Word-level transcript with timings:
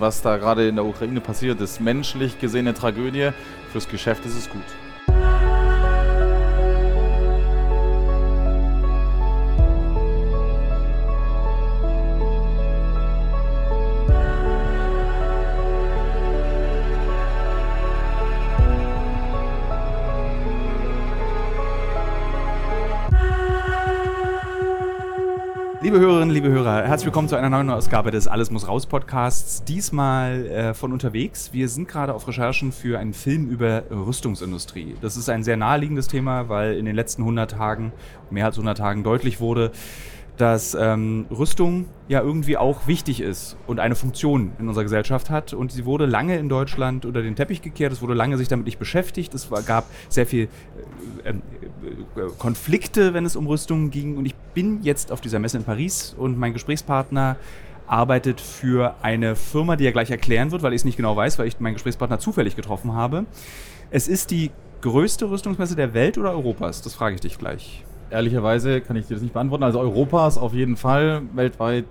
Was 0.00 0.22
da 0.22 0.36
gerade 0.36 0.68
in 0.68 0.76
der 0.76 0.84
Ukraine 0.84 1.20
passiert, 1.20 1.60
ist 1.60 1.80
menschlich 1.80 2.38
gesehen 2.38 2.66
eine 2.66 2.74
Tragödie. 2.74 3.30
Fürs 3.72 3.88
Geschäft 3.88 4.24
ist 4.26 4.36
es 4.36 4.48
gut. 4.48 4.62
Liebe 25.92 26.06
Hörerinnen, 26.06 26.30
liebe 26.30 26.48
Hörer, 26.48 26.84
herzlich 26.86 27.04
willkommen 27.04 27.28
zu 27.28 27.36
einer 27.36 27.50
neuen 27.50 27.68
Ausgabe 27.68 28.10
des 28.10 28.26
Alles 28.26 28.50
muss 28.50 28.66
raus 28.66 28.86
Podcasts. 28.86 29.62
Diesmal 29.62 30.46
äh, 30.46 30.72
von 30.72 30.90
unterwegs. 30.90 31.52
Wir 31.52 31.68
sind 31.68 31.86
gerade 31.86 32.14
auf 32.14 32.26
Recherchen 32.26 32.72
für 32.72 32.98
einen 32.98 33.12
Film 33.12 33.50
über 33.50 33.82
Rüstungsindustrie. 33.90 34.96
Das 35.02 35.18
ist 35.18 35.28
ein 35.28 35.44
sehr 35.44 35.58
naheliegendes 35.58 36.08
Thema, 36.08 36.48
weil 36.48 36.78
in 36.78 36.86
den 36.86 36.96
letzten 36.96 37.20
100 37.20 37.50
Tagen, 37.50 37.92
mehr 38.30 38.46
als 38.46 38.56
100 38.56 38.78
Tagen 38.78 39.04
deutlich 39.04 39.38
wurde, 39.38 39.70
dass 40.38 40.74
ähm, 40.74 41.26
Rüstung 41.30 41.86
ja 42.08 42.22
irgendwie 42.22 42.56
auch 42.56 42.86
wichtig 42.86 43.20
ist 43.20 43.56
und 43.66 43.80
eine 43.80 43.94
Funktion 43.94 44.52
in 44.58 44.68
unserer 44.68 44.84
Gesellschaft 44.84 45.30
hat. 45.30 45.52
Und 45.52 45.72
sie 45.72 45.84
wurde 45.84 46.06
lange 46.06 46.38
in 46.38 46.48
Deutschland 46.48 47.04
unter 47.04 47.22
den 47.22 47.36
Teppich 47.36 47.60
gekehrt. 47.60 47.92
Es 47.92 48.00
wurde 48.00 48.14
lange 48.14 48.38
sich 48.38 48.48
damit 48.48 48.66
nicht 48.66 48.78
beschäftigt. 48.78 49.34
Es 49.34 49.50
war, 49.50 49.62
gab 49.62 49.84
sehr 50.08 50.26
viel 50.26 50.48
äh, 51.24 51.30
äh, 51.30 51.34
Konflikte, 52.38 53.12
wenn 53.14 53.26
es 53.26 53.36
um 53.36 53.46
Rüstungen 53.46 53.90
ging. 53.90 54.16
Und 54.16 54.24
ich 54.24 54.34
bin 54.54 54.82
jetzt 54.82 55.12
auf 55.12 55.20
dieser 55.20 55.38
Messe 55.38 55.58
in 55.58 55.64
Paris 55.64 56.14
und 56.16 56.38
mein 56.38 56.54
Gesprächspartner 56.54 57.36
arbeitet 57.86 58.40
für 58.40 58.94
eine 59.02 59.36
Firma, 59.36 59.76
die 59.76 59.84
er 59.84 59.92
gleich 59.92 60.10
erklären 60.10 60.50
wird, 60.50 60.62
weil 60.62 60.72
ich 60.72 60.80
es 60.80 60.84
nicht 60.84 60.96
genau 60.96 61.14
weiß, 61.14 61.38
weil 61.38 61.46
ich 61.46 61.60
meinen 61.60 61.74
Gesprächspartner 61.74 62.18
zufällig 62.18 62.56
getroffen 62.56 62.94
habe. 62.94 63.26
Es 63.90 64.08
ist 64.08 64.30
die 64.30 64.50
größte 64.80 65.28
Rüstungsmesse 65.28 65.76
der 65.76 65.92
Welt 65.92 66.16
oder 66.16 66.30
Europas? 66.30 66.80
Das 66.80 66.94
frage 66.94 67.16
ich 67.16 67.20
dich 67.20 67.38
gleich 67.38 67.84
ehrlicherweise 68.12 68.80
kann 68.80 68.96
ich 68.96 69.06
dir 69.06 69.14
das 69.14 69.22
nicht 69.22 69.32
beantworten. 69.32 69.64
Also 69.64 69.80
Europas 69.80 70.38
auf 70.38 70.54
jeden 70.54 70.76
Fall, 70.76 71.22
weltweit. 71.34 71.86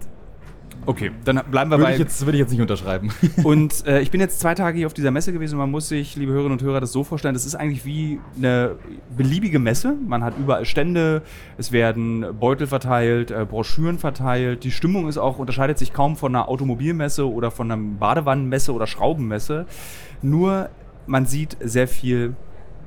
Okay, 0.86 1.11
dann 1.25 1.41
bleiben 1.52 1.69
wir 1.69 1.77
würde 1.77 1.89
bei. 1.89 1.94
Ich 1.94 2.00
jetzt, 2.00 2.25
würde 2.25 2.38
ich 2.38 2.39
jetzt 2.39 2.52
nicht 2.52 2.61
unterschreiben. 2.61 3.11
Und 3.44 3.86
äh, 3.86 4.02
ich 4.02 4.09
bin 4.09 4.19
jetzt 4.19 4.39
zwei 4.39 4.55
Tage 4.55 4.77
hier 4.77 4.88
auf 4.88 4.94
dieser 4.94 5.11
Messe 5.11 5.31
gewesen 5.31 5.55
und 5.55 5.59
man 5.59 5.69
muss 5.69 5.89
sich, 5.89 6.16
liebe 6.16 6.31
Hörerinnen 6.31 6.58
und 6.58 6.64
Hörer, 6.64 6.80
das 6.80 6.92
so 6.92 7.03
vorstellen: 7.03 7.36
Das 7.36 7.45
ist 7.45 7.53
eigentlich 7.53 7.86
wie 7.86 8.19
eine 8.36 8.77
beliebige 9.16 9.59
Messe. 9.59 9.94
Man 10.08 10.23
hat 10.23 10.33
überall 10.39 10.66
Stände, 10.66 11.22
es 11.59 11.72
werden 11.72 12.25
Beutel 12.39 12.66
verteilt, 12.66 13.30
äh, 13.30 13.45
Broschüren 13.47 13.99
verteilt. 13.99 14.64
Die 14.64 14.72
Stimmung 14.72 15.08
ist 15.08 15.19
auch, 15.19 15.38
unterscheidet 15.38 15.77
sich 15.77 15.94
kaum 15.94 16.16
von 16.16 16.36
einer 16.36 16.49
Automobilmesse 16.49 17.31
oder 17.31 17.52
von 17.52 17.72
einer 17.72 17.81
Badewannenmesse 17.99 18.73
oder 18.73 18.88
Schraubenmesse. 18.88 19.67
Nur 20.23 20.69
man 21.05 21.27
sieht 21.27 21.58
sehr 21.61 21.88
viel 21.88 22.36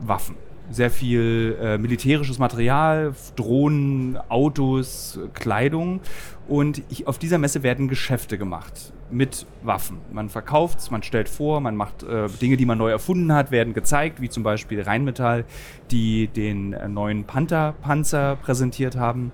Waffen 0.00 0.34
sehr 0.70 0.90
viel 0.90 1.56
äh, 1.60 1.78
militärisches 1.78 2.38
Material, 2.38 3.14
Drohnen, 3.36 4.18
Autos, 4.28 5.18
Kleidung. 5.34 6.00
Und 6.48 6.82
ich, 6.90 7.06
auf 7.06 7.18
dieser 7.18 7.38
Messe 7.38 7.62
werden 7.62 7.88
Geschäfte 7.88 8.38
gemacht 8.38 8.92
mit 9.10 9.46
Waffen. 9.62 9.98
Man 10.12 10.28
verkauft 10.28 10.80
es, 10.80 10.90
man 10.90 11.02
stellt 11.02 11.28
vor, 11.28 11.60
man 11.60 11.76
macht 11.76 12.02
äh, 12.02 12.28
Dinge, 12.40 12.56
die 12.56 12.66
man 12.66 12.78
neu 12.78 12.90
erfunden 12.90 13.32
hat, 13.32 13.50
werden 13.50 13.72
gezeigt, 13.74 14.20
wie 14.20 14.28
zum 14.28 14.42
Beispiel 14.42 14.82
Rheinmetall, 14.82 15.44
die 15.90 16.28
den 16.28 16.72
äh, 16.72 16.88
neuen 16.88 17.24
Panther-Panzer 17.24 18.36
präsentiert 18.36 18.96
haben. 18.96 19.32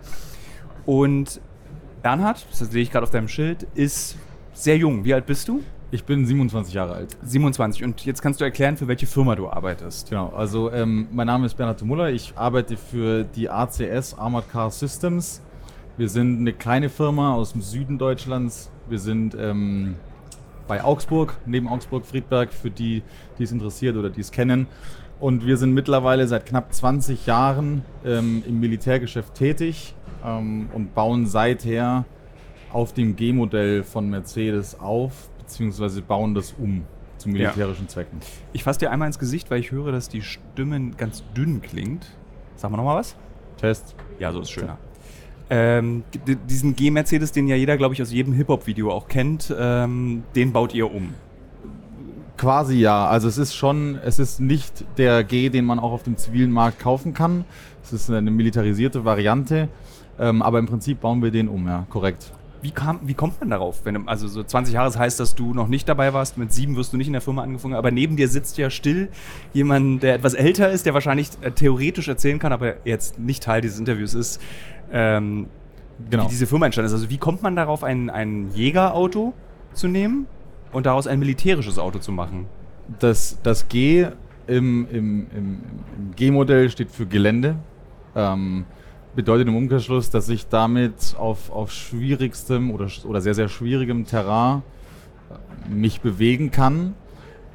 Und 0.87 1.41
Bernhard, 2.03 2.47
das 2.51 2.59
sehe 2.59 2.83
ich 2.83 2.91
gerade 2.91 3.05
auf 3.05 3.11
deinem 3.11 3.29
Schild, 3.29 3.67
ist 3.75 4.17
sehr 4.53 4.77
jung. 4.77 5.05
Wie 5.05 5.15
alt 5.15 5.27
bist 5.27 5.49
du? 5.49 5.63
Ich 5.93 6.05
bin 6.05 6.25
27 6.25 6.73
Jahre 6.73 6.95
alt. 6.95 7.17
27. 7.25 7.83
Und 7.83 8.05
jetzt 8.05 8.23
kannst 8.23 8.41
du 8.41 8.45
erklären, 8.45 8.77
für 8.77 8.87
welche 8.87 9.07
Firma 9.07 9.35
du 9.35 9.49
arbeitest. 9.49 10.11
Genau. 10.11 10.29
Also 10.29 10.71
ähm, 10.71 11.09
mein 11.11 11.27
Name 11.27 11.47
ist 11.47 11.55
Bernhard 11.57 11.83
Muller. 11.83 12.11
Ich 12.11 12.35
arbeite 12.37 12.77
für 12.77 13.25
die 13.25 13.51
ACS 13.51 14.15
Armored 14.15 14.49
Car 14.49 14.71
Systems. 14.71 15.43
Wir 15.97 16.09
sind 16.09 16.39
eine 16.39 16.53
kleine 16.53 16.91
Firma 16.91 17.35
aus 17.35 17.53
dem 17.53 17.61
Süden 17.61 17.99
Deutschlands. 17.99 18.71
Wir 18.89 19.01
sind 19.01 19.35
ähm, 19.35 19.97
bei 20.69 20.85
Augsburg, 20.85 21.37
neben 21.45 21.67
Augsburg-Friedberg, 21.67 22.53
für 22.53 22.71
die, 22.71 23.03
die 23.39 23.43
es 23.43 23.51
interessiert 23.51 23.97
oder 23.97 24.11
die 24.11 24.21
es 24.21 24.31
kennen. 24.31 24.69
Und 25.19 25.45
wir 25.45 25.57
sind 25.57 25.75
mittlerweile 25.75 26.29
seit 26.29 26.47
knapp 26.47 26.73
20 26.73 27.27
Jahren 27.27 27.83
ähm, 28.05 28.45
im 28.47 28.61
Militärgeschäft 28.61 29.35
tätig 29.35 29.97
ähm, 30.25 30.69
und 30.73 30.95
bauen 30.95 31.27
seither 31.27 32.05
auf 32.73 32.95
dem 32.95 33.17
G-Modell 33.17 33.83
von 33.83 34.09
Mercedes 34.09 34.79
auf, 34.79 35.30
beziehungsweise 35.51 36.03
bauen 36.03 36.35
das 36.35 36.55
um 36.59 36.85
zu 37.19 37.29
militärischen 37.29 37.85
ja. 37.85 37.89
Zwecken. 37.89 38.21
Ich 38.53 38.65
fasse 38.65 38.81
dir 38.81 38.91
einmal 38.91 39.07
ins 39.07 39.19
Gesicht, 39.19 39.51
weil 39.51 39.61
ich 39.61 39.71
höre, 39.71 39.93
dass 39.93 40.09
die 40.09 40.23
Stimme 40.23 40.93
ganz 40.97 41.23
dünn 41.37 41.61
klingt. 41.61 42.07
Sag 42.57 42.71
mal 42.71 42.77
nochmal 42.77 42.99
was. 42.99 43.17
Test. 43.59 43.95
Ja, 44.19 44.33
so 44.33 44.41
ist 44.41 44.51
schöner. 44.51 44.79
Ähm, 45.51 46.05
diesen 46.49 46.77
G-Mercedes, 46.77 47.33
den 47.33 47.49
ja 47.49 47.57
jeder, 47.57 47.77
glaube 47.77 47.95
ich, 47.95 48.01
aus 48.01 48.13
jedem 48.13 48.33
Hip-Hop-Video 48.35 48.93
auch 48.93 49.09
kennt, 49.09 49.53
ähm, 49.59 50.23
den 50.35 50.53
baut 50.53 50.75
ihr 50.75 50.93
um. 50.93 51.13
Quasi 52.37 52.77
ja. 52.79 53.09
Also 53.09 53.29
es 53.29 53.37
ist 53.37 53.55
schon, 53.55 53.97
es 53.97 54.19
ist 54.19 54.41
nicht 54.41 54.85
der 54.97 55.25
G, 55.25 55.51
den 55.51 55.65
man 55.65 55.79
auch 55.79 55.93
auf 55.93 56.05
dem 56.05 56.17
zivilen 56.17 56.53
Markt 56.53 56.79
kaufen 56.79 57.13
kann. 57.13 57.45
Es 57.83 57.93
ist 57.93 58.11
eine 58.11 58.31
militarisierte 58.31 59.05
Variante. 59.05 59.69
Ähm, 60.19 60.41
aber 60.41 60.59
im 60.59 60.67
Prinzip 60.67 61.01
bauen 61.01 61.23
wir 61.23 61.31
den 61.31 61.49
um, 61.49 61.67
ja, 61.67 61.87
korrekt. 61.91 62.33
Wie, 62.63 62.71
kam, 62.71 63.01
wie 63.03 63.15
kommt 63.15 63.41
man 63.41 63.51
darauf? 63.51 63.85
Wenn, 63.85 64.07
also 64.09 64.29
so 64.29 64.43
20 64.43 64.75
Jahre 64.75 64.97
heißt, 64.97 65.19
dass 65.19 65.35
du 65.35 65.55
noch 65.55 65.69
nicht 65.69 65.89
dabei 65.89 66.13
warst, 66.13 66.37
mit 66.37 66.53
sieben 66.53 66.77
wirst 66.77 66.93
du 66.93 66.97
nicht 66.97 67.07
in 67.07 67.15
der 67.15 67.23
Firma 67.23 67.43
angefangen, 67.43 67.75
aber 67.75 67.91
neben 67.91 68.17
dir 68.17 68.29
sitzt 68.29 68.59
ja 68.59 68.71
still 68.71 69.09
jemand, 69.53 70.03
der 70.03 70.15
etwas 70.15 70.35
älter 70.35 70.71
ist, 70.71 70.87
der 70.87 70.95
wahrscheinlich 70.95 71.31
äh, 71.41 71.53
theoretisch 71.53 72.09
erzählen 72.09 72.39
kann, 72.39 72.53
aber 72.53 72.87
jetzt 72.87 73.19
nicht 73.19 73.43
Teil 73.43 73.61
dieses 73.63 73.79
Interviews 73.79 74.15
ist, 74.15 74.41
ähm, 74.93 75.47
genau. 76.11 76.25
wie 76.25 76.29
diese 76.29 76.47
Firma 76.47 76.67
entstanden 76.67 76.87
ist. 76.87 76.93
Also 76.93 77.11
wie 77.11 77.19
kommt 77.19 77.43
man 77.43 77.57
darauf, 77.57 77.83
ein, 77.83 78.11
ein 78.11 78.51
Jägerauto 78.51 79.33
zu 79.73 79.89
nehmen 79.89 80.27
und 80.73 80.87
daraus 80.87 81.07
ein 81.07 81.19
militärisches 81.19 81.79
Auto 81.79 81.99
zu 81.99 82.13
machen? 82.13 82.47
Das, 82.99 83.39
das 83.43 83.69
G 83.69 84.09
im, 84.47 84.87
im, 84.91 85.27
im, 85.35 85.61
im 85.97 86.17
G-Modell 86.17 86.71
steht 86.71 86.91
für 86.91 87.07
Gelände. 87.07 87.57
Ähm, 88.17 88.65
bedeutet 89.15 89.49
im 89.49 89.57
Umkehrschluss, 89.57 90.11
dass 90.11 90.29
ich 90.29 90.49
damit 90.49 91.17
auf, 91.19 91.51
auf 91.51 91.73
schwierigstem 91.73 92.71
oder, 92.71 92.89
oder 93.05 93.21
sehr, 93.21 93.35
sehr 93.35 93.49
schwierigem 93.49 94.07
Terrain 94.07 94.63
äh, 95.31 95.71
mich 95.73 96.01
bewegen 96.01 96.51
kann. 96.51 96.95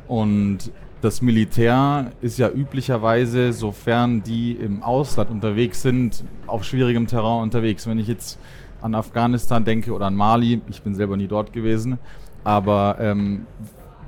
Und 0.07 0.71
das 1.01 1.21
Militär 1.21 2.11
ist 2.21 2.37
ja 2.39 2.49
üblicherweise, 2.49 3.53
sofern 3.53 4.23
die 4.23 4.53
im 4.53 4.83
Ausland 4.83 5.29
unterwegs 5.29 5.81
sind, 5.81 6.23
auf 6.47 6.63
schwierigem 6.63 7.07
Terrain 7.07 7.43
unterwegs. 7.43 7.87
Wenn 7.87 7.99
ich 7.99 8.07
jetzt 8.07 8.39
an 8.81 8.95
Afghanistan 8.95 9.63
denke 9.63 9.93
oder 9.93 10.07
an 10.07 10.15
Mali, 10.15 10.61
ich 10.69 10.81
bin 10.81 10.95
selber 10.95 11.17
nie 11.17 11.27
dort 11.27 11.53
gewesen, 11.53 11.99
aber 12.43 12.97
ähm, 12.99 13.45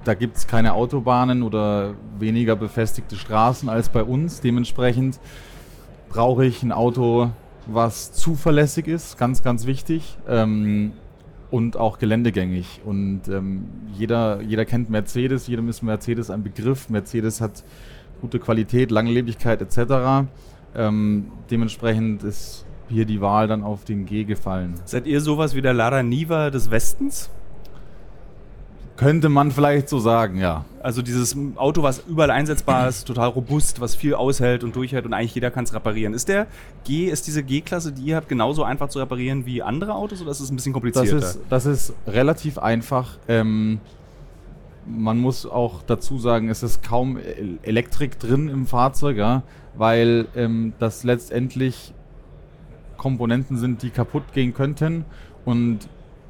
da 0.04 0.14
gibt 0.14 0.38
es 0.38 0.48
keine 0.48 0.74
Autobahnen 0.74 1.44
oder 1.44 1.94
weniger 2.18 2.56
befestigte 2.56 3.16
Straßen 3.16 3.68
als 3.70 3.90
bei 3.90 4.04
uns. 4.04 4.40
Dementsprechend 4.40 5.20
brauche 6.10 6.46
ich 6.46 6.64
ein 6.64 6.72
Auto, 6.72 7.32
was 7.66 8.14
zuverlässig 8.14 8.88
ist, 8.88 9.18
ganz, 9.18 9.44
ganz 9.44 9.66
wichtig. 9.66 10.18
Ähm, 10.28 10.94
und 11.50 11.78
auch 11.78 11.98
geländegängig. 11.98 12.82
Und 12.86 13.22
ähm, 13.30 13.66
jeder, 13.94 14.42
jeder 14.42 14.66
kennt 14.66 14.90
Mercedes, 14.90 15.48
jedem 15.48 15.70
ist 15.70 15.82
Mercedes 15.82 16.30
ein 16.30 16.44
Begriff. 16.44 16.90
Mercedes 16.90 17.42
hat 17.42 17.64
gute 18.22 18.40
Qualität, 18.40 18.92
Langlebigkeit 18.92 19.62
etc. 19.62 20.28
Ähm, 20.76 21.32
dementsprechend 21.50 22.24
ist 22.24 22.66
hier 22.90 23.06
die 23.06 23.22
Wahl 23.22 23.48
dann 23.48 23.64
auf 23.64 23.86
den 23.86 24.06
G 24.06 24.24
gefallen. 24.24 24.76
Seid 24.86 25.08
ihr 25.08 25.22
sowas 25.22 25.56
wie 25.56 25.62
der 25.62 25.74
Lara 25.74 26.04
Niva 26.04 26.50
des 26.50 26.72
Westens? 26.72 27.30
Könnte 28.98 29.30
man 29.30 29.52
vielleicht 29.52 29.90
so 29.90 30.00
sagen, 30.00 30.40
ja. 30.40 30.66
Also 30.82 31.04
dieses 31.04 31.38
Auto, 31.56 31.84
was 31.84 32.04
überall 32.08 32.32
einsetzbar 32.32 32.90
ist, 32.90 33.06
total 33.06 33.30
robust, 33.30 33.80
was 33.80 33.96
viel 33.96 34.16
aushält 34.16 34.64
und 34.64 34.76
durchhält 34.76 35.06
und 35.06 35.14
eigentlich 35.14 35.36
jeder 35.36 35.52
kann 35.52 35.66
es 35.66 35.74
reparieren. 35.74 36.16
Ist 36.16 36.30
der 36.30 36.48
G, 36.84 37.06
ist 37.06 37.28
diese 37.28 37.44
G-Klasse, 37.44 37.92
die 37.92 38.02
ihr 38.02 38.16
habt, 38.16 38.28
genauso 38.28 38.64
einfach 38.64 38.90
zu 38.90 38.98
reparieren 38.98 39.46
wie 39.46 39.62
andere 39.62 39.94
Autos 39.94 40.22
oder 40.22 40.32
ist 40.32 40.40
es 40.40 40.50
ein 40.50 40.56
bisschen 40.56 40.74
komplizierter? 40.74 41.20
Das 41.20 41.36
ist, 41.36 41.40
das 41.50 41.66
ist 41.68 41.94
relativ 42.08 42.58
einfach. 42.58 43.20
Ähm, 43.28 43.80
man 44.88 45.20
muss 45.20 45.46
auch 45.46 45.84
dazu 45.84 46.18
sagen, 46.18 46.50
es 46.50 46.64
ist 46.64 46.82
kaum 46.82 47.20
Elektrik 47.62 48.20
drin 48.20 48.50
im 48.50 48.66
Fahrzeug, 48.66 49.18
ja, 49.18 49.44
weil 49.76 50.28
ähm, 50.36 50.74
das 50.80 51.04
letztendlich 51.04 51.94
Komponenten 52.98 53.58
sind, 53.58 53.84
die 53.84 53.92
kaputt 53.92 54.24
gehen 54.34 54.56
könnten 54.56 55.06
und 55.46 55.88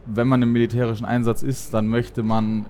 wenn 0.07 0.27
man 0.27 0.41
im 0.41 0.51
militärischen 0.51 1.05
Einsatz 1.05 1.43
ist, 1.43 1.73
dann 1.73 1.87
möchte 1.87 2.23
man 2.23 2.65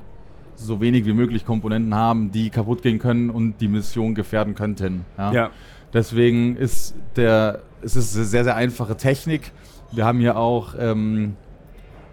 so 0.55 0.81
wenig 0.81 1.05
wie 1.05 1.13
möglich 1.13 1.45
Komponenten 1.45 1.93
haben, 1.93 2.31
die 2.31 2.49
kaputt 2.49 2.81
gehen 2.81 2.99
können 2.99 3.29
und 3.29 3.61
die 3.61 3.67
Mission 3.67 4.15
gefährden 4.15 4.55
könnten. 4.55 5.05
Ja. 5.17 5.31
ja. 5.31 5.51
Deswegen 5.93 6.55
ist 6.57 6.95
der, 7.15 7.61
es 7.81 7.95
ist 7.95 8.15
eine 8.15 8.25
sehr, 8.25 8.43
sehr 8.43 8.55
einfache 8.55 8.97
Technik. 8.97 9.51
Wir 9.91 10.05
haben 10.05 10.19
hier 10.19 10.37
auch 10.37 10.73
ähm, 10.77 11.35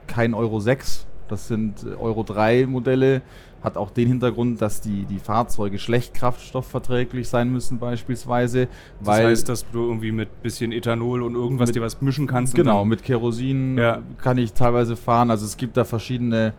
kein 0.07 0.35
Euro 0.35 0.61
6 0.61 1.07
Das 1.29 1.49
sind 1.49 1.85
Euro 1.99 2.23
3 2.23 2.67
Modelle. 2.67 3.23
Hat 3.65 3.77
auch 3.79 3.91
den 3.91 4.07
Hintergrund, 4.09 4.61
dass 4.61 4.81
die, 4.83 5.05
die 5.07 5.19
Fahrzeuge 5.19 5.79
schlecht 5.79 6.13
kraftstoffverträglich 6.15 7.29
sein 7.29 7.51
müssen 7.51 7.79
beispielsweise. 7.79 8.69
Das 9.01 9.17
heißt, 9.17 9.49
dass 9.49 9.65
du 9.73 9.81
irgendwie 9.89 10.13
mit 10.13 10.43
bisschen 10.43 10.71
Ethanol 10.71 11.23
und 11.23 11.35
irgendwas 11.35 11.69
Mit- 11.69 11.77
dir 11.77 11.81
was 11.83 12.01
mischen 12.03 12.27
kannst. 12.27 12.55
Genau, 12.55 12.85
mit 12.85 13.03
Kerosin 13.03 13.79
Ja. 13.79 14.03
kann 14.23 14.37
ich 14.39 14.53
teilweise 14.53 14.97
fahren. 14.97 15.31
Also 15.31 15.47
es 15.47 15.57
gibt 15.57 15.77
da 15.79 15.85
verschiedene 15.85 16.53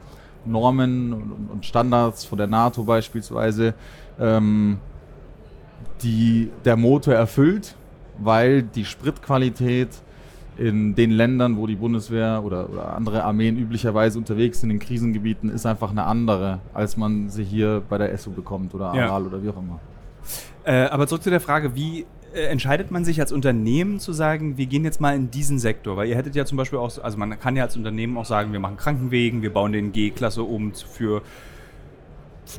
Normen 0.46 1.14
und, 1.52 1.66
Standards 1.66 2.26
von 2.26 2.38
der 2.40 2.48
NATO 2.48 2.84
beispielsweise, 2.84 3.76
ähm, 4.20 4.78
die 6.02 6.50
der 6.66 6.76
Motor 6.76 7.14
erfüllt, 7.14 7.76
weil 8.18 8.64
die 8.64 8.86
Spritqualität 8.86 9.90
in 10.58 10.96
den 10.96 11.12
Ländern, 11.12 11.58
wo 11.58 11.68
die 11.68 11.76
Bundeswehr 11.76 12.42
oder, 12.44 12.70
oder 12.70 12.96
andere 12.96 13.24
Armeen 13.24 13.58
üblicherweise 13.58 14.18
unterwegs 14.18 14.62
sind, 14.62 14.72
in 14.72 14.80
Krisengebieten, 14.80 15.50
ist 15.50 15.66
einfach 15.66 15.92
eine 15.92 16.06
andere, 16.06 16.60
als 16.74 16.98
man 16.98 17.30
sie 17.30 17.44
hier 17.44 17.82
bei 17.90 17.98
der 17.98 18.12
ESSO 18.14 18.32
bekommt 18.32 18.74
oder 18.74 18.94
Ja. 18.96 19.08
Aral 19.08 19.28
oder 19.28 19.44
wie 19.44 19.50
auch 19.50 19.58
immer. 19.58 19.80
Äh, 20.64 20.86
aber 20.86 21.08
zurück 21.08 21.24
zu 21.24 21.30
der 21.30 21.42
Frage, 21.42 21.76
wie 21.76 22.06
äh, 22.34 22.46
entscheidet 22.48 22.90
man 22.90 23.06
sich 23.06 23.20
als 23.20 23.32
Unternehmen 23.32 24.00
zu 24.00 24.14
sagen, 24.14 24.58
wir 24.58 24.66
gehen 24.66 24.84
jetzt 24.84 25.00
mal 25.00 25.16
in 25.16 25.30
diesen 25.30 25.60
Sektor? 25.60 25.98
Weil 25.98 26.08
ihr 26.08 26.16
hättet 26.16 26.36
ja 26.36 26.46
zum 26.46 26.58
Beispiel 26.58 26.80
auch, 26.80 26.98
also 27.02 27.18
man 27.18 27.40
kann 27.40 27.56
ja 27.56 27.64
als 27.64 27.78
Unternehmen 27.78 28.18
auch 28.18 28.26
sagen, 28.26 28.52
wir 28.52 28.60
machen 28.60 28.78
Krankenwegen, 28.78 29.42
wir 29.42 29.54
bauen 29.54 29.74
den 29.74 29.92
G-Klasse 29.92 30.44
um 30.44 30.74
für 30.74 31.22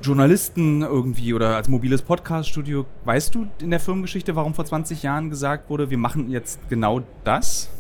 Journalisten 0.03 0.83
irgendwie 0.83 1.33
oder 1.35 1.57
als 1.57 1.69
mobiles 1.69 2.03
Podcast-Studio. 2.03 2.87
Weißt 3.05 3.35
du 3.35 3.47
in 3.61 3.71
der 3.71 3.81
Firmengeschichte, 3.81 4.35
warum 4.37 4.55
vor 4.55 4.65
20 4.65 5.03
Jahren 5.03 5.31
gesagt 5.31 5.71
wurde, 5.71 5.91
wir 5.91 5.99
machen 5.99 6.31
jetzt 6.31 6.61
genau 6.69 7.03
das? 7.25 7.71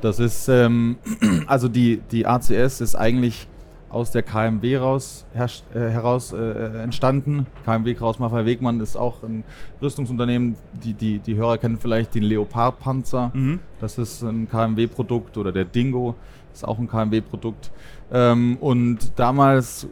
Das 0.00 0.18
ist, 0.18 0.48
ähm, 0.48 0.96
also 1.46 1.68
die, 1.68 2.00
die 2.10 2.26
ACS 2.26 2.80
ist 2.80 2.94
eigentlich 2.94 3.48
aus 3.90 4.10
der 4.10 4.22
KMW 4.22 4.76
raus, 4.76 5.24
herrscht, 5.32 5.64
äh, 5.74 5.88
heraus 5.90 6.32
äh, 6.32 6.82
entstanden. 6.82 7.46
KMW 7.64 7.94
Kraus 7.94 8.18
Maffei 8.18 8.44
Wegmann 8.44 8.80
ist 8.80 8.96
auch 8.96 9.22
ein 9.22 9.44
Rüstungsunternehmen. 9.80 10.56
Die, 10.84 10.92
die, 10.92 11.18
die 11.20 11.36
Hörer 11.36 11.58
kennen 11.58 11.78
vielleicht 11.78 12.14
den 12.14 12.22
Leopard-Panzer. 12.22 13.30
Mhm. 13.34 13.60
Das 13.80 13.96
ist 13.98 14.22
ein 14.22 14.48
KMW-Produkt 14.48 15.36
oder 15.38 15.52
der 15.52 15.64
Dingo 15.64 16.14
ist 16.52 16.66
auch 16.66 16.78
ein 16.78 16.88
KMW-Produkt. 16.88 17.70
Ähm, 18.12 18.58
und 18.60 19.12
damals 19.16 19.86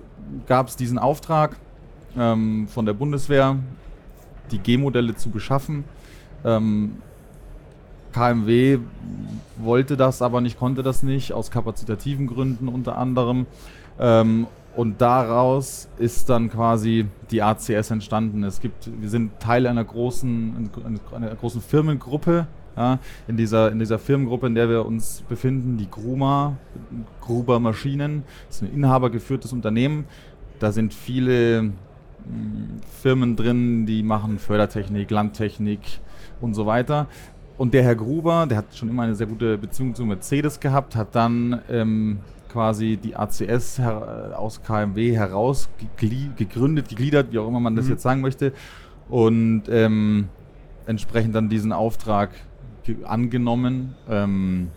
gab 0.46 0.68
es 0.68 0.76
diesen 0.76 0.98
Auftrag 0.98 1.56
ähm, 2.18 2.68
von 2.68 2.84
der 2.84 2.92
Bundeswehr, 2.92 3.56
die 4.50 4.58
G-Modelle 4.58 5.16
zu 5.16 5.30
beschaffen. 5.30 5.84
Ähm, 6.44 6.98
KMW 8.16 8.78
wollte 9.58 9.98
das 9.98 10.22
aber 10.22 10.40
nicht, 10.40 10.58
konnte 10.58 10.82
das 10.82 11.02
nicht, 11.02 11.32
aus 11.32 11.50
kapazitativen 11.50 12.26
Gründen 12.26 12.68
unter 12.68 12.96
anderem. 12.96 13.46
Ähm, 14.00 14.46
und 14.74 15.00
daraus 15.00 15.88
ist 15.98 16.28
dann 16.30 16.50
quasi 16.50 17.06
die 17.30 17.42
ACS 17.42 17.90
entstanden. 17.90 18.42
Es 18.42 18.60
gibt, 18.60 18.90
wir 19.00 19.10
sind 19.10 19.38
Teil 19.40 19.66
einer 19.66 19.84
großen, 19.84 20.70
einer 21.14 21.34
großen 21.34 21.60
Firmengruppe. 21.60 22.46
Ja, 22.76 22.98
in, 23.26 23.38
dieser, 23.38 23.72
in 23.72 23.78
dieser 23.78 23.98
Firmengruppe, 23.98 24.46
in 24.46 24.54
der 24.54 24.68
wir 24.68 24.84
uns 24.84 25.22
befinden, 25.26 25.78
die 25.78 25.90
Gruma, 25.90 26.58
Gruber 27.22 27.58
Maschinen, 27.58 28.22
ist 28.50 28.62
ein 28.62 28.70
inhabergeführtes 28.70 29.54
Unternehmen. 29.54 30.04
Da 30.58 30.72
sind 30.72 30.92
viele 30.92 31.62
mh, 31.62 31.72
Firmen 33.00 33.34
drin, 33.34 33.86
die 33.86 34.02
machen 34.02 34.38
Fördertechnik, 34.38 35.10
Landtechnik 35.10 35.80
und 36.42 36.52
so 36.54 36.66
weiter. 36.66 37.06
Und 37.58 37.72
der 37.72 37.82
Herr 37.82 37.94
Gruber, 37.96 38.46
der 38.46 38.58
hat 38.58 38.74
schon 38.74 38.88
immer 38.90 39.04
eine 39.04 39.14
sehr 39.14 39.26
gute 39.26 39.56
Beziehung 39.56 39.94
zu 39.94 40.04
Mercedes 40.04 40.60
gehabt, 40.60 40.94
hat 40.94 41.14
dann 41.14 41.60
ähm, 41.70 42.18
quasi 42.52 42.98
die 43.02 43.16
ACS 43.16 43.78
äh, 43.78 43.82
aus 43.82 44.62
KMW 44.62 45.16
heraus 45.16 45.68
geglie- 45.98 46.34
gegründet, 46.36 46.88
gegliedert, 46.90 47.32
wie 47.32 47.38
auch 47.38 47.48
immer 47.48 47.60
man 47.60 47.74
das 47.74 47.86
Mhm. 47.86 47.90
jetzt 47.92 48.02
sagen 48.02 48.20
möchte. 48.20 48.52
Und 49.08 49.64
ähm, 49.70 50.28
entsprechend 50.86 51.34
dann 51.34 51.48
diesen 51.48 51.72
Auftrag 51.72 52.30
ge- 52.84 53.04
angenommen. 53.04 53.94
Ähm, 54.08 54.68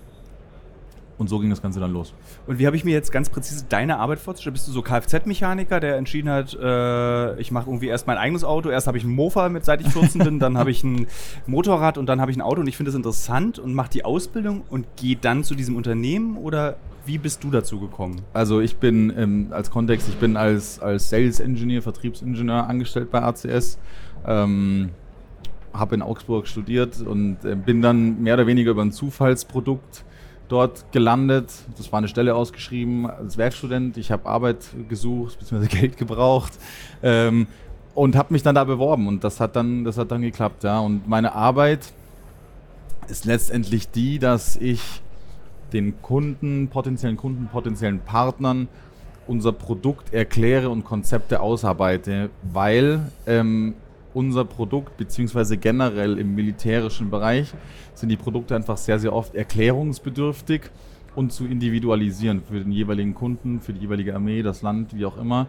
und 1.19 1.27
so 1.27 1.37
ging 1.37 1.49
das 1.49 1.61
Ganze 1.61 1.79
dann 1.79 1.91
los. 1.91 2.13
Und 2.47 2.57
wie 2.57 2.65
habe 2.65 2.75
ich 2.75 2.85
mir 2.85 2.91
jetzt 2.91 3.11
ganz 3.11 3.29
präzise 3.29 3.65
deine 3.67 3.99
Arbeit 3.99 4.19
vorzustellen? 4.19 4.53
Bist 4.53 4.67
du 4.67 4.71
so 4.71 4.81
Kfz-Mechaniker, 4.81 5.79
der 5.79 5.97
entschieden 5.97 6.29
hat, 6.29 6.57
äh, 6.59 7.39
ich 7.39 7.51
mache 7.51 7.69
irgendwie 7.69 7.87
erst 7.87 8.07
mein 8.07 8.17
eigenes 8.17 8.43
Auto, 8.43 8.69
erst 8.69 8.87
habe 8.87 8.97
ich 8.97 9.03
ein 9.03 9.11
Mofa, 9.11 9.49
mit 9.49 9.65
seit 9.65 9.81
ich 9.81 9.89
14 9.89 10.23
bin, 10.23 10.39
dann 10.39 10.57
habe 10.57 10.71
ich 10.71 10.83
ein 10.83 11.07
Motorrad 11.45 11.97
und 11.97 12.07
dann 12.07 12.21
habe 12.21 12.31
ich 12.31 12.37
ein 12.37 12.41
Auto 12.41 12.61
und 12.61 12.67
ich 12.67 12.77
finde 12.77 12.91
das 12.91 12.95
interessant 12.95 13.59
und 13.59 13.73
mache 13.73 13.89
die 13.91 14.05
Ausbildung 14.05 14.63
und 14.69 14.87
gehe 14.95 15.17
dann 15.17 15.43
zu 15.43 15.55
diesem 15.55 15.75
Unternehmen 15.75 16.37
oder 16.37 16.77
wie 17.05 17.17
bist 17.17 17.43
du 17.43 17.49
dazu 17.49 17.79
gekommen? 17.79 18.21
Also 18.33 18.61
ich 18.61 18.77
bin 18.77 19.13
ähm, 19.17 19.47
als 19.51 19.71
Kontext, 19.71 20.07
ich 20.07 20.15
bin 20.15 20.37
als, 20.37 20.79
als 20.79 21.09
Sales 21.09 21.39
Engineer, 21.39 21.81
Vertriebsingenieur 21.81 22.67
angestellt 22.67 23.11
bei 23.11 23.21
ACS. 23.21 23.77
Ähm, 24.25 24.91
habe 25.73 25.95
in 25.95 26.01
Augsburg 26.01 26.47
studiert 26.47 27.01
und 27.01 27.43
äh, 27.45 27.55
bin 27.55 27.81
dann 27.81 28.21
mehr 28.21 28.33
oder 28.35 28.47
weniger 28.47 28.71
über 28.71 28.81
ein 28.81 28.91
Zufallsprodukt 28.91 30.03
dort 30.49 30.91
gelandet. 30.91 31.51
Das 31.77 31.91
war 31.91 31.99
eine 31.99 32.07
Stelle 32.07 32.35
ausgeschrieben 32.35 33.09
als 33.09 33.37
Werkstudent. 33.37 33.97
Ich 33.97 34.11
habe 34.11 34.27
Arbeit 34.27 34.65
gesucht, 34.89 35.39
bzw. 35.39 35.67
Geld 35.79 35.97
gebraucht 35.97 36.53
ähm, 37.01 37.47
und 37.95 38.15
habe 38.15 38.33
mich 38.33 38.43
dann 38.43 38.55
da 38.55 38.63
beworben 38.65 39.07
und 39.07 39.23
das 39.23 39.39
hat 39.39 39.55
dann, 39.55 39.85
das 39.85 39.97
hat 39.97 40.11
dann 40.11 40.21
geklappt. 40.21 40.63
Ja. 40.63 40.79
Und 40.79 41.07
meine 41.07 41.33
Arbeit 41.33 41.93
ist 43.07 43.25
letztendlich 43.25 43.89
die, 43.89 44.19
dass 44.19 44.55
ich 44.57 45.01
den 45.71 46.01
Kunden, 46.01 46.67
potenziellen 46.67 47.17
Kunden, 47.17 47.47
potenziellen 47.47 47.99
Partnern 47.99 48.67
unser 49.27 49.51
Produkt 49.51 50.13
erkläre 50.13 50.69
und 50.69 50.83
Konzepte 50.83 51.39
ausarbeite, 51.39 52.31
weil 52.41 53.11
ähm, 53.27 53.75
unser 54.13 54.45
Produkt 54.45 54.97
beziehungsweise 54.97 55.57
generell 55.57 56.17
im 56.17 56.35
militärischen 56.35 57.09
Bereich 57.09 57.53
sind 57.93 58.09
die 58.09 58.17
Produkte 58.17 58.55
einfach 58.55 58.77
sehr, 58.77 58.99
sehr 58.99 59.13
oft 59.13 59.35
erklärungsbedürftig 59.35 60.61
und 61.15 61.31
zu 61.31 61.45
individualisieren 61.45 62.41
für 62.41 62.59
den 62.59 62.71
jeweiligen 62.71 63.13
Kunden, 63.13 63.59
für 63.61 63.73
die 63.73 63.81
jeweilige 63.81 64.15
Armee, 64.15 64.41
das 64.41 64.61
Land, 64.61 64.95
wie 64.95 65.05
auch 65.05 65.17
immer. 65.17 65.47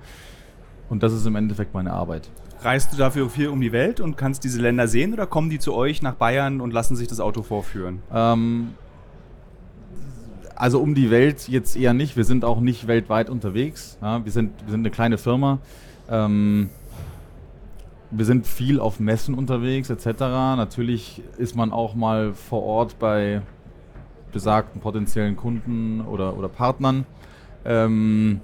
Und 0.89 1.03
das 1.03 1.13
ist 1.13 1.25
im 1.27 1.37
Endeffekt 1.37 1.73
meine 1.75 1.93
Arbeit. 1.93 2.29
Reist 2.63 2.93
du 2.93 2.97
dafür 2.97 3.31
viel 3.31 3.49
um 3.49 3.61
die 3.61 3.73
Welt 3.73 4.01
und 4.01 4.17
kannst 4.17 4.45
diese 4.45 4.61
Länder 4.61 4.89
sehen 4.89 5.15
oder 5.15 5.27
kommen 5.27 5.49
die 5.49 5.59
zu 5.59 5.73
euch 5.75 6.03
nach 6.03 6.15
Bayern 6.15 6.61
und 6.61 6.73
lassen 6.73 6.97
sich 6.97 7.09
das 7.09 7.21
Auto 7.21 7.43
vorführen? 7.43 8.03
Ähm, 8.13 8.71
also 10.57 10.81
um 10.81 10.95
die 10.95 11.11
Welt 11.11 11.49
jetzt 11.49 11.77
eher 11.77 11.95
nicht. 11.95 12.19
Wir 12.19 12.25
sind 12.25 12.45
auch 12.45 12.61
nicht 12.61 12.87
weltweit 12.87 13.31
unterwegs. 13.31 13.97
Ja, 14.03 14.23
wir, 14.25 14.33
sind, 14.33 14.53
wir 14.65 14.73
sind 14.73 14.81
eine 14.81 14.91
kleine 14.91 15.17
Firma. 15.17 15.59
Ähm, 16.11 16.69
wir 18.11 18.25
sind 18.25 18.47
viel 18.47 18.81
auf 18.81 19.01
Messen 19.01 19.35
unterwegs 19.35 19.91
etc. 19.91 20.07
Natürlich 20.57 21.23
ist 21.39 21.55
man 21.55 21.73
auch 21.73 21.95
mal 21.95 22.35
vor 22.35 22.63
Ort 22.63 22.99
bei 22.99 23.43
besagten 24.33 24.81
potenziellen 24.81 25.37
Kunden 25.37 26.01
oder, 26.01 26.37
oder 26.37 26.49
Partnern. 26.49 27.07
Ähm, 27.65 28.41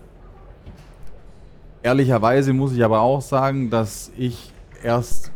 ehrlicherweise 1.82 2.52
muss 2.52 2.72
ich 2.72 2.84
aber 2.84 3.00
auch 3.00 3.20
sagen, 3.20 3.70
dass 3.70 4.10
ich 4.16 4.52
erst 4.82 5.32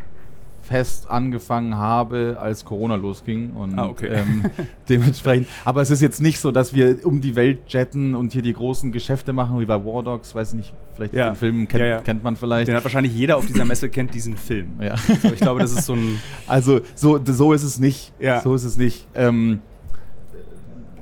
fest 0.71 1.11
angefangen 1.11 1.77
habe, 1.77 2.37
als 2.41 2.65
Corona 2.65 2.95
losging. 2.95 3.51
Und 3.55 3.77
Ah, 3.77 3.87
okay. 3.89 4.07
ähm, 4.07 4.45
dementsprechend. 4.89 5.49
Aber 5.65 5.83
es 5.83 5.91
ist 5.91 6.01
jetzt 6.01 6.21
nicht 6.21 6.39
so, 6.39 6.53
dass 6.53 6.73
wir 6.73 7.05
um 7.05 7.21
die 7.21 7.35
Welt 7.35 7.59
jetten 7.67 8.15
und 8.15 8.33
hier 8.33 8.43
die 8.43 8.53
großen 8.53 8.93
Geschäfte 8.93 9.33
machen, 9.33 9.59
wie 9.59 9.65
bei 9.65 9.85
War 9.85 10.05
Dogs, 10.05 10.33
weiß 10.33 10.53
nicht, 10.55 10.73
vielleicht 10.95 11.13
Ja. 11.15 11.31
den 11.31 11.35
Film 11.37 11.67
kennt, 11.67 11.81
Ja, 11.81 11.87
ja. 11.89 12.01
kennt 12.03 12.23
man 12.23 12.37
vielleicht. 12.37 12.69
Den 12.69 12.77
hat 12.77 12.85
wahrscheinlich 12.85 13.13
jeder 13.15 13.37
auf 13.37 13.47
dieser 13.47 13.65
Messe 13.65 13.89
kennt 13.89 14.15
diesen 14.15 14.37
Film. 14.37 14.69
Ja. 14.81 14.97
So, 14.97 15.29
ich 15.33 15.41
glaube, 15.41 15.59
das 15.61 15.73
ist 15.73 15.87
so 15.87 15.95
ein 15.95 16.21
Also 16.47 16.81
so, 16.95 17.19
so 17.25 17.53
ist 17.53 17.65
es 17.65 17.81
nicht. 17.81 18.13
Ja. 18.21 18.41
So 18.41 18.55
ist 18.55 18.63
es 18.65 18.77
nicht. 18.77 19.09
Ähm, 19.17 19.59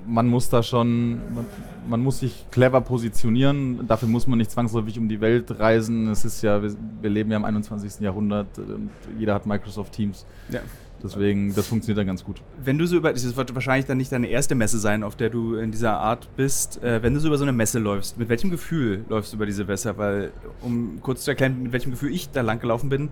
man 0.08 0.26
muss 0.26 0.48
da 0.48 0.62
schon, 0.62 1.18
man, 1.34 1.46
man 1.88 2.00
muss 2.00 2.20
sich 2.20 2.46
clever 2.50 2.80
positionieren. 2.80 3.86
Dafür 3.86 4.08
muss 4.08 4.26
man 4.26 4.38
nicht 4.38 4.50
zwangsläufig 4.50 4.98
um 4.98 5.08
die 5.08 5.20
Welt 5.20 5.58
reisen. 5.58 6.08
Es 6.08 6.24
ist 6.24 6.42
ja, 6.42 6.62
wir, 6.62 6.74
wir 7.00 7.10
leben 7.10 7.30
ja 7.30 7.36
im 7.36 7.44
21. 7.44 8.00
Jahrhundert 8.00 8.58
und 8.58 8.90
jeder 9.18 9.34
hat 9.34 9.46
Microsoft 9.46 9.92
Teams. 9.92 10.26
ja. 10.50 10.60
Deswegen, 11.00 11.54
das 11.54 11.68
funktioniert 11.68 11.98
dann 11.98 12.08
ganz 12.08 12.24
gut. 12.24 12.42
Wenn 12.62 12.76
du 12.76 12.84
so 12.84 12.96
über, 12.96 13.12
das 13.12 13.36
wird 13.36 13.54
wahrscheinlich 13.54 13.86
dann 13.86 13.98
nicht 13.98 14.10
deine 14.10 14.26
erste 14.26 14.56
Messe 14.56 14.78
sein, 14.78 15.04
auf 15.04 15.14
der 15.14 15.30
du 15.30 15.54
in 15.54 15.70
dieser 15.70 15.98
Art 15.98 16.28
bist, 16.36 16.82
äh, 16.82 17.02
wenn 17.02 17.14
du 17.14 17.20
so 17.20 17.28
über 17.28 17.38
so 17.38 17.44
eine 17.44 17.52
Messe 17.52 17.78
läufst, 17.78 18.18
mit 18.18 18.28
welchem 18.28 18.50
Gefühl 18.50 19.04
läufst 19.08 19.32
du 19.32 19.36
über 19.36 19.46
diese 19.46 19.64
Messe? 19.64 19.96
Weil, 19.96 20.32
um 20.60 20.98
kurz 21.00 21.22
zu 21.22 21.30
erklären, 21.30 21.62
mit 21.62 21.72
welchem 21.72 21.92
Gefühl 21.92 22.12
ich 22.12 22.30
da 22.30 22.40
lang 22.40 22.58
gelaufen 22.58 22.88
bin, 22.88 23.10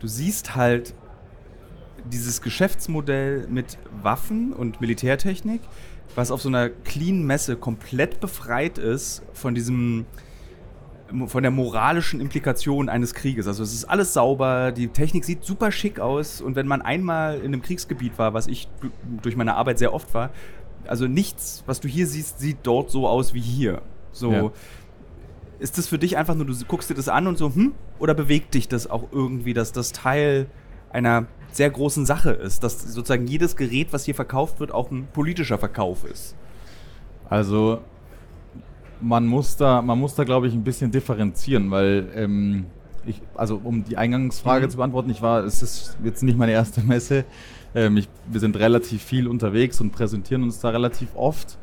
du 0.00 0.06
siehst 0.06 0.56
halt 0.56 0.94
dieses 2.10 2.40
Geschäftsmodell 2.40 3.46
mit 3.48 3.76
Waffen 4.02 4.54
und 4.54 4.80
Militärtechnik, 4.80 5.60
was 6.14 6.30
auf 6.30 6.42
so 6.42 6.48
einer 6.48 6.68
clean 6.68 7.22
Messe 7.24 7.56
komplett 7.56 8.20
befreit 8.20 8.78
ist 8.78 9.22
von 9.32 9.54
diesem 9.54 10.06
von 11.26 11.42
der 11.42 11.50
moralischen 11.50 12.20
Implikation 12.20 12.90
eines 12.90 13.14
Krieges. 13.14 13.46
Also 13.46 13.62
es 13.62 13.72
ist 13.72 13.86
alles 13.86 14.12
sauber, 14.12 14.72
die 14.72 14.88
Technik 14.88 15.24
sieht 15.24 15.42
super 15.42 15.72
schick 15.72 16.00
aus 16.00 16.42
und 16.42 16.54
wenn 16.54 16.66
man 16.66 16.82
einmal 16.82 17.38
in 17.38 17.46
einem 17.46 17.62
Kriegsgebiet 17.62 18.18
war, 18.18 18.34
was 18.34 18.46
ich 18.46 18.68
du- 18.82 18.90
durch 19.22 19.34
meine 19.34 19.54
Arbeit 19.54 19.78
sehr 19.78 19.94
oft 19.94 20.12
war, 20.12 20.28
also 20.86 21.06
nichts, 21.06 21.62
was 21.64 21.80
du 21.80 21.88
hier 21.88 22.06
siehst, 22.06 22.40
sieht 22.40 22.58
dort 22.62 22.90
so 22.90 23.08
aus 23.08 23.32
wie 23.32 23.40
hier. 23.40 23.80
So, 24.12 24.32
Ja. 24.32 24.50
Ist 25.60 25.76
das 25.78 25.88
für 25.88 25.98
dich 25.98 26.16
einfach 26.18 26.34
nur, 26.34 26.44
du 26.44 26.54
guckst 26.68 26.88
dir 26.90 26.94
das 26.94 27.08
an 27.08 27.26
und 27.26 27.36
so, 27.38 27.52
hm? 27.54 27.72
Oder 27.98 28.14
bewegt 28.14 28.54
dich 28.54 28.68
das 28.68 28.88
auch 28.88 29.04
irgendwie, 29.10 29.54
dass 29.54 29.72
das 29.72 29.92
Teil 29.92 30.46
einer 30.90 31.26
sehr 31.52 31.70
großen 31.70 32.06
Sache 32.06 32.30
ist, 32.30 32.62
dass 32.62 32.82
sozusagen 32.82 33.26
jedes 33.26 33.56
Gerät, 33.56 33.88
was 33.92 34.04
hier 34.04 34.14
verkauft 34.14 34.60
wird, 34.60 34.72
auch 34.72 34.90
ein 34.90 35.08
politischer 35.12 35.58
Verkauf 35.58 36.04
ist? 36.04 36.36
Also 37.28 37.80
man 39.00 39.26
muss 39.26 39.56
da, 39.56 39.82
man 39.82 39.98
muss 39.98 40.14
da, 40.14 40.24
glaube 40.24 40.48
ich, 40.48 40.54
ein 40.54 40.64
bisschen 40.64 40.90
differenzieren, 40.90 41.70
weil 41.70 42.08
ähm, 42.14 42.66
ich, 43.06 43.20
also 43.34 43.60
um 43.62 43.84
die 43.84 43.96
Eingangsfrage 43.96 44.66
mhm. 44.66 44.70
zu 44.70 44.76
beantworten, 44.76 45.10
ich 45.10 45.22
war, 45.22 45.44
es 45.44 45.62
ist 45.62 45.96
jetzt 46.04 46.22
nicht 46.22 46.38
meine 46.38 46.52
erste 46.52 46.82
Messe. 46.82 47.24
Ähm, 47.74 47.96
ich, 47.96 48.08
wir 48.26 48.40
sind 48.40 48.56
relativ 48.56 49.02
viel 49.02 49.28
unterwegs 49.28 49.80
und 49.80 49.92
präsentieren 49.92 50.42
uns 50.42 50.60
da 50.60 50.70
relativ 50.70 51.14
oft. 51.14 51.58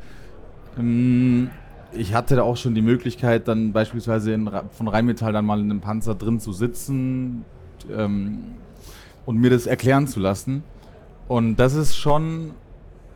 Ähm, 0.78 1.50
ich 1.94 2.14
hatte 2.14 2.36
da 2.36 2.44
auch 2.44 2.58
schon 2.58 2.76
die 2.76 2.82
Möglichkeit, 2.82 3.48
dann 3.48 3.72
beispielsweise 3.72 4.34
in, 4.34 4.50
von 4.72 4.88
Rheinmetall 4.88 5.34
dann 5.34 5.46
mal 5.46 5.60
in 5.60 5.72
einem 5.72 5.82
Panzer 5.82 6.16
drin 6.16 6.40
zu 6.40 6.52
sitzen 6.52 7.46
ähm, 7.92 8.40
und 9.26 9.38
mir 9.38 9.50
das 9.50 9.68
erklären 9.68 10.08
zu 10.08 10.20
lassen. 10.20 10.64
Und 11.28 11.56
das 11.58 11.74
ist 11.74 11.96
schon, 11.96 12.52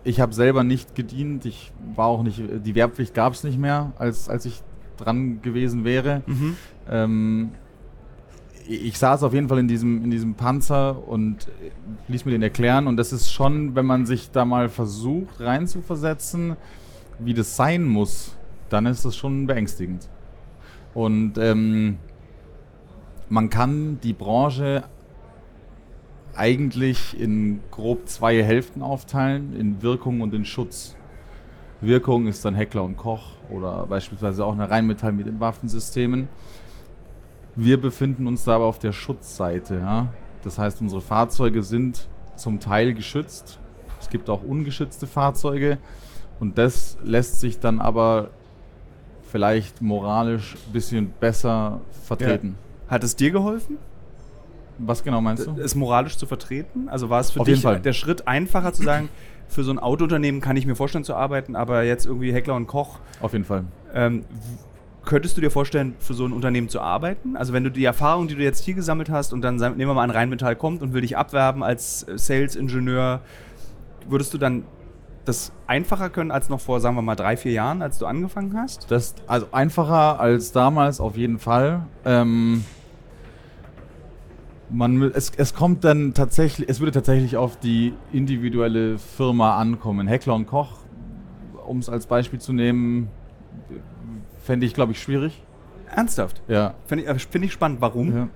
ich 0.03 0.19
habe 0.19 0.33
selber 0.33 0.63
nicht 0.63 0.95
gedient, 0.95 1.45
ich 1.45 1.71
war 1.95 2.07
auch 2.07 2.23
nicht, 2.23 2.41
die 2.65 2.75
Wehrpflicht 2.75 3.13
gab 3.13 3.33
es 3.33 3.43
nicht 3.43 3.59
mehr, 3.59 3.91
als, 3.97 4.29
als 4.29 4.45
ich 4.45 4.61
dran 4.97 5.41
gewesen 5.41 5.85
wäre. 5.85 6.23
Mhm. 6.25 6.55
Ähm, 6.89 7.51
ich 8.67 8.99
saß 8.99 9.23
auf 9.23 9.33
jeden 9.33 9.49
Fall 9.49 9.59
in 9.59 9.67
diesem, 9.67 10.03
in 10.03 10.11
diesem 10.11 10.35
Panzer 10.35 11.07
und 11.07 11.47
ließ 12.07 12.25
mir 12.25 12.31
den 12.31 12.43
erklären. 12.43 12.85
Und 12.85 12.97
das 12.97 13.11
ist 13.11 13.31
schon, 13.31 13.75
wenn 13.75 13.85
man 13.85 14.05
sich 14.05 14.29
da 14.29 14.45
mal 14.45 14.69
versucht 14.69 15.39
reinzuversetzen, 15.39 16.55
wie 17.17 17.33
das 17.33 17.55
sein 17.55 17.85
muss, 17.85 18.35
dann 18.69 18.85
ist 18.85 19.05
das 19.05 19.15
schon 19.15 19.47
beängstigend. 19.47 20.07
Und 20.93 21.37
ähm, 21.39 21.97
man 23.27 23.49
kann 23.49 23.99
die 24.03 24.13
Branche 24.13 24.83
eigentlich 26.39 27.19
in 27.19 27.59
grob 27.69 28.07
zwei 28.07 28.41
Hälften 28.41 28.81
aufteilen, 28.81 29.53
in 29.55 29.81
Wirkung 29.81 30.21
und 30.21 30.33
in 30.33 30.45
Schutz. 30.45 30.95
Wirkung 31.81 32.27
ist 32.27 32.45
dann 32.45 32.55
Heckler 32.55 32.83
und 32.83 32.97
Koch 32.97 33.33
oder 33.49 33.85
beispielsweise 33.87 34.45
auch 34.45 34.53
eine 34.53 34.69
Rheinmetall 34.69 35.11
mit 35.11 35.27
den 35.27 35.39
Waffensystemen. 35.39 36.29
Wir 37.55 37.79
befinden 37.79 38.25
uns 38.25 38.45
da 38.45 38.55
aber 38.55 38.65
auf 38.65 38.79
der 38.79 38.93
Schutzseite. 38.93 39.75
Ja? 39.75 40.13
Das 40.43 40.57
heißt, 40.57 40.81
unsere 40.81 41.01
Fahrzeuge 41.01 41.61
sind 41.61 42.07
zum 42.37 42.61
Teil 42.61 42.93
geschützt. 42.93 43.59
Es 43.99 44.09
gibt 44.09 44.29
auch 44.29 44.41
ungeschützte 44.41 45.07
Fahrzeuge. 45.07 45.77
Und 46.39 46.57
das 46.57 46.97
lässt 47.03 47.41
sich 47.41 47.59
dann 47.59 47.79
aber 47.81 48.29
vielleicht 49.23 49.81
moralisch 49.81 50.55
ein 50.55 50.71
bisschen 50.71 51.11
besser 51.19 51.81
vertreten. 52.05 52.55
Ja. 52.85 52.91
Hat 52.91 53.03
es 53.03 53.17
dir 53.17 53.31
geholfen? 53.31 53.77
Was 54.79 55.03
genau 55.03 55.21
meinst 55.21 55.47
du? 55.47 55.55
Es 55.59 55.75
moralisch 55.75 56.17
zu 56.17 56.25
vertreten? 56.25 56.89
Also 56.89 57.09
war 57.09 57.19
es 57.19 57.31
für 57.31 57.41
Auf 57.41 57.45
dich 57.45 57.61
der 57.61 57.93
Schritt 57.93 58.27
einfacher 58.27 58.73
zu 58.73 58.83
sagen, 58.83 59.09
für 59.47 59.63
so 59.63 59.71
ein 59.71 59.79
Autounternehmen 59.79 60.41
kann 60.41 60.55
ich 60.57 60.65
mir 60.65 60.75
vorstellen 60.75 61.03
zu 61.03 61.15
arbeiten, 61.15 61.55
aber 61.55 61.83
jetzt 61.83 62.05
irgendwie 62.05 62.31
Heckler 62.33 62.55
und 62.55 62.67
Koch. 62.67 62.99
Auf 63.21 63.33
jeden 63.33 63.45
Fall. 63.45 63.65
Ähm, 63.93 64.25
könntest 65.05 65.37
du 65.37 65.41
dir 65.41 65.51
vorstellen, 65.51 65.95
für 65.99 66.13
so 66.13 66.25
ein 66.25 66.33
Unternehmen 66.33 66.69
zu 66.69 66.81
arbeiten? 66.81 67.35
Also 67.35 67.51
wenn 67.51 67.63
du 67.63 67.71
die 67.71 67.83
Erfahrung, 67.83 68.27
die 68.27 68.35
du 68.35 68.43
jetzt 68.43 68.63
hier 68.63 68.75
gesammelt 68.75 69.09
hast 69.09 69.33
und 69.33 69.41
dann 69.41 69.55
nehmen 69.55 69.79
wir 69.79 69.93
mal 69.93 70.03
an 70.03 70.11
Rheinmetall 70.11 70.55
kommt 70.55 70.81
und 70.81 70.93
will 70.93 71.01
dich 71.01 71.17
abwerben 71.17 71.63
als 71.63 72.05
Sales-Ingenieur, 72.15 73.21
würdest 74.07 74.33
du 74.33 74.37
dann 74.37 74.63
das 75.25 75.51
einfacher 75.67 76.09
können 76.09 76.31
als 76.31 76.49
noch 76.49 76.59
vor, 76.59 76.79
sagen 76.79 76.95
wir 76.95 77.01
mal, 77.01 77.15
drei, 77.15 77.37
vier 77.37 77.51
Jahren, 77.51 77.81
als 77.81 77.97
du 77.97 78.05
angefangen 78.05 78.55
hast? 78.55 78.89
Das, 78.89 79.15
also 79.27 79.47
einfacher 79.51 80.19
als 80.19 80.51
damals 80.51 80.99
auf 80.99 81.17
jeden 81.17 81.39
Fall. 81.39 81.85
Ähm, 82.05 82.63
man, 84.69 85.01
es, 85.01 85.31
es 85.35 85.53
kommt 85.53 85.83
dann 85.83 86.13
tatsächlich, 86.13 86.69
es 86.69 86.79
würde 86.79 86.91
tatsächlich 86.91 87.37
auf 87.37 87.57
die 87.57 87.93
individuelle 88.11 88.97
Firma 88.97 89.57
ankommen. 89.57 90.07
Heckler 90.07 90.35
und 90.35 90.45
Koch, 90.45 90.73
um 91.65 91.79
es 91.79 91.89
als 91.89 92.05
Beispiel 92.05 92.39
zu 92.39 92.53
nehmen, 92.53 93.09
fände 94.43 94.65
ich, 94.65 94.73
glaube 94.73 94.91
ich, 94.91 95.01
schwierig. 95.01 95.43
Ernsthaft? 95.93 96.41
Ja. 96.47 96.75
Finde 96.85 97.03
ich, 97.03 97.09
äh, 97.09 97.19
find 97.19 97.45
ich 97.45 97.53
spannend. 97.53 97.81
Warum? 97.81 98.15
Ja. 98.15 98.27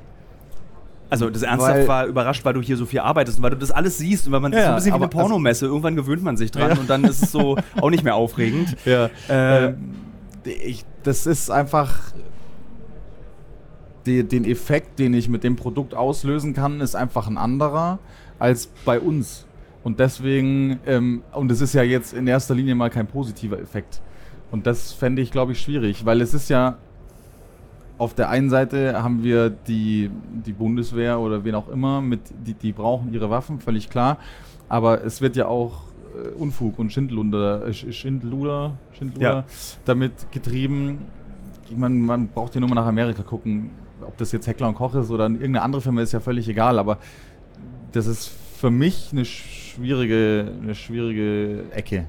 Also 1.10 1.30
das 1.30 1.44
Ernsthaft 1.44 1.80
weil, 1.80 1.88
war 1.88 2.06
überrascht, 2.08 2.44
weil 2.44 2.54
du 2.54 2.62
hier 2.62 2.76
so 2.76 2.88
viel 2.88 3.00
arbeitest 3.00 3.38
und 3.38 3.44
weil 3.44 3.52
du 3.52 3.58
das 3.58 3.70
alles 3.70 4.00
siehst 4.00 4.26
und 4.26 4.34
weil 4.34 4.40
man 4.40 4.52
ja, 4.52 4.58
das 4.58 4.66
so 4.66 4.72
ein 4.72 4.76
bisschen 4.78 4.94
wie 4.94 4.96
eine 4.96 5.08
Pornomesse. 5.10 5.68
Irgendwann 5.68 5.96
gewöhnt 5.96 6.24
man 6.24 6.38
sich 6.38 6.50
dran 6.50 6.72
ja. 6.72 6.80
und 6.80 6.90
dann 6.90 7.04
ist 7.04 7.22
es 7.22 7.32
so 7.32 7.56
auch 7.82 7.92
nicht 7.92 8.04
mehr 8.04 8.16
aufregend. 8.16 8.76
Ja. 8.86 9.10
Äh, 9.30 9.66
ähm, 9.66 9.96
ich, 10.44 10.86
das 11.04 11.28
ist 11.28 11.52
einfach 11.52 11.94
die, 14.06 14.24
den 14.24 14.46
Effekt, 14.46 15.00
den 15.00 15.14
ich 15.14 15.30
mit 15.30 15.44
dem 15.44 15.56
Produkt 15.56 15.94
auslösen 15.94 16.54
kann, 16.54 16.82
ist 16.82 16.96
einfach 16.96 17.28
ein 17.28 17.38
anderer 17.38 18.00
als 18.40 18.68
bei 18.86 19.00
uns. 19.00 19.46
Und 19.84 20.00
deswegen, 20.00 20.80
ähm, 20.86 21.24
und 21.34 21.52
es 21.52 21.62
ist 21.62 21.74
ja 21.74 21.84
jetzt 21.84 22.14
in 22.14 22.28
erster 22.28 22.56
Linie 22.56 22.76
mal 22.76 22.90
kein 22.90 23.08
positiver 23.08 23.60
Effekt. 23.60 24.02
Und 24.52 24.66
das 24.66 24.94
fände 24.94 25.22
ich, 25.22 25.32
glaube 25.32 25.54
ich, 25.54 25.62
schwierig, 25.62 26.06
weil 26.06 26.22
es 26.22 26.34
ist 26.34 26.50
ja 26.50 26.78
auf 27.98 28.14
der 28.14 28.30
einen 28.30 28.50
Seite 28.50 29.02
haben 29.02 29.24
wir 29.24 29.50
die, 29.50 30.10
die 30.46 30.54
Bundeswehr 30.54 31.20
oder 31.20 31.44
wen 31.44 31.56
auch 31.56 31.70
immer, 31.70 32.02
mit, 32.02 32.22
die, 32.46 32.54
die 32.54 32.72
brauchen 32.72 33.14
ihre 33.14 33.30
Waffen, 33.30 33.60
völlig 33.60 33.90
klar. 33.90 34.18
Aber 34.68 35.04
es 35.04 35.22
wird 35.22 35.36
ja 35.36 35.48
auch 35.48 35.84
äh, 36.16 36.30
Unfug 36.30 36.80
und 36.80 36.92
Schindlunder, 36.92 37.68
äh, 37.68 37.74
Schindluder, 37.74 38.78
Schindluder 38.92 39.34
ja. 39.34 39.46
damit 39.86 40.32
getrieben. 40.32 41.00
Ich 41.70 41.78
meine, 41.78 41.96
man 41.96 42.28
braucht 42.28 42.56
ja 42.56 42.60
nur 42.60 42.70
mal 42.70 42.76
nach 42.76 42.88
Amerika 42.88 43.24
gucken. 43.24 43.72
Ob 44.04 44.18
das 44.18 44.32
jetzt 44.32 44.48
Heckler 44.48 44.68
und 44.68 44.76
Koch 44.76 44.96
ist 44.96 45.10
oder 45.10 45.26
irgendeine 45.26 45.62
andere 45.62 45.82
Firma, 45.82 46.02
ist 46.02 46.12
ja 46.12 46.20
völlig 46.20 46.48
egal. 46.48 46.80
Aber 46.80 46.98
das 47.92 48.08
ist 48.08 48.32
für 48.58 48.72
mich 48.72 49.10
eine 49.12 49.26
schwierige, 49.26 50.52
eine 50.62 50.76
schwierige 50.76 51.66
Ecke. 51.72 52.06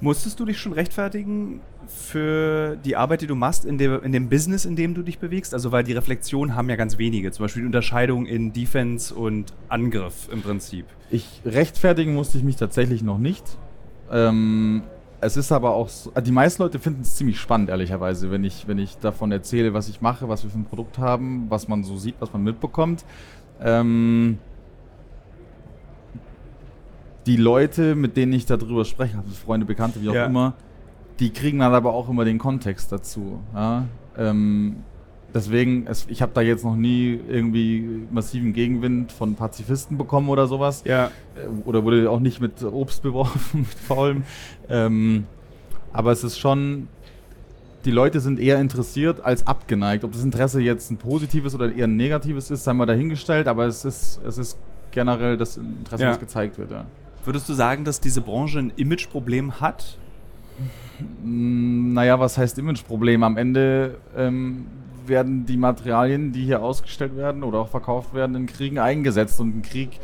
Musstest 0.00 0.38
du 0.38 0.44
dich 0.44 0.58
schon 0.58 0.72
rechtfertigen 0.72 1.60
für 1.86 2.76
die 2.84 2.96
Arbeit, 2.96 3.22
die 3.22 3.26
du 3.26 3.34
machst 3.34 3.64
in 3.64 3.78
dem, 3.78 4.02
in 4.02 4.12
dem 4.12 4.28
Business, 4.28 4.64
in 4.64 4.76
dem 4.76 4.94
du 4.94 5.02
dich 5.02 5.18
bewegst? 5.18 5.52
Also, 5.52 5.72
weil 5.72 5.84
die 5.84 5.92
Reflexion 5.92 6.54
haben 6.54 6.68
ja 6.70 6.76
ganz 6.76 6.98
wenige, 6.98 7.30
zum 7.32 7.44
Beispiel 7.44 7.62
die 7.62 7.66
Unterscheidung 7.66 8.26
in 8.26 8.52
Defense 8.52 9.14
und 9.14 9.52
Angriff 9.68 10.28
im 10.32 10.42
Prinzip. 10.42 10.86
Ich 11.10 11.42
rechtfertigen 11.44 12.14
musste 12.14 12.38
ich 12.38 12.44
mich 12.44 12.56
tatsächlich 12.56 13.02
noch 13.02 13.18
nicht. 13.18 13.44
Ähm, 14.10 14.82
es 15.24 15.38
ist 15.38 15.52
aber 15.52 15.74
auch, 15.74 15.88
so, 15.88 16.10
die 16.10 16.32
meisten 16.32 16.62
Leute 16.62 16.78
finden 16.78 17.00
es 17.00 17.16
ziemlich 17.16 17.40
spannend, 17.40 17.70
ehrlicherweise, 17.70 18.30
wenn 18.30 18.44
ich, 18.44 18.68
wenn 18.68 18.78
ich 18.78 18.98
davon 18.98 19.32
erzähle, 19.32 19.72
was 19.72 19.88
ich 19.88 20.02
mache, 20.02 20.28
was 20.28 20.44
wir 20.44 20.50
für 20.50 20.58
ein 20.58 20.66
Produkt 20.66 20.98
haben, 20.98 21.46
was 21.48 21.66
man 21.66 21.82
so 21.82 21.96
sieht, 21.96 22.16
was 22.20 22.30
man 22.32 22.42
mitbekommt. 22.42 23.06
Ähm, 23.60 24.38
die 27.24 27.36
Leute, 27.36 27.94
mit 27.94 28.18
denen 28.18 28.34
ich 28.34 28.44
darüber 28.44 28.84
spreche, 28.84 29.16
also 29.16 29.30
Freunde, 29.30 29.64
Bekannte, 29.64 30.02
wie 30.02 30.10
auch 30.10 30.14
ja. 30.14 30.26
immer, 30.26 30.52
die 31.20 31.30
kriegen 31.30 31.60
dann 31.60 31.72
aber 31.72 31.94
auch 31.94 32.10
immer 32.10 32.26
den 32.26 32.38
Kontext 32.38 32.92
dazu. 32.92 33.40
Ja? 33.54 33.86
Ähm, 34.18 34.76
deswegen, 35.34 35.86
es, 35.86 36.06
ich 36.08 36.22
habe 36.22 36.32
da 36.32 36.40
jetzt 36.40 36.64
noch 36.64 36.76
nie 36.76 37.20
irgendwie 37.28 38.06
massiven 38.10 38.52
Gegenwind 38.52 39.12
von 39.12 39.34
Pazifisten 39.34 39.98
bekommen 39.98 40.28
oder 40.28 40.46
sowas. 40.46 40.82
Ja. 40.86 41.06
Äh, 41.36 41.48
oder 41.66 41.84
wurde 41.84 42.08
auch 42.10 42.20
nicht 42.20 42.40
mit 42.40 42.62
Obst 42.62 43.02
beworfen, 43.02 43.40
mit 43.60 43.68
faulem. 43.68 44.22
Ähm, 44.68 45.26
aber 45.92 46.12
es 46.12 46.24
ist 46.24 46.38
schon, 46.38 46.88
die 47.84 47.90
Leute 47.90 48.20
sind 48.20 48.40
eher 48.40 48.60
interessiert 48.60 49.20
als 49.24 49.46
abgeneigt. 49.46 50.04
Ob 50.04 50.12
das 50.12 50.24
Interesse 50.24 50.60
jetzt 50.60 50.90
ein 50.90 50.96
positives 50.96 51.54
oder 51.54 51.72
eher 51.72 51.86
ein 51.86 51.96
negatives 51.96 52.50
ist, 52.50 52.64
sei 52.64 52.72
mal 52.72 52.86
dahingestellt, 52.86 53.48
aber 53.48 53.66
es 53.66 53.84
ist, 53.84 54.20
es 54.26 54.38
ist 54.38 54.58
generell 54.90 55.36
das 55.36 55.56
Interesse, 55.56 56.02
ja. 56.04 56.08
das 56.10 56.20
gezeigt 56.20 56.58
wird. 56.58 56.70
Ja. 56.70 56.86
Würdest 57.24 57.48
du 57.48 57.54
sagen, 57.54 57.84
dass 57.84 58.00
diese 58.00 58.20
Branche 58.20 58.58
ein 58.60 58.72
Imageproblem 58.76 59.60
hat? 59.60 59.98
Naja, 61.24 62.20
was 62.20 62.38
heißt 62.38 62.58
Imageproblem? 62.58 63.22
Am 63.22 63.36
Ende 63.36 63.96
ähm, 64.16 64.66
werden 65.06 65.46
die 65.46 65.56
Materialien, 65.56 66.32
die 66.32 66.44
hier 66.44 66.62
ausgestellt 66.62 67.16
werden 67.16 67.42
oder 67.42 67.58
auch 67.58 67.68
verkauft 67.68 68.14
werden, 68.14 68.36
in 68.36 68.46
Kriegen 68.46 68.78
eingesetzt. 68.78 69.40
Und 69.40 69.56
ein 69.56 69.62
Krieg 69.62 70.00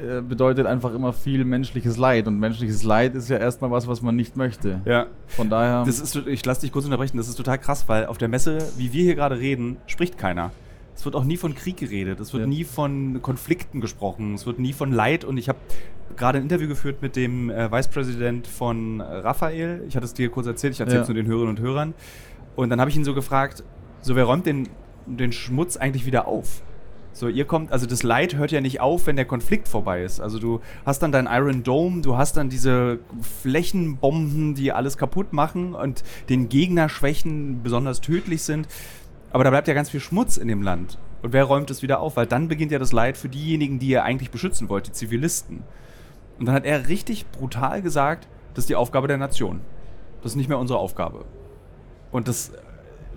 äh, 0.00 0.20
bedeutet 0.20 0.66
einfach 0.66 0.94
immer 0.94 1.12
viel 1.12 1.44
menschliches 1.44 1.96
Leid. 1.96 2.28
Und 2.28 2.38
menschliches 2.38 2.84
Leid 2.84 3.14
ist 3.14 3.28
ja 3.28 3.38
erstmal 3.38 3.70
was, 3.70 3.88
was 3.88 4.00
man 4.00 4.14
nicht 4.14 4.36
möchte. 4.36 4.80
Ja. 4.84 5.06
Von 5.26 5.50
daher. 5.50 5.84
Das 5.84 5.98
ist, 5.98 6.14
ich 6.14 6.44
lasse 6.44 6.60
dich 6.60 6.72
kurz 6.72 6.84
unterbrechen, 6.84 7.16
das 7.16 7.28
ist 7.28 7.36
total 7.36 7.58
krass, 7.58 7.88
weil 7.88 8.06
auf 8.06 8.18
der 8.18 8.28
Messe, 8.28 8.58
wie 8.76 8.92
wir 8.92 9.02
hier 9.02 9.16
gerade 9.16 9.38
reden, 9.38 9.76
spricht 9.86 10.16
keiner. 10.16 10.52
Es 10.94 11.04
wird 11.04 11.14
auch 11.14 11.24
nie 11.24 11.36
von 11.36 11.54
Krieg 11.54 11.76
geredet, 11.76 12.18
es 12.18 12.32
wird 12.32 12.42
ja. 12.42 12.48
nie 12.48 12.64
von 12.64 13.22
Konflikten 13.22 13.80
gesprochen, 13.80 14.34
es 14.34 14.46
wird 14.46 14.58
nie 14.58 14.72
von 14.72 14.92
Leid. 14.92 15.24
Und 15.24 15.36
ich 15.36 15.48
habe 15.48 15.58
gerade 16.16 16.38
ein 16.38 16.44
Interview 16.44 16.68
geführt 16.68 17.02
mit 17.02 17.16
dem 17.16 17.50
äh, 17.50 17.70
Vicepräsident 17.70 18.46
von 18.46 19.00
Raphael. 19.00 19.82
Ich 19.88 19.96
hatte 19.96 20.06
es 20.06 20.14
dir 20.14 20.28
kurz 20.28 20.46
erzählt, 20.46 20.74
ich 20.74 20.80
erzähle 20.80 21.02
es 21.02 21.08
ja. 21.08 21.14
nur 21.14 21.22
den 21.22 21.30
Hörerinnen 21.30 21.56
und 21.56 21.60
Hörern. 21.60 21.94
Und 22.54 22.70
dann 22.70 22.80
habe 22.80 22.90
ich 22.90 22.96
ihn 22.96 23.04
so 23.04 23.14
gefragt, 23.14 23.62
so 24.00 24.16
wer 24.16 24.24
räumt 24.24 24.46
den, 24.46 24.68
den 25.06 25.32
Schmutz 25.32 25.76
eigentlich 25.76 26.06
wieder 26.06 26.26
auf? 26.26 26.62
So, 27.12 27.26
ihr 27.26 27.46
kommt, 27.46 27.72
also 27.72 27.84
das 27.86 28.04
Leid 28.04 28.36
hört 28.36 28.52
ja 28.52 28.60
nicht 28.60 28.80
auf, 28.80 29.08
wenn 29.08 29.16
der 29.16 29.24
Konflikt 29.24 29.66
vorbei 29.66 30.04
ist. 30.04 30.20
Also 30.20 30.38
du 30.38 30.60
hast 30.86 31.02
dann 31.02 31.10
dein 31.10 31.26
Iron 31.26 31.64
Dome, 31.64 32.00
du 32.00 32.16
hast 32.16 32.36
dann 32.36 32.48
diese 32.48 33.00
Flächenbomben, 33.42 34.54
die 34.54 34.70
alles 34.70 34.96
kaputt 34.96 35.32
machen 35.32 35.74
und 35.74 36.04
den 36.28 36.48
Gegner 36.48 36.88
schwächen, 36.88 37.62
besonders 37.64 38.00
tödlich 38.00 38.44
sind. 38.44 38.68
Aber 39.32 39.42
da 39.42 39.50
bleibt 39.50 39.66
ja 39.66 39.74
ganz 39.74 39.90
viel 39.90 39.98
Schmutz 39.98 40.36
in 40.36 40.46
dem 40.46 40.62
Land. 40.62 40.98
Und 41.22 41.32
wer 41.32 41.42
räumt 41.42 41.70
es 41.70 41.82
wieder 41.82 41.98
auf? 41.98 42.16
Weil 42.16 42.26
dann 42.26 42.46
beginnt 42.46 42.70
ja 42.70 42.78
das 42.78 42.92
Leid 42.92 43.16
für 43.16 43.28
diejenigen, 43.28 43.80
die 43.80 43.88
ihr 43.88 44.04
eigentlich 44.04 44.30
beschützen 44.30 44.68
wollt, 44.68 44.86
die 44.86 44.92
Zivilisten. 44.92 45.64
Und 46.38 46.46
dann 46.46 46.54
hat 46.54 46.64
er 46.64 46.86
richtig 46.86 47.28
brutal 47.32 47.82
gesagt, 47.82 48.28
das 48.54 48.62
ist 48.62 48.68
die 48.68 48.76
Aufgabe 48.76 49.08
der 49.08 49.18
Nation. 49.18 49.60
Das 50.22 50.32
ist 50.32 50.36
nicht 50.36 50.48
mehr 50.48 50.58
unsere 50.58 50.78
Aufgabe. 50.78 51.24
Und 52.12 52.28
das 52.28 52.52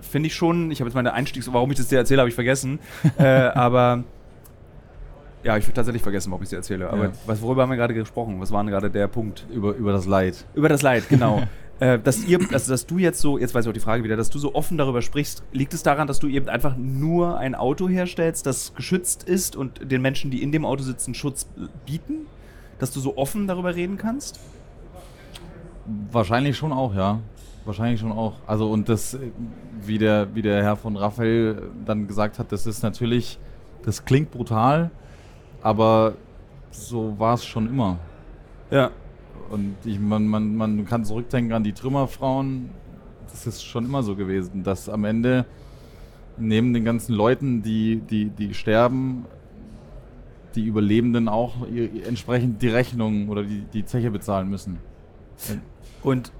finde 0.02 0.26
ich 0.26 0.34
schon, 0.34 0.70
ich 0.70 0.80
habe 0.80 0.88
jetzt 0.88 0.94
meine 0.94 1.12
Einstiegs, 1.14 1.50
warum 1.52 1.70
ich 1.70 1.78
das 1.78 1.88
dir 1.88 1.96
erzähle, 1.98 2.20
habe 2.20 2.28
ich 2.28 2.34
vergessen. 2.34 2.78
äh, 3.18 3.24
aber 3.54 4.04
ja, 5.42 5.56
ich 5.56 5.64
würde 5.66 5.74
tatsächlich 5.74 6.02
vergessen, 6.02 6.30
warum 6.30 6.42
ich 6.42 6.46
es 6.46 6.50
dir 6.50 6.56
erzähle. 6.56 6.90
Aber 6.90 7.04
Ja. 7.06 7.12
was, 7.26 7.40
worüber 7.42 7.62
haben 7.62 7.70
wir 7.70 7.76
gerade 7.76 7.94
gesprochen? 7.94 8.38
Was 8.40 8.52
war 8.52 8.62
denn 8.62 8.70
gerade 8.70 8.90
der 8.90 9.08
Punkt? 9.08 9.46
Über, 9.50 9.74
über 9.74 9.92
das 9.92 10.06
Leid. 10.06 10.44
Über 10.54 10.68
das 10.68 10.82
Leid, 10.82 11.08
genau. 11.08 11.42
äh, 11.80 11.98
dass 11.98 12.24
ihr, 12.24 12.38
also 12.52 12.70
dass 12.72 12.86
du 12.86 12.98
jetzt 12.98 13.20
so, 13.20 13.38
jetzt 13.38 13.52
weiß 13.54 13.64
ich 13.64 13.68
auch 13.68 13.74
die 13.74 13.80
Frage 13.80 14.04
wieder, 14.04 14.16
dass 14.16 14.30
du 14.30 14.38
so 14.38 14.54
offen 14.54 14.78
darüber 14.78 15.02
sprichst, 15.02 15.42
liegt 15.52 15.74
es 15.74 15.82
daran, 15.82 16.06
dass 16.06 16.20
du 16.20 16.28
eben 16.28 16.48
einfach 16.48 16.76
nur 16.76 17.38
ein 17.38 17.54
Auto 17.56 17.88
herstellst, 17.88 18.46
das 18.46 18.74
geschützt 18.74 19.24
ist 19.24 19.56
und 19.56 19.90
den 19.90 20.00
Menschen, 20.02 20.30
die 20.30 20.42
in 20.42 20.52
dem 20.52 20.64
Auto 20.64 20.82
sitzen, 20.84 21.14
Schutz 21.14 21.48
bieten? 21.86 22.26
Dass 22.78 22.92
du 22.92 23.00
so 23.00 23.16
offen 23.16 23.46
darüber 23.48 23.74
reden 23.74 23.96
kannst? 23.96 24.38
Wahrscheinlich 26.12 26.56
schon 26.56 26.72
auch, 26.72 26.94
ja. 26.94 27.18
Wahrscheinlich 27.64 28.00
schon 28.00 28.12
auch. 28.12 28.34
Also 28.46 28.70
und 28.70 28.88
das, 28.88 29.14
äh, 29.14 29.30
wie 29.80 29.98
der, 29.98 30.34
wie 30.34 30.42
der 30.42 30.62
Herr 30.62 30.76
von 30.76 30.96
Raphael 30.96 31.70
dann 31.84 32.06
gesagt 32.06 32.38
hat, 32.38 32.50
das 32.52 32.66
ist 32.66 32.82
natürlich, 32.82 33.38
das 33.82 34.04
klingt 34.04 34.30
brutal, 34.30 34.90
aber 35.62 36.14
so 36.70 37.18
war 37.18 37.34
es 37.34 37.44
schon 37.44 37.68
immer. 37.68 37.98
Ja. 38.70 38.90
Und 39.50 39.76
ich, 39.84 40.00
man, 40.00 40.26
man, 40.26 40.56
man 40.56 40.86
kann 40.86 41.04
zurückdenken 41.04 41.52
an 41.52 41.62
die 41.62 41.72
Trümmerfrauen. 41.72 42.70
Das 43.30 43.46
ist 43.46 43.62
schon 43.62 43.84
immer 43.84 44.02
so 44.02 44.16
gewesen, 44.16 44.62
dass 44.62 44.88
am 44.88 45.04
Ende 45.04 45.44
neben 46.38 46.72
den 46.72 46.84
ganzen 46.84 47.14
Leuten, 47.14 47.62
die, 47.62 47.96
die, 47.96 48.30
die 48.30 48.54
sterben, 48.54 49.26
die 50.54 50.64
Überlebenden 50.64 51.28
auch 51.28 51.66
entsprechend 52.06 52.62
die 52.62 52.68
Rechnung 52.68 53.28
oder 53.28 53.42
die, 53.42 53.62
die 53.72 53.84
Zeche 53.84 54.10
bezahlen 54.10 54.48
müssen. 54.48 54.78
Und 56.02 56.32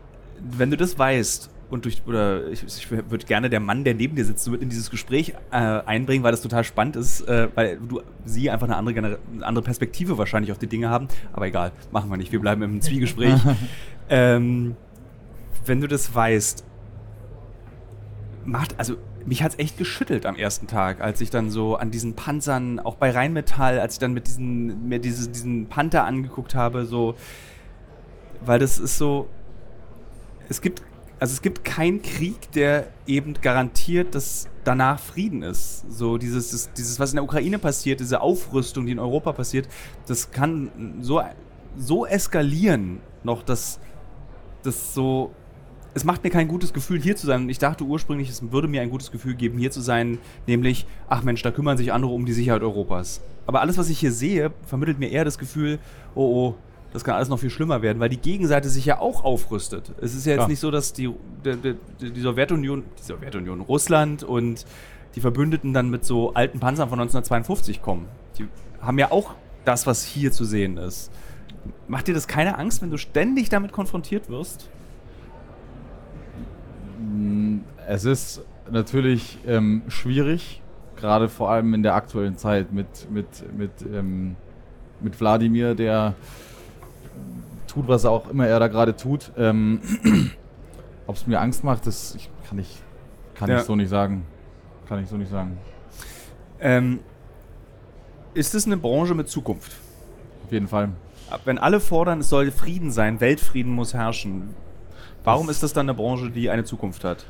wenn 0.43 0.71
du 0.71 0.77
das 0.77 0.99
weißt 0.99 1.51
und 1.71 1.87
durch, 1.87 2.03
oder 2.07 2.49
ich, 2.49 2.63
ich 2.63 2.91
würde 2.91 3.25
gerne 3.25 3.49
der 3.49 3.61
Mann, 3.61 3.83
der 3.83 3.95
neben 3.95 4.15
dir 4.15 4.27
sitzt, 4.27 4.49
mit 4.51 4.61
in 4.61 4.69
dieses 4.69 4.91
Gespräch 4.91 5.35
äh, 5.51 5.57
einbringen, 5.57 6.23
weil 6.23 6.31
das 6.31 6.43
total 6.43 6.65
spannend 6.65 6.97
ist, 6.97 7.23
äh, 7.23 7.49
weil 7.55 7.79
du 7.79 8.03
sie 8.27 8.51
einfach 8.51 8.67
eine 8.67 8.77
andere, 8.77 8.99
eine 8.99 9.19
andere 9.41 9.65
Perspektive 9.65 10.19
wahrscheinlich 10.19 10.53
auf 10.53 10.59
die 10.59 10.67
Dinge 10.67 10.91
haben. 10.91 11.09
Aber 11.33 11.47
egal, 11.47 11.73
machen 11.91 12.11
wir 12.11 12.19
nicht. 12.19 12.31
Wir 12.31 12.41
bleiben 12.41 12.63
im 12.63 12.83
Zwiegespräch. 12.83 13.41
ähm, 14.11 14.77
wenn 15.65 15.81
du 15.81 15.89
das 15.89 16.15
weißt, 16.15 16.65
macht, 18.45 18.79
also 18.79 18.97
mich 19.25 19.43
hat 19.43 19.53
es 19.53 19.59
echt 19.59 19.79
geschüttelt 19.79 20.27
am 20.27 20.37
ersten 20.37 20.67
Tag, 20.67 21.01
als 21.01 21.21
ich 21.21 21.31
dann 21.31 21.51
so 21.51 21.77
an 21.77 21.91
diesen 21.91 22.15
Panzern, 22.15 22.81
auch 22.81 22.97
bei 22.97 23.11
Rheinmetall, 23.11 23.79
als 23.79 23.95
ich 23.95 23.99
dann 23.99 24.13
mit 24.13 24.27
diesen, 24.27 24.89
mir 24.89 24.99
diese, 24.99 25.31
diesen 25.31 25.69
Panther 25.69 26.05
angeguckt 26.05 26.55
habe, 26.55 26.85
so, 26.85 27.15
weil 28.45 28.59
das 28.59 28.79
ist 28.79 28.99
so, 28.99 29.29
es 30.49 30.61
gibt, 30.61 30.83
also 31.19 31.33
es 31.33 31.43
gibt 31.43 31.65
keinen 31.65 32.03
Krieg, 32.03 32.51
der 32.53 32.89
eben 33.07 33.35
garantiert, 33.35 34.15
dass 34.15 34.49
danach 34.65 34.99
Frieden 34.99 35.43
ist. 35.43 35.85
So 35.91 36.19
dieses, 36.19 36.73
dieses, 36.73 37.01
was 37.01 37.11
in 37.11 37.17
der 37.17 37.25
Ukraine 37.25 37.59
passiert, 37.59 38.01
diese 38.01 38.21
Aufrüstung, 38.21 38.87
die 38.87 38.93
in 38.93 38.99
Europa 38.99 39.33
passiert, 39.33 39.69
das 40.07 40.31
kann 40.31 40.71
so, 41.01 41.23
so 41.77 42.07
eskalieren 42.07 43.01
noch, 43.25 43.43
dass 43.43 43.81
das 44.63 44.95
so, 44.95 45.33
es 45.95 46.05
macht 46.05 46.25
mir 46.25 46.31
kein 46.31 46.49
gutes 46.49 46.73
Gefühl, 46.73 47.01
hier 47.01 47.17
zu 47.17 47.27
sein. 47.27 47.49
Ich 47.49 47.59
dachte 47.59 47.85
ursprünglich, 47.85 48.29
es 48.29 48.53
würde 48.53 48.69
mir 48.69 48.83
ein 48.83 48.91
gutes 48.91 49.11
Gefühl 49.11 49.35
geben, 49.35 49.59
hier 49.59 49.71
zu 49.71 49.81
sein, 49.81 50.19
nämlich, 50.47 50.87
ach 51.09 51.23
Mensch, 51.23 51.43
da 51.43 51.51
kümmern 51.51 51.77
sich 51.77 51.93
andere 51.93 52.13
um 52.13 52.25
die 52.25 52.33
Sicherheit 52.33 52.63
Europas. 52.63 53.21
Aber 53.47 53.61
alles, 53.61 53.77
was 53.79 53.91
ich 53.91 53.99
hier 53.99 54.13
sehe, 54.13 54.53
vermittelt 54.67 54.99
mir 54.99 55.11
eher 55.11 55.25
das 55.25 55.39
Gefühl, 55.39 55.79
oh 56.15 56.23
oh, 56.23 56.55
das 56.93 57.05
kann 57.05 57.15
alles 57.15 57.29
noch 57.29 57.39
viel 57.39 57.51
schlimmer 57.51 57.81
werden, 57.81 58.01
weil 58.01 58.09
die 58.09 58.19
Gegenseite 58.19 58.69
sich 58.69 58.85
ja 58.85 59.01
auch 59.01 59.25
aufrüstet. 59.25 59.93
Es 60.01 60.15
ist 60.15 60.27
ja 60.27 60.33
jetzt 60.33 60.41
Klar. 60.41 60.49
nicht 60.49 60.61
so, 60.61 60.71
dass 60.71 60.93
die, 60.93 61.11
die, 61.45 61.77
die, 62.01 62.21
Sowjetunion, 62.21 62.85
die 62.99 63.03
Sowjetunion, 63.03 63.61
Russland 63.63 64.23
und 64.23 64.67
die 65.15 65.21
Verbündeten 65.21 65.73
dann 65.73 65.91
mit 65.91 66.05
so 66.05 66.35
alten 66.35 66.61
Panzern 66.61 66.89
von 66.89 67.01
1952 67.01 67.81
kommen. 67.81 68.09
Die 68.39 68.47
haben 68.81 68.99
ja 68.99 69.11
auch 69.11 69.35
das, 69.65 69.87
was 69.87 70.05
hier 70.05 70.33
zu 70.33 70.45
sehen 70.45 70.77
ist. 70.77 71.11
Macht 71.89 72.09
dir 72.09 72.15
das 72.15 72.27
keine 72.27 72.59
Angst, 72.59 72.83
wenn 72.83 72.91
du 72.91 72.99
ständig 72.99 73.49
damit 73.49 73.73
konfrontiert 73.73 74.29
wirst? 74.29 74.69
Es 77.87 78.05
ist 78.05 78.43
natürlich 78.71 79.39
ähm, 79.47 79.83
schwierig, 79.89 80.63
gerade 80.97 81.29
vor 81.29 81.51
allem 81.51 81.73
in 81.75 81.83
der 81.83 81.95
aktuellen 81.95 82.37
Zeit 82.37 82.73
mit, 82.73 83.11
mit, 83.11 83.27
mit, 83.57 83.71
ähm, 83.93 84.37
mit 85.01 85.19
Wladimir, 85.21 85.75
der 85.75 86.15
tut, 87.67 87.89
was 87.89 88.05
auch 88.05 88.29
immer 88.29 88.47
er 88.47 88.59
da 88.61 88.69
gerade 88.69 88.97
tut. 88.97 89.33
Ähm, 89.37 89.81
Ob 91.07 91.17
es 91.17 91.27
mir 91.27 91.41
Angst 91.41 91.65
macht, 91.65 91.87
das 91.87 92.15
ich, 92.15 92.31
kann, 92.49 92.59
ich, 92.59 92.81
kann 93.35 93.51
Ja. 93.51 93.59
ich 93.59 93.63
so 93.65 93.75
nicht 93.77 93.89
sagen. 93.89 94.25
Kann 94.89 95.03
ich 95.03 95.09
so 95.09 95.17
nicht 95.17 95.31
sagen. 95.31 95.59
Ähm, 96.61 97.01
ist 98.35 98.55
es 98.55 98.67
eine 98.67 98.77
Branche 98.77 99.15
mit 99.15 99.29
Zukunft? 99.29 99.73
Auf 100.45 100.53
jeden 100.53 100.69
Fall. 100.69 100.91
Wenn 101.45 101.59
alle 101.59 101.81
fordern, 101.81 102.21
es 102.21 102.29
soll 102.29 102.51
Frieden 102.51 102.91
sein, 102.91 103.21
Weltfrieden 103.21 103.73
muss 103.73 103.95
herrschen, 103.95 104.55
warum 105.25 105.49
ist 105.49 105.63
das 105.63 105.73
dann 105.73 105.87
eine 105.89 105.95
Branche, 105.95 106.31
die 106.31 106.51
eine 106.51 106.65
Zukunft 106.65 107.05
hat? 107.05 107.27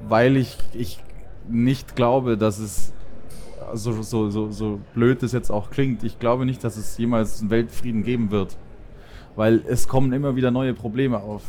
weil 0.00 0.36
ich, 0.36 0.56
ich 0.74 1.02
nicht 1.48 1.96
glaube, 1.96 2.36
dass 2.38 2.58
es 2.58 2.92
so, 3.74 4.02
so, 4.02 4.30
so, 4.30 4.50
so 4.50 4.80
blöd 4.94 5.22
es 5.22 5.32
jetzt 5.32 5.50
auch 5.50 5.70
klingt, 5.70 6.04
ich 6.04 6.18
glaube 6.18 6.46
nicht, 6.46 6.62
dass 6.62 6.76
es 6.76 6.96
jemals 6.98 7.40
einen 7.40 7.50
Weltfrieden 7.50 8.02
geben 8.04 8.30
wird. 8.30 8.56
Weil 9.38 9.62
es 9.68 9.86
kommen 9.86 10.12
immer 10.12 10.34
wieder 10.34 10.50
neue 10.50 10.74
Probleme 10.74 11.20
auf. 11.22 11.44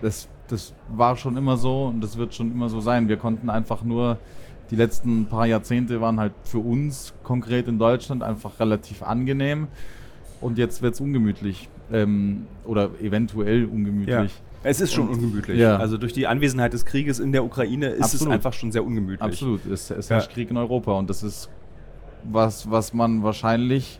Das, 0.00 0.28
das 0.46 0.72
war 0.88 1.16
schon 1.16 1.36
immer 1.36 1.56
so 1.56 1.86
und 1.86 2.00
das 2.00 2.16
wird 2.18 2.36
schon 2.36 2.52
immer 2.52 2.68
so 2.68 2.78
sein. 2.80 3.08
Wir 3.08 3.16
konnten 3.16 3.50
einfach 3.50 3.82
nur, 3.82 4.16
die 4.70 4.76
letzten 4.76 5.26
paar 5.26 5.44
Jahrzehnte 5.44 6.00
waren 6.00 6.20
halt 6.20 6.34
für 6.44 6.60
uns 6.60 7.14
konkret 7.24 7.66
in 7.66 7.80
Deutschland 7.80 8.22
einfach 8.22 8.60
relativ 8.60 9.02
angenehm 9.02 9.66
und 10.40 10.56
jetzt 10.56 10.80
wird 10.80 10.94
es 10.94 11.00
ungemütlich. 11.00 11.68
Ähm, 11.90 12.46
oder 12.64 12.90
eventuell 13.02 13.64
ungemütlich. 13.64 14.30
Es 14.62 14.80
ist 14.80 14.92
schon 14.94 15.08
Und- 15.08 15.14
ungemütlich. 15.14 15.58
Ja. 15.58 15.78
Also 15.78 15.98
durch 15.98 16.12
die 16.12 16.28
Anwesenheit 16.28 16.74
des 16.74 16.84
Krieges 16.84 17.18
in 17.18 17.32
der 17.32 17.42
Ukraine 17.44 17.88
ist 17.88 18.06
es 18.06 18.14
Absolut. 18.14 18.34
einfach 18.34 18.52
schon 18.52 18.70
sehr 18.70 18.84
ungemütlich. 18.84 19.20
Absolut, 19.22 19.66
es, 19.66 19.90
es 19.90 20.08
Ja. 20.10 20.14
herrscht 20.16 20.30
Krieg 20.30 20.48
in 20.48 20.56
Europa 20.56 20.92
und 20.92 21.10
das 21.10 21.24
ist 21.24 21.50
was, 22.22 22.70
was 22.70 22.94
man 22.94 23.24
wahrscheinlich 23.24 23.98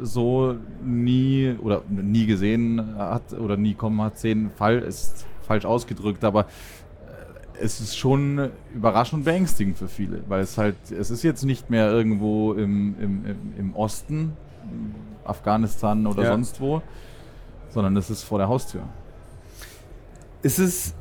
so 0.00 0.56
nie 0.84 1.54
oder 1.62 1.82
nie 1.88 2.26
gesehen 2.26 2.94
hat 2.96 3.32
oder 3.32 3.56
nie 3.56 3.74
kommen 3.74 4.00
hat 4.02 4.18
sehen. 4.18 4.50
Fall 4.56 4.78
ist 4.78 5.26
falsch 5.46 5.64
ausgedrückt, 5.64 6.24
aber 6.24 6.40
äh, 6.40 6.44
es 7.62 7.80
ist 7.80 7.96
schon 7.96 8.50
überraschend 8.74 9.24
beängstigend 9.24 9.78
für 9.78 9.88
viele, 9.88 10.22
weil 10.28 10.40
es 10.42 10.58
halt, 10.58 10.76
es 10.90 11.10
ist 11.10 11.22
jetzt 11.22 11.44
nicht 11.44 11.70
mehr 11.70 11.90
irgendwo 11.90 12.52
im, 12.52 12.94
im, 13.00 13.24
im, 13.26 13.36
im 13.58 13.74
Osten, 13.74 14.32
Afghanistan 15.24 16.06
oder 16.06 16.24
Ja. 16.24 16.32
sonst 16.32 16.60
wo, 16.60 16.82
sondern 17.70 17.96
es 17.96 18.10
ist 18.10 18.22
vor 18.24 18.38
der 18.38 18.48
Haustür. 18.48 18.82
Ist 20.42 20.58
es 20.58 20.94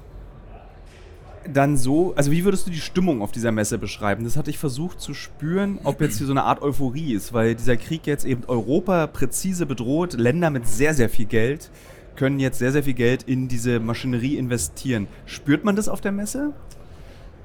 dann 1.52 1.78
so, 1.78 2.14
also 2.16 2.32
wie 2.32 2.44
würdest 2.44 2.68
du 2.68 2.72
die 2.72 2.80
Stimmung 2.80 3.22
auf 3.22 3.32
dieser 3.32 3.52
Messe 3.52 3.78
beschreiben? 3.78 4.24
Das 4.24 4.38
hatte 4.38 4.50
ich 4.50 4.58
versucht 4.58 5.00
zu 5.00 5.14
spüren, 5.14 5.80
ob 5.84 6.02
jetzt 6.02 6.18
hier 6.18 6.28
so 6.28 6.34
eine 6.34 6.44
Art 6.44 6.62
Euphorie 6.62 7.14
ist, 7.14 7.34
weil 7.34 7.56
dieser 7.56 7.78
Krieg 7.78 8.08
jetzt 8.08 8.26
eben 8.26 8.44
Europa 8.48 9.08
präzise 9.08 9.66
bedroht, 9.66 10.14
Länder 10.14 10.50
mit 10.50 10.68
sehr, 10.68 10.94
sehr 10.94 11.10
viel 11.10 11.26
Geld 11.26 11.72
können 12.16 12.40
jetzt 12.40 12.60
sehr, 12.60 12.72
sehr 12.72 12.84
viel 12.84 12.94
Geld 12.94 13.24
in 13.24 13.50
diese 13.50 13.80
Maschinerie 13.80 14.38
investieren. 14.38 15.08
Spürt 15.26 15.66
man 15.66 15.76
das 15.76 15.90
auf 15.90 16.00
der 16.00 16.14
Messe? 16.14 16.54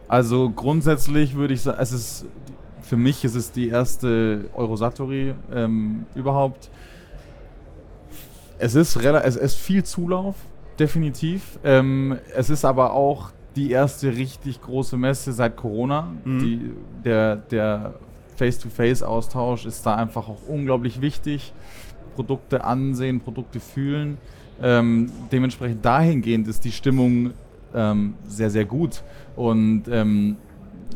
Also 0.07 0.51
grundsätzlich 0.51 1.35
würde 1.35 1.55
ich 1.55 1.63
sagen, 1.63 1.79
es 1.81 1.93
ist 1.93 2.27
für 2.83 2.97
mich 2.97 3.25
ist 3.25 3.37
es 3.37 3.53
die 3.53 3.69
erste 3.69 4.47
Eurosatori 4.53 5.35
ähm, 5.55 6.07
überhaupt. 6.17 6.71
Es 8.59 8.75
ist, 8.75 8.97
es 8.97 9.37
ist 9.37 9.55
viel 9.55 9.85
Zulauf, 9.85 10.35
definitiv. 10.77 11.61
Ähm, 11.63 12.19
es 12.35 12.51
ist 12.51 12.65
aber 12.65 12.93
auch 12.93 13.31
die 13.57 13.71
erste 13.71 14.17
richtig 14.17 14.63
große 14.63 14.97
Messe 14.97 15.33
seit 15.33 15.57
Corona. 15.57 16.13
Mhm. 16.25 16.39
Die, 16.41 16.73
der 17.05 17.37
der 17.37 17.95
Face-to-Face-Austausch 18.37 19.67
ist 19.67 19.85
da 19.85 19.97
einfach 19.97 20.29
auch 20.29 20.49
unglaublich 20.49 21.01
wichtig. 21.01 21.53
Produkte 22.15 22.65
ansehen, 22.65 23.21
Produkte 23.21 23.61
fühlen. 23.61 24.19
Ähm, 24.63 25.11
dementsprechend 25.31 25.85
dahingehend 25.85 26.49
ist 26.49 26.65
die 26.65 26.73
Stimmung 26.73 27.33
ähm, 27.75 28.15
sehr, 28.27 28.51
sehr 28.51 28.65
gut. 28.65 29.03
Und 29.37 29.85
ähm, 29.91 30.37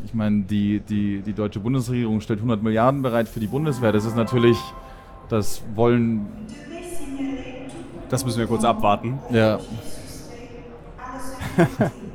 ich 0.03 0.13
meine, 0.13 0.41
die, 0.43 0.79
die, 0.79 1.21
die 1.21 1.33
deutsche 1.33 1.59
Bundesregierung 1.59 2.21
stellt 2.21 2.39
100 2.39 2.61
Milliarden 2.61 3.01
bereit 3.01 3.27
für 3.27 3.39
die 3.39 3.47
Bundeswehr. 3.47 3.91
Das 3.91 4.05
ist 4.05 4.15
natürlich, 4.15 4.57
das 5.29 5.61
wollen. 5.75 6.25
Das 8.09 8.25
müssen 8.25 8.39
wir 8.39 8.47
kurz 8.47 8.63
abwarten. 8.63 9.19
Ja. 9.31 9.59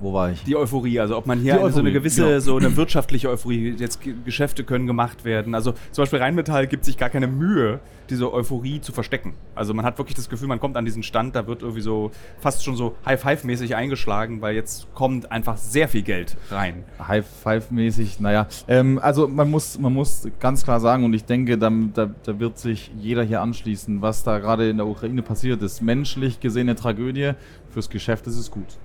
wo 0.00 0.12
war 0.12 0.30
ich? 0.30 0.42
Die 0.44 0.56
Euphorie, 0.56 1.00
also 1.00 1.16
ob 1.16 1.26
man 1.26 1.40
hier 1.40 1.60
eine, 1.60 1.70
so 1.72 1.80
eine 1.80 1.92
gewisse, 1.92 2.22
genau. 2.22 2.38
so 2.40 2.56
eine 2.56 2.76
wirtschaftliche 2.76 3.28
Euphorie, 3.28 3.74
jetzt 3.76 4.00
Geschäfte 4.24 4.64
können 4.64 4.86
gemacht 4.86 5.24
werden. 5.24 5.54
Also 5.54 5.72
zum 5.90 6.02
Beispiel 6.02 6.20
Rheinmetall 6.20 6.66
gibt 6.66 6.84
sich 6.84 6.96
gar 6.96 7.10
keine 7.10 7.26
Mühe, 7.26 7.80
diese 8.10 8.32
Euphorie 8.32 8.80
zu 8.80 8.92
verstecken. 8.92 9.34
Also 9.54 9.74
man 9.74 9.84
hat 9.84 9.98
wirklich 9.98 10.14
das 10.14 10.28
Gefühl, 10.28 10.48
man 10.48 10.60
kommt 10.60 10.76
an 10.76 10.84
diesen 10.84 11.02
Stand, 11.02 11.34
da 11.36 11.46
wird 11.46 11.62
irgendwie 11.62 11.80
so 11.82 12.10
fast 12.38 12.64
schon 12.64 12.76
so 12.76 12.96
High-Five-mäßig 13.04 13.74
eingeschlagen, 13.74 14.40
weil 14.40 14.54
jetzt 14.54 14.92
kommt 14.94 15.30
einfach 15.30 15.56
sehr 15.56 15.88
viel 15.88 16.02
Geld 16.02 16.36
rein. 16.50 16.84
High 17.06 17.26
Five-mäßig, 17.26 18.20
naja. 18.20 18.46
Ähm, 18.66 18.98
also 19.02 19.28
man 19.28 19.50
muss, 19.50 19.78
man 19.78 19.92
muss 19.92 20.28
ganz 20.40 20.64
klar 20.64 20.80
sagen, 20.80 21.04
und 21.04 21.12
ich 21.12 21.24
denke, 21.24 21.58
da, 21.58 21.70
da, 21.94 22.10
da 22.22 22.40
wird 22.40 22.58
sich 22.58 22.90
jeder 22.98 23.24
hier 23.24 23.42
anschließen, 23.42 24.00
was 24.00 24.22
da 24.22 24.38
gerade 24.38 24.70
in 24.70 24.76
der 24.76 24.86
Ukraine 24.86 25.22
passiert 25.22 25.62
ist. 25.62 25.82
Menschlich 25.82 26.40
gesehen 26.40 26.68
eine 26.68 26.76
Tragödie, 26.76 27.32
fürs 27.70 27.90
Geschäft 27.90 28.26
ist 28.26 28.36
es 28.36 28.50
gut. 28.50 28.78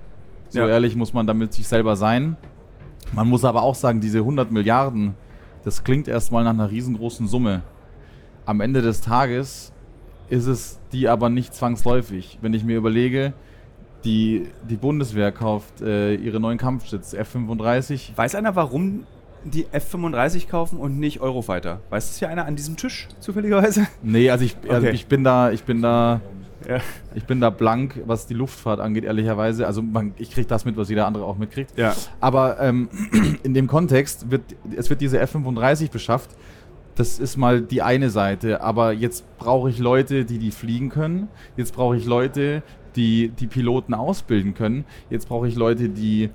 So 0.54 0.60
Ja. 0.60 0.68
ehrlich 0.68 0.94
muss 0.94 1.12
man 1.12 1.26
damit 1.26 1.52
sich 1.52 1.66
selber 1.66 1.96
sein. 1.96 2.36
Man 3.12 3.28
muss 3.28 3.44
aber 3.44 3.62
auch 3.62 3.74
sagen, 3.74 4.00
diese 4.00 4.18
100 4.20 4.52
Milliarden, 4.52 5.14
das 5.64 5.82
klingt 5.82 6.06
erstmal 6.06 6.44
nach 6.44 6.50
einer 6.50 6.70
riesengroßen 6.70 7.26
Summe. 7.26 7.62
Am 8.46 8.60
Ende 8.60 8.80
des 8.80 9.00
Tages 9.00 9.72
ist 10.28 10.46
es 10.46 10.78
die 10.92 11.08
aber 11.08 11.28
nicht 11.28 11.54
zwangsläufig. 11.54 12.38
Wenn 12.40 12.54
ich 12.54 12.62
mir 12.62 12.76
überlege, 12.76 13.32
die, 14.04 14.46
die 14.68 14.76
Bundeswehr 14.76 15.32
kauft 15.32 15.80
äh, 15.80 16.14
ihre 16.14 16.38
neuen 16.38 16.58
Kampfjets 16.58 17.14
F-35 17.14 18.16
Weiß 18.16 18.34
einer, 18.36 18.54
warum 18.54 19.04
die 19.44 19.66
F-35 19.72 20.48
kaufen 20.48 20.78
und 20.78 20.98
nicht 21.00 21.20
Eurofighter? 21.20 21.80
Weiß 21.90 22.06
das 22.08 22.18
hier 22.18 22.28
einer 22.28 22.46
an 22.46 22.54
diesem 22.54 22.76
Tisch 22.76 23.08
zufälligerweise? 23.18 23.86
Nee, 24.02 24.30
also 24.30 24.44
ich, 24.44 24.56
also 24.68 24.86
Okay. 24.86 24.94
ich 24.94 25.06
bin 25.06 25.24
da, 25.24 25.50
ich 25.50 25.64
bin 25.64 25.82
da, 25.82 26.20
Ja. 26.68 26.80
ich 27.14 27.24
bin 27.24 27.40
da 27.40 27.50
blank, 27.50 28.00
was 28.06 28.26
die 28.26 28.34
Luftfahrt 28.34 28.80
angeht, 28.80 29.04
ehrlicherweise. 29.04 29.66
Also 29.66 29.82
man, 29.82 30.14
ich 30.18 30.30
kriege 30.30 30.46
das 30.46 30.64
mit, 30.64 30.76
was 30.76 30.88
jeder 30.88 31.06
andere 31.06 31.24
auch 31.24 31.36
mitkriegt. 31.36 31.76
Ja. 31.76 31.94
Aber 32.20 32.60
ähm, 32.60 32.88
in 33.42 33.54
dem 33.54 33.66
Kontext 33.66 34.30
wird, 34.30 34.42
es 34.76 34.90
wird 34.90 35.00
diese 35.00 35.18
F-35 35.18 35.90
beschafft. 35.90 36.30
Das 36.94 37.18
ist 37.18 37.36
mal 37.36 37.60
die 37.60 37.82
eine 37.82 38.10
Seite. 38.10 38.60
Aber 38.60 38.92
jetzt 38.92 39.24
brauche 39.38 39.68
ich 39.68 39.78
Leute, 39.78 40.24
die 40.24 40.38
die 40.38 40.50
fliegen 40.52 40.90
können. 40.90 41.28
Jetzt 41.56 41.74
brauche 41.74 41.96
ich 41.96 42.04
Leute, 42.06 42.62
die 42.96 43.28
die 43.28 43.46
Piloten 43.46 43.94
ausbilden 43.94 44.54
können. 44.54 44.84
Jetzt 45.10 45.28
brauche 45.28 45.48
ich 45.48 45.56
Leute, 45.56 45.88
die 45.88 46.30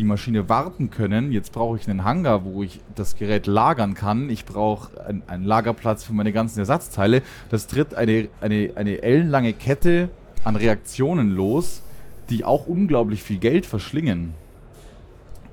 die 0.00 0.04
Maschine 0.04 0.48
warten 0.48 0.88
können. 0.88 1.30
Jetzt 1.30 1.52
brauche 1.52 1.76
ich 1.76 1.88
einen 1.88 2.04
Hangar, 2.04 2.44
wo 2.44 2.62
ich 2.62 2.80
das 2.94 3.16
Gerät 3.16 3.46
lagern 3.46 3.92
kann. 3.92 4.30
Ich 4.30 4.46
brauche 4.46 5.04
ein, 5.04 5.22
einen 5.26 5.44
Lagerplatz 5.44 6.04
für 6.04 6.14
meine 6.14 6.32
ganzen 6.32 6.58
Ersatzteile. 6.58 7.22
Das 7.50 7.66
tritt 7.66 7.94
eine, 7.94 8.28
eine, 8.40 8.70
eine 8.76 9.02
ellenlange 9.02 9.52
Kette 9.52 10.08
an 10.42 10.56
Reaktionen 10.56 11.30
los, 11.30 11.82
die 12.30 12.44
auch 12.44 12.66
unglaublich 12.66 13.22
viel 13.22 13.36
Geld 13.36 13.66
verschlingen. 13.66 14.32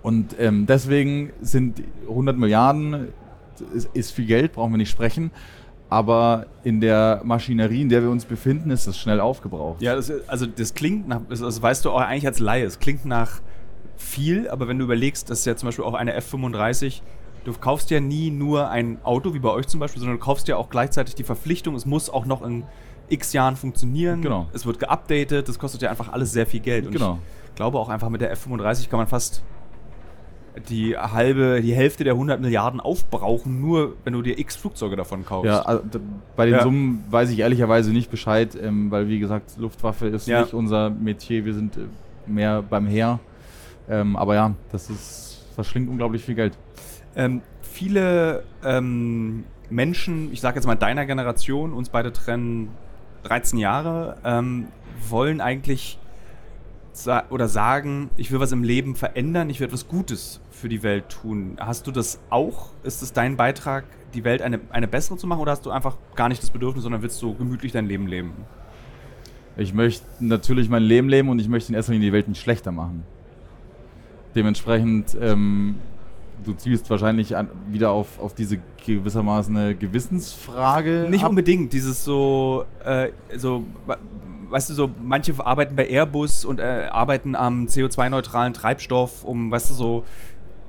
Und 0.01 0.35
ähm, 0.39 0.65
deswegen 0.65 1.33
sind 1.41 1.83
100 2.07 2.37
Milliarden, 2.37 3.09
ist, 3.75 3.89
ist 3.93 4.11
viel 4.11 4.27
Geld, 4.27 4.53
brauchen 4.53 4.71
wir 4.71 4.77
nicht 4.77 4.91
sprechen. 4.91 5.31
Aber 5.89 6.45
in 6.63 6.79
der 6.79 7.19
Maschinerie, 7.25 7.81
in 7.81 7.89
der 7.89 8.01
wir 8.01 8.09
uns 8.09 8.23
befinden, 8.23 8.71
ist 8.71 8.87
das 8.87 8.97
schnell 8.97 9.19
aufgebraucht. 9.19 9.81
Ja, 9.81 9.95
das, 9.95 10.09
also 10.27 10.45
das 10.45 10.73
klingt 10.73 11.09
nach, 11.09 11.19
das, 11.27 11.41
das 11.41 11.61
weißt 11.61 11.83
du 11.83 11.91
auch 11.91 11.99
eigentlich 11.99 12.27
als 12.27 12.39
Laie, 12.39 12.63
es 12.63 12.79
klingt 12.79 13.05
nach 13.05 13.41
viel, 13.97 14.47
aber 14.49 14.67
wenn 14.67 14.77
du 14.79 14.85
überlegst, 14.85 15.29
dass 15.29 15.43
ja 15.45 15.55
zum 15.55 15.67
Beispiel 15.67 15.85
auch 15.85 15.93
eine 15.95 16.13
F-35 16.13 17.01
du 17.45 17.53
kaufst 17.53 17.89
ja 17.91 18.01
nie 18.01 18.29
nur 18.29 18.69
ein 18.69 18.97
Auto, 19.03 19.33
wie 19.33 19.39
bei 19.39 19.49
euch 19.49 19.67
zum 19.67 19.79
Beispiel, 19.79 20.01
sondern 20.01 20.17
du 20.17 20.23
kaufst 20.23 20.49
ja 20.49 20.57
auch 20.57 20.69
gleichzeitig 20.69 21.15
die 21.15 21.23
Verpflichtung, 21.23 21.75
es 21.75 21.85
muss 21.85 22.09
auch 22.09 22.25
noch 22.25 22.41
in 22.41 22.63
x 23.07 23.31
Jahren 23.31 23.55
funktionieren. 23.55 24.21
Genau. 24.21 24.47
Es 24.51 24.65
wird 24.65 24.79
geupdatet, 24.79 25.47
das 25.47 25.57
kostet 25.57 25.81
ja 25.81 25.89
einfach 25.89 26.11
alles 26.11 26.33
sehr 26.33 26.45
viel 26.45 26.59
Geld. 26.59 26.85
Und 26.87 26.91
Genau. 26.91 27.19
ich 27.47 27.55
glaube 27.55 27.79
auch 27.79 27.87
einfach 27.87 28.09
mit 28.09 28.19
der 28.19 28.35
F35 28.35 28.89
kann 28.89 28.97
man 28.99 29.07
fast 29.07 29.43
die 30.69 30.97
halbe, 30.97 31.61
die 31.61 31.73
Hälfte 31.73 32.03
der 32.03 32.13
100 32.13 32.41
Milliarden 32.41 32.79
aufbrauchen, 32.81 33.61
nur 33.61 33.93
wenn 34.03 34.13
du 34.13 34.21
dir 34.23 34.37
x 34.39 34.55
Flugzeuge 34.55 34.95
davon 34.95 35.23
kaufst. 35.23 35.45
Ja, 35.45 35.61
also, 35.61 35.83
bei 36.35 36.47
den 36.47 36.55
Ja. 36.55 36.63
Summen 36.63 37.03
weiß 37.09 37.29
ich 37.29 37.39
ehrlicherweise 37.39 37.91
nicht 37.91 38.09
Bescheid, 38.09 38.57
ähm, 38.61 38.89
weil 38.91 39.07
wie 39.07 39.19
gesagt, 39.19 39.51
Luftwaffe 39.57 40.07
ist 40.07 40.27
Ja. 40.27 40.41
nicht 40.41 40.53
unser 40.53 40.89
Metier, 40.89 41.45
wir 41.45 41.53
sind 41.53 41.77
äh, 41.77 41.81
mehr 42.25 42.61
beim 42.63 42.87
Heer. 42.87 43.19
Ähm, 43.89 44.15
aber 44.15 44.35
ja, 44.35 44.53
das 44.71 44.89
ist, 44.89 45.45
verschlingt 45.55 45.89
unglaublich 45.89 46.23
viel 46.23 46.35
Geld. 46.35 46.57
Ähm, 47.15 47.41
viele 47.61 48.43
ähm, 48.63 49.45
Menschen, 49.69 50.31
ich 50.31 50.41
sage 50.41 50.55
jetzt 50.55 50.65
mal 50.65 50.75
deiner 50.75 51.05
Generation, 51.05 51.73
uns 51.73 51.89
beide 51.89 52.13
trennen 52.13 52.69
13 53.23 53.59
Jahre, 53.59 54.17
ähm, 54.23 54.67
wollen 55.09 55.41
eigentlich 55.41 55.99
sa 56.93 57.23
oder 57.29 57.47
sagen, 57.47 58.09
ich 58.17 58.31
will 58.31 58.39
was 58.39 58.51
im 58.51 58.63
Leben 58.63 58.95
verändern, 58.95 59.49
ich 59.49 59.59
will 59.59 59.67
etwas 59.67 59.87
Gutes 59.87 60.41
für 60.49 60.69
die 60.69 60.83
Welt 60.83 61.09
tun. 61.09 61.57
Hast 61.59 61.87
du 61.87 61.91
das 61.91 62.19
auch? 62.29 62.69
Ist 62.83 63.01
es 63.03 63.13
dein 63.13 63.37
Beitrag, 63.37 63.85
die 64.13 64.23
Welt 64.23 64.41
eine, 64.41 64.59
eine 64.71 64.87
bessere 64.87 65.17
zu 65.17 65.27
machen 65.27 65.39
oder 65.39 65.51
hast 65.51 65.65
du 65.65 65.71
einfach 65.71 65.97
gar 66.15 66.29
nicht 66.29 66.41
das 66.41 66.49
Bedürfnis, 66.49 66.83
sondern 66.83 67.01
willst 67.01 67.21
du 67.21 67.35
gemütlich 67.35 67.71
dein 67.71 67.87
Leben 67.87 68.07
leben? 68.07 68.31
Ich 69.57 69.73
möchte 69.73 70.05
natürlich 70.19 70.69
mein 70.69 70.83
Leben 70.83 71.09
leben 71.09 71.29
und 71.29 71.39
ich 71.39 71.47
möchte 71.47 71.69
in 71.71 71.75
erster 71.75 71.91
Linie 71.91 72.09
die 72.09 72.13
Welt 72.13 72.27
nicht 72.27 72.41
schlechter 72.41 72.71
machen. 72.71 73.03
Dementsprechend, 74.37 75.17
ähm, 75.19 75.77
du 76.45 76.53
zielst 76.53 76.91
wahrscheinlich 76.91 77.35
an, 77.35 77.49
wieder 77.71 77.89
auf, 77.89 78.19
auf 78.19 78.35
diese 78.35 78.59
gewissermaßen 78.85 79.57
eine 79.57 79.73
Gewissensfrage. 79.73 81.07
Nicht 81.09 81.23
ab. 81.23 81.31
unbedingt, 81.31 81.73
dieses 81.73 82.05
so, 82.05 82.65
äh, 82.85 83.09
so, 83.35 83.63
weißt 84.51 84.69
du, 84.69 84.73
so, 84.75 84.91
manche 85.03 85.43
arbeiten 85.43 85.75
bei 85.75 85.89
Airbus 85.89 86.45
und 86.45 86.59
äh, 86.59 86.87
arbeiten 86.91 87.33
am 87.33 87.65
CO2-neutralen 87.65 88.53
Treibstoff, 88.53 89.23
um, 89.23 89.49
weißt 89.49 89.71
du, 89.71 89.73
so, 89.73 90.03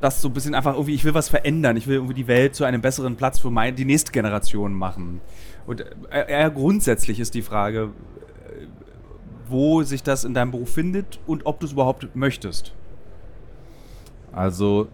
das 0.01 0.23
so 0.23 0.29
ein 0.29 0.33
bisschen 0.33 0.55
einfach 0.55 0.73
irgendwie, 0.73 0.95
ich 0.95 1.05
will 1.05 1.13
was 1.13 1.29
verändern, 1.29 1.77
ich 1.77 1.87
will 1.87 1.97
irgendwie 1.97 2.15
die 2.15 2.27
Welt 2.27 2.55
zu 2.55 2.65
einem 2.65 2.81
besseren 2.81 3.17
Platz 3.17 3.39
für 3.39 3.51
mein, 3.51 3.77
die 3.77 3.85
nächste 3.85 4.13
Generation 4.13 4.73
machen. 4.73 5.21
Und 5.67 5.83
äh, 5.83 6.25
eher 6.27 6.51
grundsätzlich 6.51 7.21
ist 7.21 7.35
die 7.35 7.43
Frage, 7.43 7.91
äh, 8.49 8.67
wo 9.47 9.83
sich 9.83 10.03
das 10.03 10.25
in 10.25 10.33
deinem 10.33 10.53
Beruf 10.53 10.73
findet 10.73 11.21
und 11.27 11.45
ob 11.45 11.61
du 11.61 11.67
es 11.67 11.73
überhaupt 11.73 12.09
möchtest. 12.17 12.73
Also 14.33 14.89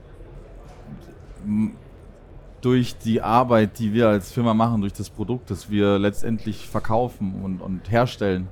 durch 2.60 2.96
die 2.96 3.20
Arbeit, 3.20 3.78
die 3.78 3.92
wir 3.92 4.08
als 4.08 4.32
Firma 4.32 4.54
machen, 4.54 4.80
durch 4.80 4.94
das 4.94 5.10
Produkt, 5.10 5.50
das 5.50 5.68
wir 5.68 5.98
letztendlich 5.98 6.66
verkaufen 6.66 7.42
und, 7.42 7.60
und 7.60 7.90
herstellen, 7.90 8.48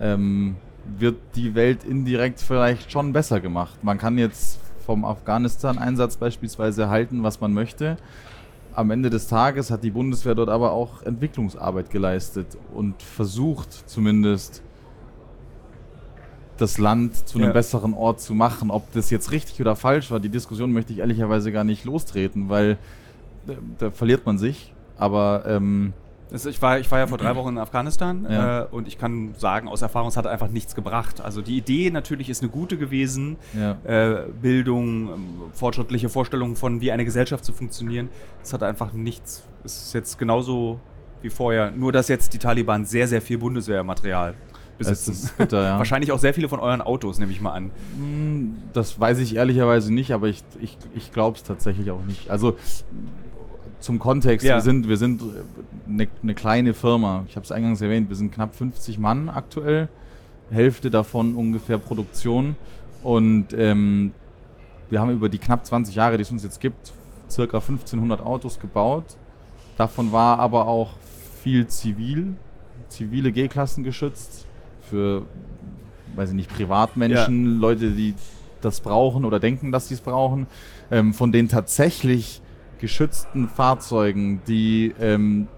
ähm, 0.00 0.56
wird 0.98 1.18
die 1.34 1.54
Welt 1.54 1.84
indirekt 1.84 2.40
vielleicht 2.40 2.90
schon 2.90 3.12
besser 3.12 3.40
gemacht. 3.40 3.84
Man 3.84 3.98
kann 3.98 4.16
jetzt 4.16 4.58
vom 4.86 5.04
Afghanistan-Einsatz 5.04 6.16
beispielsweise 6.16 6.88
halten, 6.88 7.22
was 7.22 7.40
man 7.40 7.52
möchte. 7.52 7.98
Am 8.74 8.90
Ende 8.90 9.10
des 9.10 9.28
Tages 9.28 9.70
hat 9.70 9.84
die 9.84 9.90
Bundeswehr 9.90 10.34
dort 10.34 10.48
aber 10.48 10.72
auch 10.72 11.02
Entwicklungsarbeit 11.02 11.90
geleistet 11.90 12.56
und 12.72 13.02
versucht 13.02 13.72
zumindest 13.88 14.62
das 16.60 16.78
Land 16.78 17.28
zu 17.28 17.38
einem 17.38 17.48
Ja. 17.48 17.52
besseren 17.52 17.94
Ort 17.94 18.20
zu 18.20 18.34
machen. 18.34 18.70
Ob 18.70 18.92
das 18.92 19.10
jetzt 19.10 19.30
richtig 19.32 19.60
oder 19.60 19.76
falsch 19.76 20.10
war, 20.10 20.20
die 20.20 20.28
Diskussion 20.28 20.72
möchte 20.72 20.92
ich 20.92 20.98
ehrlicherweise 21.00 21.52
gar 21.52 21.64
nicht 21.64 21.84
lostreten, 21.84 22.48
weil 22.48 22.78
äh, 23.48 23.52
da 23.78 23.90
verliert 23.90 24.26
man 24.26 24.38
sich. 24.38 24.72
Aber 24.96 25.44
ähm, 25.46 25.92
ich, 26.32 26.60
war, 26.62 26.78
ich 26.78 26.88
war 26.90 26.98
ja 27.00 27.06
vor 27.08 27.18
drei 27.18 27.34
Wochen 27.34 27.48
in 27.50 27.58
Afghanistan 27.58 28.26
Ja. 28.30 28.60
äh, 28.62 28.66
und 28.70 28.86
ich 28.86 28.98
kann 28.98 29.34
sagen, 29.36 29.66
aus 29.66 29.82
Erfahrung, 29.82 30.08
es 30.08 30.16
hat 30.16 30.26
einfach 30.26 30.48
nichts 30.48 30.74
gebracht. 30.74 31.20
Also 31.20 31.42
die 31.42 31.56
Idee 31.56 31.90
natürlich 31.90 32.28
ist 32.30 32.42
eine 32.42 32.50
gute 32.50 32.76
gewesen, 32.76 33.36
ja, 33.58 33.76
äh, 33.84 34.26
Bildung, 34.40 35.08
ähm, 35.08 35.24
fortschrittliche 35.54 36.08
Vorstellungen 36.08 36.54
von, 36.56 36.80
wie 36.80 36.92
eine 36.92 37.04
Gesellschaft 37.04 37.44
zu 37.44 37.52
funktionieren. 37.52 38.08
Es 38.42 38.52
hat 38.52 38.62
einfach 38.62 38.92
nichts. 38.92 39.42
Es 39.64 39.82
ist 39.86 39.92
jetzt 39.94 40.18
genauso 40.18 40.78
wie 41.22 41.30
vorher. 41.30 41.70
Nur, 41.70 41.92
dass 41.92 42.08
jetzt 42.08 42.32
die 42.32 42.38
Taliban 42.38 42.84
sehr, 42.84 43.08
sehr 43.08 43.20
viel 43.22 43.38
Bundeswehrmaterial 43.38 44.34
es 44.80 44.88
besitzen. 44.88 45.10
ist 45.26 45.38
bitter, 45.38 45.62
ja. 45.62 45.78
Wahrscheinlich 45.78 46.12
auch 46.12 46.18
sehr 46.18 46.34
viele 46.34 46.48
von 46.48 46.60
euren 46.60 46.80
Autos, 46.82 47.18
nehme 47.18 47.32
ich 47.32 47.40
mal 47.40 47.52
an. 47.52 47.70
Hm, 47.96 48.56
Das 48.72 48.98
weiß 49.00 49.18
ich 49.18 49.36
ehrlicherweise 49.36 49.92
nicht, 49.92 50.12
aber 50.12 50.28
ich, 50.28 50.42
ich, 50.60 50.76
ich 50.94 51.12
glaube 51.12 51.36
es 51.36 51.42
tatsächlich 51.42 51.90
auch 51.90 52.02
nicht. 52.04 52.30
Also 52.30 52.56
zum 53.80 53.98
Kontext, 53.98 54.46
Ja. 54.46 54.56
wir 54.56 54.60
sind, 54.62 54.88
wir 54.88 54.96
sind 54.96 55.22
eine, 55.88 56.06
eine 56.22 56.34
kleine 56.34 56.74
Firma. 56.74 57.24
Ich 57.28 57.36
habe 57.36 57.44
es 57.44 57.52
eingangs 57.52 57.80
erwähnt, 57.80 58.08
wir 58.08 58.16
sind 58.16 58.32
knapp 58.32 58.54
50 58.54 58.98
Mann 58.98 59.28
aktuell. 59.28 59.88
Hälfte 60.50 60.90
davon 60.90 61.34
ungefähr 61.36 61.78
Produktion. 61.78 62.56
Und 63.02 63.52
ähm, 63.56 64.12
wir 64.90 65.00
haben 65.00 65.10
über 65.10 65.28
die 65.28 65.38
knapp 65.38 65.64
20 65.64 65.94
Jahre, 65.94 66.16
die 66.18 66.22
es 66.22 66.30
uns 66.30 66.42
jetzt 66.42 66.60
gibt, 66.60 66.92
circa 67.30 67.58
1500 67.58 68.20
Autos 68.20 68.58
gebaut. 68.58 69.04
Davon 69.78 70.12
war 70.12 70.38
aber 70.40 70.66
auch 70.66 70.90
viel 71.42 71.66
zivil, 71.68 72.34
zivile 72.88 73.32
G-Klassen 73.32 73.82
geschützt 73.84 74.46
für, 74.90 75.22
weiß 76.16 76.30
ich 76.30 76.34
nicht, 76.34 76.52
Privatmenschen, 76.52 77.58
Leute, 77.60 77.92
die 77.92 78.14
das 78.60 78.80
brauchen 78.80 79.24
oder 79.24 79.40
denken, 79.40 79.72
dass 79.72 79.88
sie 79.88 79.94
es 79.94 80.00
brauchen. 80.00 80.46
Ähm, 80.90 81.14
von 81.14 81.32
den 81.32 81.48
tatsächlich 81.48 82.42
geschützten 82.78 83.48
Fahrzeugen, 83.48 84.42
die 84.46 84.94
ähm, 85.00 85.48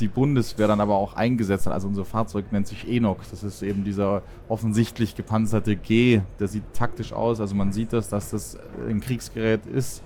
die 0.00 0.08
Bundeswehr 0.08 0.68
dann 0.68 0.80
aber 0.80 0.96
auch 0.96 1.14
eingesetzt 1.14 1.66
hat. 1.66 1.72
Also 1.72 1.88
unser 1.88 2.04
Fahrzeug 2.04 2.52
nennt 2.52 2.66
sich 2.66 2.88
Enoch. 2.88 3.18
Das 3.30 3.42
ist 3.42 3.62
eben 3.62 3.84
dieser 3.84 4.22
offensichtlich 4.48 5.16
gepanzerte 5.16 5.76
G. 5.76 6.20
Der 6.38 6.48
sieht 6.48 6.62
taktisch 6.72 7.12
aus. 7.12 7.40
Also 7.40 7.54
man 7.54 7.72
sieht 7.72 7.92
das, 7.92 8.08
dass 8.08 8.30
das 8.30 8.58
ein 8.88 9.00
Kriegsgerät 9.00 9.66
ist. 9.66 10.02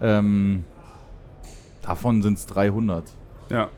Ähm, 0.00 0.64
davon 1.82 2.22
sind 2.22 2.38
es 2.38 2.46
300 2.46 3.04
Ja. 3.50 3.68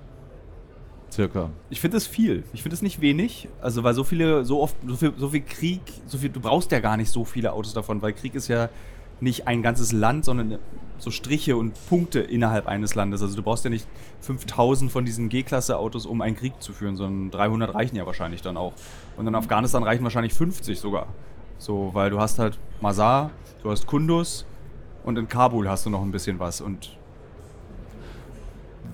Circa. 1.12 1.50
Ich 1.70 1.80
finde 1.80 1.96
es 1.96 2.06
viel. 2.06 2.44
Ich 2.52 2.62
finde 2.62 2.74
es 2.74 2.82
nicht 2.82 3.00
wenig. 3.00 3.48
Also, 3.60 3.82
weil 3.82 3.94
so 3.94 4.04
viele, 4.04 4.44
so 4.44 4.62
oft, 4.62 4.76
so 4.86 4.96
viel, 4.96 5.12
so 5.16 5.28
viel 5.28 5.42
Krieg, 5.42 5.80
so 6.06 6.18
viel, 6.18 6.30
du 6.30 6.40
brauchst 6.40 6.72
ja 6.72 6.80
gar 6.80 6.96
nicht 6.96 7.10
so 7.10 7.24
viele 7.24 7.52
Autos 7.52 7.72
davon, 7.72 8.02
weil 8.02 8.12
Krieg 8.12 8.34
ist 8.34 8.48
ja 8.48 8.68
nicht 9.20 9.46
ein 9.46 9.62
ganzes 9.62 9.92
Land, 9.92 10.24
sondern 10.24 10.58
so 10.98 11.10
Striche 11.10 11.56
und 11.56 11.74
Punkte 11.88 12.20
innerhalb 12.20 12.66
eines 12.66 12.94
Landes. 12.94 13.22
Also, 13.22 13.36
du 13.36 13.42
brauchst 13.42 13.64
ja 13.64 13.70
nicht 13.70 13.86
5000 14.20 14.90
von 14.90 15.04
diesen 15.04 15.28
G-Klasse-Autos, 15.28 16.06
um 16.06 16.20
einen 16.20 16.36
Krieg 16.36 16.54
zu 16.60 16.72
führen, 16.72 16.96
sondern 16.96 17.30
300 17.30 17.74
reichen 17.74 17.96
ja 17.96 18.06
wahrscheinlich 18.06 18.42
dann 18.42 18.56
auch. 18.56 18.72
Und 19.16 19.26
in 19.26 19.34
Afghanistan 19.34 19.82
reichen 19.82 20.04
wahrscheinlich 20.04 20.34
50 20.34 20.78
sogar. 20.78 21.08
So, 21.58 21.90
weil 21.92 22.10
du 22.10 22.18
hast 22.20 22.38
halt 22.38 22.58
Mazar, 22.80 23.30
du 23.62 23.70
hast 23.70 23.86
Kunduz 23.86 24.46
und 25.04 25.18
in 25.18 25.28
Kabul 25.28 25.68
hast 25.68 25.84
du 25.86 25.90
noch 25.90 26.02
ein 26.02 26.10
bisschen 26.10 26.38
was. 26.38 26.60
Und 26.60 26.96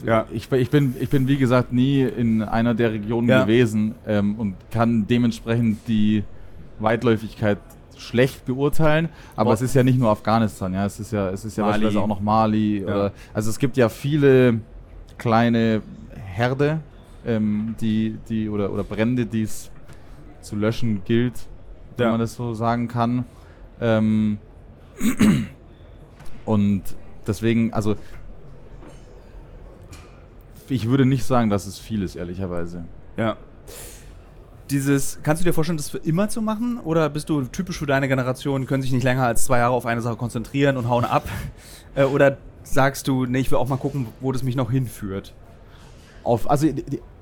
ja, 0.04 0.26
Ich, 0.32 0.50
ich, 0.52 0.70
bin, 0.70 0.94
ich 1.00 1.08
bin, 1.08 1.28
wie 1.28 1.36
gesagt, 1.36 1.72
nie 1.72 2.02
in 2.02 2.42
einer 2.42 2.74
der 2.74 2.92
Regionen 2.92 3.28
Ja. 3.28 3.42
gewesen 3.42 3.94
ähm, 4.06 4.34
und 4.36 4.54
kann 4.70 5.06
dementsprechend 5.06 5.86
die 5.88 6.24
Weitläufigkeit 6.78 7.58
schlecht 7.96 8.44
beurteilen. 8.44 9.08
Aber 9.36 9.46
Boah. 9.50 9.54
es 9.54 9.62
ist 9.62 9.74
ja 9.74 9.82
nicht 9.82 9.98
nur 9.98 10.10
Afghanistan, 10.10 10.74
ja. 10.74 10.84
Es 10.84 11.00
ist 11.00 11.12
ja, 11.12 11.30
es 11.30 11.44
ist 11.44 11.56
ja 11.56 11.64
Mali. 11.64 11.72
beispielsweise 11.74 12.02
auch 12.04 12.08
noch 12.08 12.20
Mali. 12.20 12.80
Ja. 12.80 12.84
Oder, 12.86 13.12
also 13.32 13.48
es 13.50 13.58
gibt 13.58 13.76
ja 13.78 13.88
viele 13.88 14.60
kleine 15.16 15.80
Herde, 16.26 16.80
ähm, 17.26 17.74
die, 17.80 18.18
die, 18.28 18.48
oder, 18.50 18.70
oder 18.72 18.84
Brände, 18.84 19.24
die 19.24 19.42
es 19.42 19.70
zu 20.42 20.56
löschen 20.56 21.02
gilt, 21.04 21.46
wenn 21.96 22.04
Ja. 22.06 22.10
man 22.12 22.20
das 22.20 22.34
so 22.34 22.52
sagen 22.54 22.86
kann. 22.88 23.24
Ähm, 23.80 24.38
und 26.44 26.82
deswegen, 27.26 27.72
also 27.72 27.96
ich 30.68 30.88
würde 30.88 31.06
nicht 31.06 31.24
sagen, 31.24 31.50
dass 31.50 31.66
es 31.66 31.78
viel 31.78 32.02
ist, 32.02 32.16
ehrlicherweise. 32.16 32.84
Ja. 33.16 33.36
Dieses, 34.70 35.20
kannst 35.22 35.42
du 35.42 35.44
dir 35.44 35.52
vorstellen, 35.52 35.76
das 35.76 35.90
für 35.90 35.98
immer 35.98 36.28
zu 36.28 36.42
machen? 36.42 36.80
Oder 36.80 37.08
bist 37.08 37.28
du 37.28 37.42
typisch 37.42 37.78
für 37.78 37.86
deine 37.86 38.08
Generation, 38.08 38.66
können 38.66 38.82
sich 38.82 38.92
nicht 38.92 39.04
länger 39.04 39.24
als 39.24 39.44
zwei 39.44 39.58
Jahre 39.58 39.74
auf 39.74 39.86
eine 39.86 40.00
Sache 40.00 40.16
konzentrieren 40.16 40.76
und 40.76 40.88
hauen 40.88 41.04
ab? 41.04 41.28
Äh, 41.94 42.04
oder 42.04 42.36
sagst 42.62 43.08
du, 43.08 43.24
nee, 43.24 43.38
ich 43.38 43.50
will 43.50 43.56
auch 43.56 43.68
mal 43.68 43.78
gucken, 43.78 44.08
wo 44.20 44.30
das 44.30 44.42
mich 44.42 44.54
noch 44.54 44.70
hinführt? 44.70 45.32
Auf, 46.24 46.50
also 46.50 46.68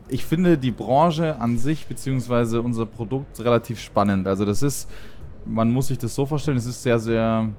ich 0.08 0.24
finde 0.24 0.58
die 0.58 0.72
Branche 0.72 1.40
an 1.40 1.58
sich, 1.58 1.86
beziehungsweise 1.86 2.60
unser 2.60 2.86
Produkt 2.86 3.38
relativ 3.38 3.80
spannend. 3.80 4.26
Also 4.26 4.44
das 4.44 4.62
ist, 4.62 4.90
man 5.44 5.70
muss 5.70 5.88
sich 5.88 5.98
das 5.98 6.14
so 6.14 6.26
vorstellen, 6.26 6.56
es 6.56 6.66
ist 6.66 6.82
sehr, 6.82 6.98
sehr 6.98 7.50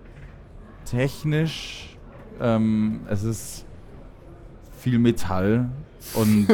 technisch. 0.83 1.97
Ähm, 2.41 3.01
es 3.09 3.23
ist 3.23 3.64
viel 4.85 4.99
Metall. 4.99 5.67
Und 6.13 6.47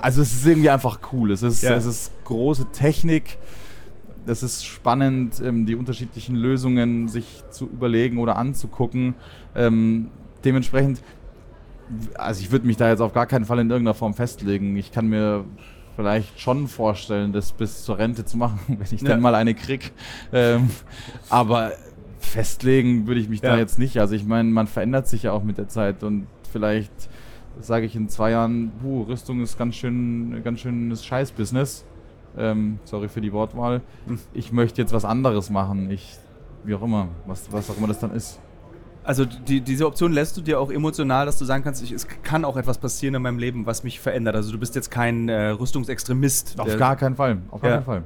also 0.00 0.22
es 0.22 0.32
ist 0.32 0.46
irgendwie 0.46 0.70
einfach 0.70 1.00
cool. 1.12 1.32
Es 1.32 1.42
ist, 1.42 1.62
Ja. 1.62 1.74
es 1.74 1.84
ist 1.84 2.12
große 2.24 2.66
Technik. 2.70 3.38
Es 4.24 4.44
ist 4.44 4.64
spannend, 4.64 5.42
ähm, 5.44 5.66
die 5.66 5.74
unterschiedlichen 5.74 6.36
Lösungen 6.36 7.08
sich 7.08 7.42
zu 7.50 7.64
überlegen 7.64 8.18
oder 8.18 8.36
anzugucken. 8.36 9.14
Ähm, 9.56 10.10
dementsprechend, 10.44 11.00
also 12.14 12.40
ich 12.40 12.52
würde 12.52 12.66
mich 12.68 12.76
da 12.76 12.88
jetzt 12.88 13.00
auf 13.00 13.12
gar 13.12 13.26
keinen 13.26 13.44
Fall 13.44 13.58
in 13.58 13.68
irgendeiner 13.68 13.94
Form 13.94 14.14
festlegen. 14.14 14.76
Ich 14.76 14.92
kann 14.92 15.08
mir 15.08 15.44
vielleicht 15.96 16.38
schon 16.40 16.68
vorstellen, 16.68 17.32
das 17.32 17.50
bis 17.52 17.82
zur 17.82 17.98
Rente 17.98 18.24
zu 18.24 18.36
machen, 18.36 18.60
wenn 18.68 18.86
ich 18.94 19.00
Ja. 19.02 19.08
dann 19.08 19.20
mal 19.20 19.34
eine 19.34 19.54
krieg. 19.54 19.92
Ähm, 20.32 20.70
aber 21.28 21.72
festlegen 22.20 23.08
würde 23.08 23.20
ich 23.20 23.28
mich 23.28 23.40
da 23.40 23.54
Ja. 23.54 23.58
jetzt 23.58 23.78
nicht. 23.80 23.98
Also 23.98 24.14
ich 24.14 24.24
meine, 24.24 24.48
man 24.50 24.68
verändert 24.68 25.08
sich 25.08 25.24
ja 25.24 25.32
auch 25.32 25.42
mit 25.42 25.58
der 25.58 25.66
Zeit 25.68 26.04
und 26.04 26.26
vielleicht 26.52 26.92
sage 27.60 27.86
ich 27.86 27.96
in 27.96 28.08
zwei 28.08 28.30
Jahren, 28.32 28.70
puh, 28.82 29.02
Rüstung 29.02 29.40
ist 29.42 29.58
ganz 29.58 29.76
schön, 29.76 30.40
ganz 30.44 30.60
schönes 30.60 31.04
Scheißbusiness. 31.04 31.84
Ähm, 32.38 32.78
sorry 32.84 33.08
für 33.08 33.20
die 33.20 33.32
Wortwahl. 33.32 33.80
Hm. 34.06 34.18
Ich 34.34 34.52
möchte 34.52 34.82
jetzt 34.82 34.92
was 34.92 35.04
anderes 35.04 35.48
machen. 35.50 35.90
Ich, 35.90 36.18
wie 36.64 36.74
auch 36.74 36.82
immer, 36.82 37.08
was, 37.26 37.50
was 37.50 37.70
auch 37.70 37.78
immer 37.78 37.86
das 37.88 37.98
dann 37.98 38.12
ist. 38.12 38.38
Also 39.04 39.24
die, 39.24 39.60
diese 39.60 39.86
Option 39.86 40.12
lässt 40.12 40.36
du 40.36 40.42
dir 40.42 40.60
auch 40.60 40.70
emotional, 40.70 41.26
dass 41.26 41.38
du 41.38 41.44
sagen 41.44 41.62
kannst, 41.62 41.82
ich, 41.82 41.92
es 41.92 42.06
kann 42.24 42.44
auch 42.44 42.56
etwas 42.56 42.76
passieren 42.78 43.14
in 43.14 43.22
meinem 43.22 43.38
Leben, 43.38 43.64
was 43.64 43.84
mich 43.84 44.00
verändert. 44.00 44.34
Also 44.34 44.50
du 44.52 44.58
bist 44.58 44.74
jetzt 44.74 44.90
kein 44.90 45.28
äh, 45.28 45.50
Rüstungsextremist. 45.50 46.58
Auf 46.58 46.76
gar 46.76 46.96
keinen 46.96 47.14
Fall. 47.14 47.38
Auf 47.50 47.60
gar 47.62 47.70
Ja. 47.70 47.76
keinen 47.76 47.84
Fall. 47.86 48.02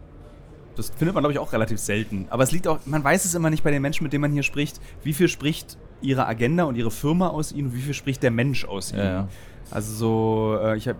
Das 0.76 0.90
findet 0.90 1.14
man, 1.14 1.22
glaube 1.22 1.32
ich, 1.32 1.38
auch 1.38 1.52
relativ 1.52 1.78
selten. 1.78 2.26
Aber 2.30 2.42
es 2.42 2.52
liegt 2.52 2.68
auch, 2.68 2.78
man 2.84 3.02
weiß 3.02 3.24
es 3.24 3.34
immer 3.34 3.50
nicht 3.50 3.64
bei 3.64 3.70
den 3.70 3.82
Menschen, 3.82 4.04
mit 4.04 4.12
denen 4.12 4.22
man 4.22 4.32
hier 4.32 4.42
spricht, 4.42 4.80
wie 5.02 5.12
viel 5.12 5.28
spricht 5.28 5.78
ihre 6.02 6.26
Agenda 6.26 6.64
und 6.64 6.76
ihre 6.76 6.90
Firma 6.90 7.28
aus 7.28 7.52
ihnen 7.52 7.68
und 7.68 7.74
wie 7.74 7.80
viel 7.80 7.94
spricht 7.94 8.22
der 8.22 8.30
Mensch 8.30 8.64
aus 8.64 8.92
ihnen. 8.92 9.00
Ja. 9.02 9.28
Also 9.70 9.94
so, 9.94 10.58
äh, 10.62 10.76
ich 10.76 10.88
habe, 10.88 10.98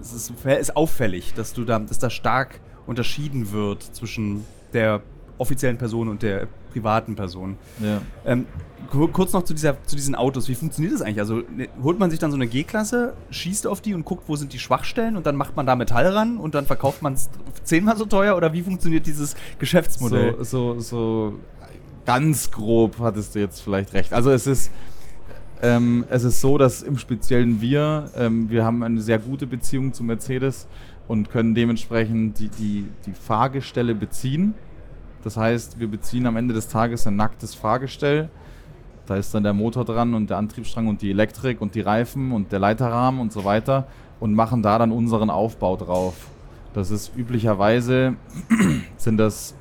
es 0.00 0.12
ist, 0.12 0.32
ist 0.44 0.76
auffällig, 0.76 1.34
dass 1.34 1.52
du 1.52 1.64
da, 1.64 1.78
dass 1.78 1.98
da 1.98 2.10
stark 2.10 2.60
unterschieden 2.86 3.52
wird 3.52 3.82
zwischen 3.82 4.44
der 4.72 5.00
offiziellen 5.38 5.78
Person 5.78 6.08
und 6.08 6.22
der 6.22 6.46
privaten 6.72 7.16
Person. 7.16 7.56
Ja. 7.80 8.00
Ähm, 8.24 8.46
ku- 8.90 9.08
kurz 9.08 9.32
noch 9.32 9.42
zu, 9.42 9.52
dieser, 9.52 9.82
zu 9.84 9.96
diesen 9.96 10.14
Autos. 10.14 10.48
Wie 10.48 10.54
funktioniert 10.54 10.94
das 10.94 11.02
eigentlich? 11.02 11.18
Also 11.18 11.42
ne, 11.56 11.68
holt 11.82 11.98
man 11.98 12.10
sich 12.10 12.20
dann 12.20 12.30
so 12.30 12.36
eine 12.36 12.46
G-Klasse, 12.46 13.14
schießt 13.30 13.66
auf 13.66 13.80
die 13.80 13.94
und 13.94 14.04
guckt, 14.04 14.24
wo 14.28 14.36
sind 14.36 14.52
die 14.52 14.60
Schwachstellen 14.60 15.16
und 15.16 15.26
dann 15.26 15.34
macht 15.34 15.56
man 15.56 15.66
da 15.66 15.74
Metall 15.74 16.06
ran 16.06 16.36
und 16.36 16.54
dann 16.54 16.66
verkauft 16.66 17.02
man 17.02 17.14
es 17.14 17.30
zehnmal 17.64 17.96
so 17.96 18.04
teuer 18.04 18.36
oder 18.36 18.52
wie 18.52 18.62
funktioniert 18.62 19.06
dieses 19.06 19.34
Geschäftsmodell? 19.58 20.36
So, 20.44 20.74
so, 20.74 20.80
so 20.80 21.34
ganz 22.06 22.50
grob 22.50 22.98
hattest 23.00 23.34
du 23.34 23.40
jetzt 23.40 23.60
vielleicht 23.60 23.92
recht. 23.92 24.12
Also 24.12 24.30
es 24.30 24.46
ist, 24.46 24.70
ähm, 25.62 26.04
es 26.10 26.24
ist 26.24 26.40
so, 26.40 26.58
dass 26.58 26.82
im 26.82 26.98
Speziellen 26.98 27.60
wir, 27.60 28.10
ähm, 28.16 28.50
wir 28.50 28.64
haben 28.64 28.82
eine 28.82 29.00
sehr 29.00 29.18
gute 29.18 29.46
Beziehung 29.46 29.92
zu 29.92 30.04
Mercedes 30.04 30.66
und 31.08 31.30
können 31.30 31.54
dementsprechend 31.54 32.38
die, 32.38 32.48
die, 32.48 32.86
die 33.06 33.12
Fahrgestelle 33.12 33.94
beziehen. 33.94 34.54
Das 35.22 35.36
heißt, 35.36 35.80
wir 35.80 35.88
beziehen 35.88 36.26
am 36.26 36.36
Ende 36.36 36.54
des 36.54 36.68
Tages 36.68 37.06
ein 37.06 37.16
nacktes 37.16 37.54
Fahrgestell. 37.54 38.28
Da 39.06 39.16
ist 39.16 39.34
dann 39.34 39.42
der 39.42 39.52
Motor 39.52 39.84
dran 39.84 40.14
und 40.14 40.30
der 40.30 40.38
Antriebsstrang 40.38 40.86
und 40.86 41.02
die 41.02 41.10
Elektrik 41.10 41.60
und 41.60 41.74
die 41.74 41.80
Reifen 41.80 42.32
und 42.32 42.52
der 42.52 42.58
Leiterrahmen 42.58 43.20
und 43.20 43.32
so 43.32 43.44
weiter 43.44 43.86
und 44.20 44.34
machen 44.34 44.62
da 44.62 44.78
dann 44.78 44.92
unseren 44.92 45.30
Aufbau 45.30 45.76
drauf. 45.76 46.14
Das 46.72 46.90
ist 46.90 47.16
üblicherweise 47.16 48.16
sind 48.96 49.18
das 49.18 49.54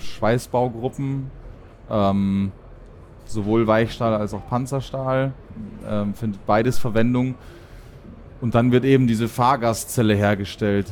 Schweißbaugruppen, 0.00 1.30
ähm, 1.90 2.52
sowohl 3.26 3.66
Weichstahl 3.66 4.14
als 4.14 4.34
auch 4.34 4.46
Panzerstahl, 4.48 5.32
ähm, 5.88 6.14
findet 6.14 6.44
beides 6.46 6.78
Verwendung. 6.78 7.34
Und 8.40 8.54
dann 8.54 8.72
wird 8.72 8.84
eben 8.84 9.06
diese 9.06 9.28
Fahrgastzelle 9.28 10.14
hergestellt. 10.14 10.86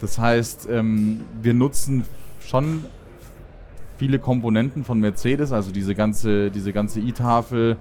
Das 0.00 0.18
heißt, 0.18 0.68
ähm, 0.70 1.22
wir 1.40 1.54
nutzen 1.54 2.04
schon 2.40 2.84
viele 3.96 4.18
Komponenten 4.18 4.84
von 4.84 4.98
Mercedes, 5.00 5.52
also 5.52 5.72
diese 5.72 5.94
ganze, 5.94 6.50
diese 6.50 6.72
ganze 6.72 7.00
E-Tafel, 7.00 7.76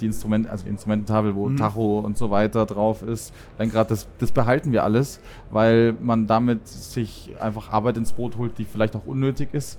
die 0.00 0.06
Instrument, 0.06 0.48
also 0.48 0.64
die 0.64 0.70
Instrumententafel, 0.70 1.34
wo 1.34 1.48
Mhm. 1.48 1.56
Tacho 1.56 2.00
und 2.00 2.16
so 2.16 2.30
weiter 2.30 2.66
drauf 2.66 3.02
ist. 3.02 3.32
Lenkrad, 3.58 3.90
das, 3.90 4.06
das 4.18 4.32
behalten 4.32 4.72
wir 4.72 4.84
alles, 4.84 5.20
weil 5.50 5.94
man 6.00 6.26
damit 6.26 6.66
sich 6.66 7.34
einfach 7.40 7.72
Arbeit 7.72 7.96
ins 7.96 8.12
Boot 8.12 8.36
holt, 8.36 8.58
die 8.58 8.64
vielleicht 8.64 8.96
auch 8.96 9.06
unnötig 9.06 9.50
ist. 9.52 9.78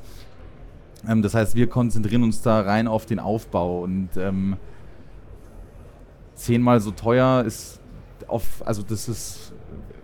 Ähm, 1.07 1.21
das 1.21 1.33
heißt, 1.33 1.55
wir 1.55 1.67
konzentrieren 1.67 2.23
uns 2.23 2.41
da 2.41 2.61
rein 2.61 2.87
auf 2.87 3.05
den 3.05 3.19
Aufbau 3.19 3.83
und 3.83 4.09
ähm, 4.17 4.57
zehnmal 6.35 6.79
so 6.79 6.91
teuer 6.91 7.43
ist 7.45 7.79
auf, 8.27 8.43
also 8.65 8.83
das 8.83 9.07
ist 9.07 9.53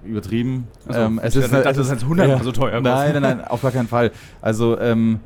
übertrieben. 0.03 0.67
Also, 0.87 0.99
ähm, 0.99 1.21
ich 1.23 1.33
dachte, 1.33 1.63
das 1.63 1.77
ist 1.77 1.91
jetzt 1.91 2.03
100 2.03 2.27
mal 2.27 2.43
so 2.43 2.51
teuer 2.51 2.81
Nein, 2.81 3.13
nein, 3.13 3.21
nein, 3.21 3.45
auf 3.45 3.61
gar 3.61 3.71
keinen 3.71 3.87
Fall. 3.87 4.11
Also 4.41 4.79
ähm, 4.79 5.19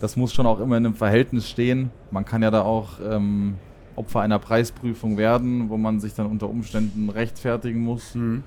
das 0.00 0.16
muss 0.16 0.34
schon 0.34 0.46
auch 0.46 0.60
immer 0.60 0.76
in 0.76 0.86
einem 0.86 0.94
Verhältnis 0.94 1.48
stehen. 1.48 1.90
Man 2.10 2.24
kann 2.24 2.42
ja 2.42 2.50
da 2.50 2.62
auch 2.62 3.00
ähm, 3.02 3.54
Opfer 3.96 4.20
einer 4.20 4.38
Preisprüfung 4.38 5.16
werden, 5.16 5.70
wo 5.70 5.78
man 5.78 6.00
sich 6.00 6.14
dann 6.14 6.26
unter 6.26 6.50
Umständen 6.50 7.08
rechtfertigen 7.08 7.80
muss. 7.80 8.14
Mhm. 8.14 8.42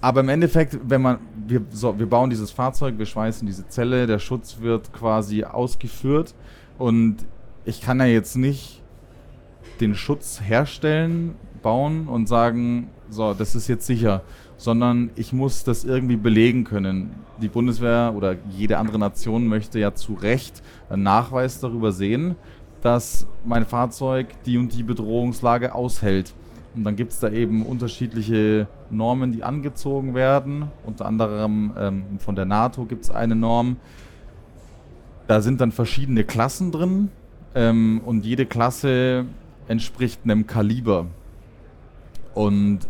Aber 0.00 0.20
im 0.20 0.28
Endeffekt, 0.28 0.78
wenn 0.82 1.02
man, 1.02 1.18
wir, 1.46 1.62
so, 1.70 1.98
wir 1.98 2.08
bauen 2.08 2.30
dieses 2.30 2.50
Fahrzeug, 2.50 2.96
wir 2.96 3.06
schweißen 3.06 3.46
diese 3.46 3.68
Zelle, 3.68 4.06
der 4.06 4.18
Schutz 4.18 4.60
wird 4.60 4.92
quasi 4.92 5.44
ausgeführt 5.44 6.34
und 6.78 7.18
ich 7.64 7.82
kann 7.82 8.00
ja 8.00 8.06
jetzt 8.06 8.36
nicht 8.36 8.82
den 9.80 9.94
Schutz 9.94 10.40
herstellen, 10.42 11.34
bauen 11.62 12.08
und 12.08 12.28
sagen, 12.28 12.88
so, 13.10 13.34
das 13.34 13.54
ist 13.54 13.68
jetzt 13.68 13.86
sicher, 13.86 14.22
sondern 14.56 15.10
ich 15.16 15.32
muss 15.32 15.64
das 15.64 15.84
irgendwie 15.84 16.16
belegen 16.16 16.64
können. 16.64 17.14
Die 17.40 17.48
Bundeswehr 17.48 18.12
oder 18.16 18.36
jede 18.50 18.78
andere 18.78 18.98
Nation 18.98 19.46
möchte 19.46 19.78
ja 19.78 19.94
zu 19.94 20.14
Recht 20.14 20.62
einen 20.88 21.02
Nachweis 21.02 21.60
darüber 21.60 21.92
sehen, 21.92 22.36
dass 22.82 23.26
mein 23.44 23.66
Fahrzeug 23.66 24.28
die 24.44 24.56
und 24.56 24.72
die 24.74 24.82
Bedrohungslage 24.82 25.74
aushält. 25.74 26.34
Und 26.74 26.84
dann 26.84 26.96
gibt 26.96 27.12
es 27.12 27.18
da 27.18 27.30
eben 27.30 27.66
unterschiedliche 27.66 28.68
Normen, 28.90 29.32
die 29.32 29.42
angezogen 29.42 30.14
werden. 30.14 30.70
Unter 30.84 31.06
anderem 31.06 31.72
ähm, 31.76 32.04
von 32.18 32.36
der 32.36 32.44
NATO 32.44 32.84
gibt 32.84 33.04
es 33.04 33.10
eine 33.10 33.34
Norm. 33.34 33.76
Da 35.26 35.40
sind 35.40 35.60
dann 35.60 35.72
verschiedene 35.72 36.24
Klassen 36.24 36.70
drin 36.70 37.10
ähm, 37.54 38.00
und 38.04 38.24
jede 38.24 38.46
Klasse 38.46 39.24
entspricht 39.68 40.20
einem 40.24 40.46
Kaliber. 40.46 41.06
Und 42.34 42.80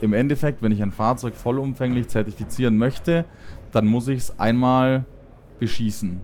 im 0.00 0.12
Endeffekt, 0.12 0.62
wenn 0.62 0.72
ich 0.72 0.82
ein 0.82 0.92
Fahrzeug 0.92 1.34
vollumfänglich 1.34 2.08
zertifizieren 2.08 2.76
möchte, 2.76 3.24
dann 3.72 3.86
muss 3.86 4.08
ich 4.08 4.18
es 4.18 4.38
einmal 4.38 5.04
beschießen. 5.58 6.20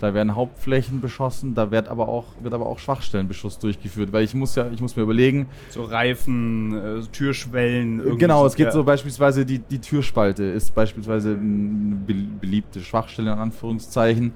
Da 0.00 0.12
werden 0.12 0.34
Hauptflächen 0.34 1.00
beschossen, 1.00 1.54
da 1.54 1.70
wird 1.70 1.88
aber 1.88 2.08
auch, 2.08 2.24
wird 2.42 2.52
aber 2.52 2.66
auch 2.66 2.78
Schwachstellenbeschuss 2.80 3.58
durchgeführt, 3.60 4.12
weil 4.12 4.24
ich 4.24 4.34
muss 4.34 4.56
ja, 4.56 4.66
ich 4.72 4.80
muss 4.80 4.96
mir 4.96 5.02
überlegen, 5.02 5.46
So 5.70 5.84
Reifen, 5.84 6.74
äh, 6.76 7.00
Türschwellen. 7.12 8.18
Genau, 8.18 8.44
es 8.44 8.56
geht 8.56 8.66
ja. 8.66 8.72
so 8.72 8.82
beispielsweise, 8.82 9.46
die, 9.46 9.60
die 9.60 9.78
Türspalte 9.78 10.42
ist 10.42 10.74
beispielsweise 10.74 11.30
eine 11.30 11.94
be- 11.94 12.26
beliebte 12.40 12.80
Schwachstelle 12.80 13.32
in 13.32 13.38
Anführungszeichen, 13.38 14.32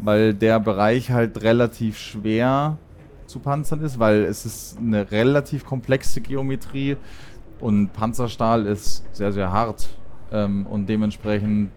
weil 0.00 0.32
der 0.32 0.58
Bereich 0.58 1.10
halt 1.10 1.42
relativ 1.42 1.98
schwer 1.98 2.78
zu 3.26 3.38
panzern 3.38 3.82
ist, 3.82 3.98
weil 3.98 4.22
es 4.24 4.46
ist 4.46 4.78
eine 4.78 5.10
relativ 5.10 5.64
komplexe 5.66 6.22
Geometrie 6.22 6.96
und 7.60 7.92
Panzerstahl 7.92 8.66
ist 8.66 9.04
sehr, 9.12 9.30
sehr 9.32 9.52
hart 9.52 9.88
ähm, 10.32 10.66
und 10.66 10.88
dementsprechend 10.88 11.70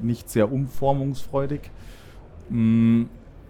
nicht 0.00 0.28
sehr 0.30 0.50
umformungsfreudig. 0.50 1.70
Mm, 2.48 3.04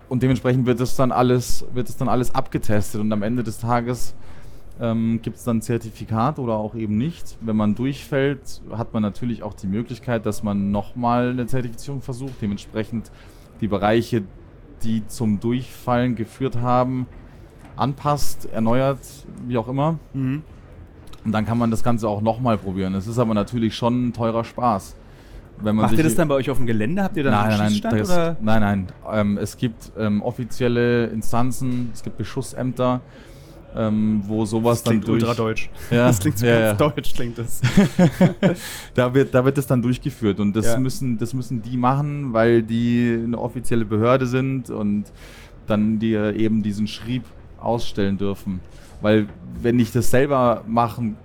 Und 0.09 0.23
dementsprechend 0.23 0.67
wird 0.67 0.81
es 0.81 0.95
dann 0.95 1.11
alles, 1.11 1.65
wird 1.73 1.89
es 1.89 1.97
dann 1.97 2.09
alles 2.09 2.35
abgetestet 2.35 3.01
und 3.01 3.11
am 3.13 3.23
Ende 3.23 3.43
des 3.43 3.59
Tages 3.59 4.15
ähm, 4.81 5.21
gibt 5.23 5.39
es 5.39 5.45
dann 5.45 5.59
ein 5.59 5.63
Zertifikat 5.63 6.39
oder 6.39 6.55
auch 6.55 6.75
eben 6.75 6.99
nicht. 6.99 7.39
Wenn 7.41 7.57
man 7.57 7.75
durchfällt, 7.75 8.61
hat 8.73 8.93
man 8.93 9.03
natürlich 9.03 9.43
auch 9.43 9.55
die 9.55 9.67
Möglichkeit, 9.67 10.27
dass 10.27 10.43
man 10.43 10.71
nochmal 10.71 11.31
eine 11.31 11.47
Zertifizierung 11.47 12.03
versucht. 12.03 12.35
Dementsprechend 12.43 13.11
die 13.63 13.69
Bereiche, 13.69 14.23
die 14.83 15.07
zum 15.07 15.41
Durchfallen 15.41 16.15
geführt 16.15 16.57
haben, 16.57 17.07
anpasst, 17.77 18.47
erneuert, 18.53 18.99
wie 19.47 19.57
auch 19.57 19.69
immer. 19.69 19.99
Mhm. 20.13 20.43
Und 21.25 21.33
dann 21.33 21.47
kann 21.47 21.57
man 21.57 21.71
das 21.71 21.83
Ganze 21.85 22.09
auch 22.09 22.21
nochmal 22.21 22.59
probieren. 22.59 22.95
Es 22.95 23.07
ist 23.07 23.19
aber 23.19 23.33
natürlich 23.33 23.75
schon 23.75 24.09
ein 24.09 24.13
teurer 24.13 24.45
Spaß. 24.45 24.97
Wenn 25.61 25.77
man 25.77 25.87
Macht 25.87 25.97
ihr 25.97 26.05
das 26.05 26.15
dann 26.15 26.29
bei 26.29 26.35
euch 26.35 26.51
auf 26.51 26.57
dem 26.57 26.67
Gelände? 26.67 27.03
Habt 27.03 27.17
ihr 27.17 27.25
dann 27.25 27.33
nein, 27.35 27.51
einen 27.51 27.59
nein, 27.59 27.69
Schießstand? 27.71 27.93
nein, 27.95 28.03
das, 28.03 28.11
oder? 28.11 28.37
nein, 28.41 28.61
nein. 28.61 28.87
Ähm, 29.13 29.39
es 29.39 29.57
gibt 29.57 29.93
ähm, 29.99 30.23
offizielle 30.23 31.07
Instanzen, 31.07 31.91
es 31.93 32.03
gibt 32.03 32.17
Beschussämter, 32.17 33.01
ähm, 33.77 34.23
wo 34.27 34.45
sowas 34.45 34.83
Das 34.83 34.91
klingt 34.91 35.05
dann 35.05 35.19
durch. 35.19 35.23
ultra 35.23 35.35
deutsch. 35.35 35.71
Ja, 35.91 36.07
das 36.09 36.19
klingt 36.21 36.39
so 36.39 36.47
ja, 36.47 36.59
ganz 36.73 36.81
ja. 36.81 36.89
deutsch, 36.89 37.15
klingt 37.15 37.39
das. 37.39 37.61
da 38.95 39.15
wird, 39.15 39.35
da 39.35 39.45
wird 39.45 39.57
das 39.57 39.67
dann 39.67 39.81
durchgeführt 39.83 40.41
und 40.41 40.55
das 40.55 40.67
Ja. 40.67 40.79
müssen, 40.79 41.17
das 41.19 41.33
müssen 41.33 41.63
die 41.63 41.77
machen, 41.77 42.33
weil 42.33 42.63
die 42.63 43.21
eine 43.25 43.39
offizielle 43.39 43.85
Behörde 43.85 44.27
sind 44.27 44.69
und 44.71 45.05
dann 45.67 45.99
dir 45.99 46.35
eben 46.35 46.63
diesen 46.63 46.87
Schrieb 46.87 47.25
ausstellen 47.59 48.19
dürfen. 48.19 48.61
Weil 49.01 49.27
wenn 49.61 49.79
ich 49.79 49.93
das 49.93 50.11
selber 50.11 50.65
machen 50.67 51.17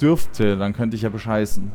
dürfte, 0.00 0.56
dann 0.56 0.72
könnte 0.72 0.96
ich 0.96 1.02
ja 1.02 1.08
bescheißen. 1.08 1.72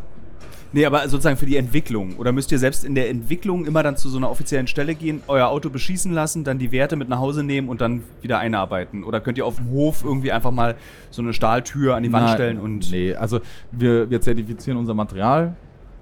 Nee, 0.74 0.86
aber 0.86 1.07
sozusagen 1.07 1.38
für 1.38 1.45
die 1.45 1.57
Entwicklung. 1.57 2.15
Oder 2.18 2.32
müsst 2.32 2.51
ihr 2.51 2.59
selbst 2.59 2.84
in 2.84 2.95
der 2.95 3.09
Entwicklung 3.09 3.65
immer 3.65 3.84
dann 3.84 3.97
zu 3.97 4.09
so 4.09 4.18
einer 4.18 4.30
offiziellen 4.30 4.68
Stelle 4.68 4.95
gehen, 4.95 5.22
euer 5.28 5.47
Auto 5.47 5.70
beschießen 5.70 6.11
lassen, 6.11 6.43
dann 6.43 6.59
die 6.59 6.72
Werte 6.72 6.95
mit 6.95 7.09
nach 7.09 7.20
Hause 7.20 7.43
nehmen 7.43 7.70
und 7.70 7.82
dann 7.82 8.03
wieder 8.22 8.39
einarbeiten? 8.39 9.03
Oder 9.03 9.22
könnt 9.22 9.38
ihr 9.38 9.45
auf 9.45 9.57
dem 9.57 9.70
Hof 9.70 10.03
irgendwie 10.03 10.32
einfach 10.32 10.51
mal 10.51 10.76
so 11.09 11.22
eine 11.22 11.34
Stahltür 11.34 11.95
an 11.95 12.03
die 12.03 12.11
Wand 12.11 12.26
Nein, 12.26 12.36
stellen 12.36 12.59
und. 12.59 12.91
Nee, 12.91 13.15
also 13.15 13.39
wir, 13.72 14.09
wir 14.09 14.22
zertifizieren 14.22 14.78
unser 14.78 14.93
Material. 14.93 15.55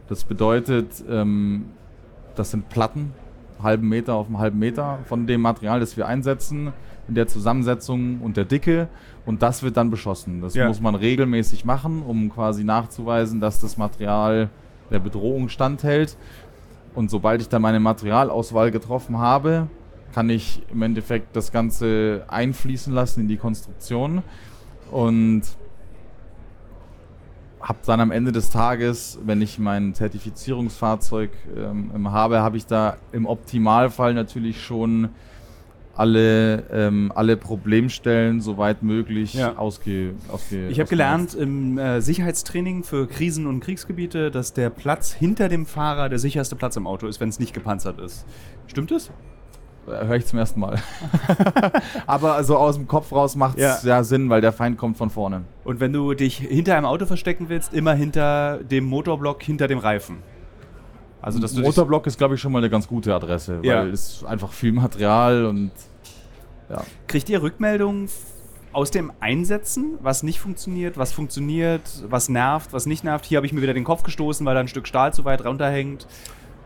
Das 0.08 0.24
bedeutet, 0.24 1.04
ähm, 1.10 1.66
das 2.36 2.52
sind 2.52 2.70
Platten, 2.70 3.14
halben 3.62 3.88
Meter 3.88 4.16
auf 4.16 4.28
einem 4.28 4.40
halben 4.40 4.60
Meter 4.60 5.00
von 5.06 5.28
dem 5.28 5.42
Material, 5.42 5.80
das 5.80 5.98
wir 5.98 6.08
einsetzen, 6.08 6.74
in 7.08 7.16
der 7.16 7.28
Zusammensetzung 7.28 8.22
und 8.22 8.38
der 8.38 8.46
Dicke. 8.46 8.88
Und 9.26 9.42
das 9.42 9.64
wird 9.64 9.78
dann 9.78 9.90
beschossen. 9.90 10.42
Das 10.42 10.54
Ja. 10.56 10.68
muss 10.68 10.82
man 10.82 10.96
regelmäßig 10.96 11.66
machen, 11.66 12.04
um 12.04 12.30
quasi 12.32 12.64
nachzuweisen, 12.64 13.40
dass 13.40 13.60
das 13.60 13.78
Material 13.78 14.50
der 14.92 15.00
Bedrohung 15.00 15.50
standhält. 15.50 16.18
Und 16.94 17.10
sobald 17.10 17.42
ich 17.42 17.50
dann 17.50 17.62
meine 17.62 17.80
Materialauswahl 17.80 18.72
getroffen 18.72 19.18
habe, 19.18 19.68
kann 20.14 20.30
ich 20.30 20.62
im 20.72 20.82
Endeffekt 20.82 21.36
das 21.36 21.52
Ganze 21.52 22.24
einfließen 22.28 22.94
lassen 22.94 23.22
in 23.22 23.28
die 23.28 23.38
Konstruktion. 23.38 24.22
Und 24.92 25.42
habe 27.60 27.80
dann 27.86 28.00
am 28.00 28.12
Ende 28.12 28.32
des 28.32 28.52
Tages, 28.52 29.18
wenn 29.26 29.42
ich 29.42 29.58
mein 29.58 29.96
Zertifizierungsfahrzeug 29.96 31.32
ähm, 31.58 32.12
habe, 32.12 32.42
habe 32.42 32.58
ich 32.58 32.68
da 32.68 32.98
im 33.12 33.26
Optimalfall 33.26 34.14
natürlich 34.14 34.64
schon 34.64 35.10
alle, 35.96 36.64
ähm, 36.72 37.12
alle 37.16 37.38
Problemstellen 37.38 38.42
soweit 38.42 38.84
möglich 38.84 39.34
Ja. 39.34 39.58
ausge, 39.58 40.14
ausge 40.32 40.68
Ich 40.68 40.80
habe 40.80 40.90
gelernt 40.90 41.34
im 41.36 41.78
äh, 41.78 42.02
Sicherheitstraining 42.02 42.84
für 42.84 43.08
Krisen- 43.08 43.48
und 43.48 43.62
Kriegsgebiete, 43.62 44.30
dass 44.32 44.54
der 44.54 44.70
Platz 44.70 45.14
hinter 45.14 45.48
dem 45.50 45.66
Fahrer 45.66 46.10
der 46.10 46.20
sicherste 46.20 46.56
Platz 46.56 46.76
im 46.76 46.86
Auto 46.86 47.08
ist, 47.08 47.20
wenn 47.20 47.30
es 47.30 47.40
nicht 47.40 47.54
gepanzert 47.54 48.00
ist. 48.00 48.26
Stimmt 48.68 48.92
es? 48.92 49.10
Höre 49.88 50.16
ich 50.16 50.26
zum 50.26 50.40
ersten 50.40 50.60
Mal. 50.60 50.80
Aber 52.08 52.34
also 52.34 52.58
aus 52.58 52.76
dem 52.76 52.88
Kopf 52.88 53.12
raus 53.12 53.36
macht 53.36 53.58
es 53.58 53.84
Ja. 53.84 53.98
ja. 53.98 54.04
Sinn, 54.04 54.30
weil 54.30 54.42
der 54.42 54.52
Feind 54.52 54.78
kommt 54.78 54.98
von 54.98 55.10
vorne. 55.12 55.44
Und 55.64 55.80
wenn 55.80 55.94
du 55.94 56.14
dich 56.16 56.38
hinter 56.38 56.76
einem 56.76 56.88
Auto 56.88 57.06
verstecken 57.06 57.50
willst, 57.50 57.74
immer 57.74 57.94
hinter 57.94 58.60
dem 58.64 58.86
Motorblock, 58.86 59.44
hinter 59.44 59.68
dem 59.68 59.78
Reifen. 59.78 60.18
Also, 61.26 61.40
dich- 61.40 61.58
Motorblock 61.58 62.06
ist, 62.08 62.18
glaube 62.18 62.36
ich, 62.36 62.42
schon 62.42 62.52
mal 62.52 62.60
eine 62.60 62.70
ganz 62.70 62.88
gute 62.88 63.14
Adresse, 63.14 63.60
Ja. 63.64 63.80
weil 63.80 63.90
es 63.90 64.18
ist 64.18 64.26
einfach 64.26 64.52
viel 64.52 64.72
Material 64.72 65.46
und 65.46 65.72
ja. 66.70 66.84
Kriegt 67.08 67.30
ihr 67.30 67.42
Rückmeldungen 67.42 68.10
aus 68.74 68.92
dem 68.92 69.12
Einsetzen, 69.20 69.98
was 70.02 70.22
nicht 70.24 70.40
funktioniert, 70.40 70.98
was 70.98 71.14
funktioniert, 71.14 71.82
was 72.10 72.30
nervt, 72.30 72.74
was 72.74 72.86
nicht 72.86 73.04
nervt? 73.04 73.26
Hier 73.26 73.38
habe 73.38 73.46
ich 73.48 73.54
mir 73.54 73.62
wieder 73.62 73.74
den 73.74 73.84
Kopf 73.86 74.04
gestoßen, 74.04 74.46
weil 74.46 74.54
da 74.54 74.60
ein 74.60 74.68
Stück 74.68 74.88
Stahl 74.88 75.14
zu 75.14 75.26
weit 75.26 75.44
runterhängt. 75.46 76.06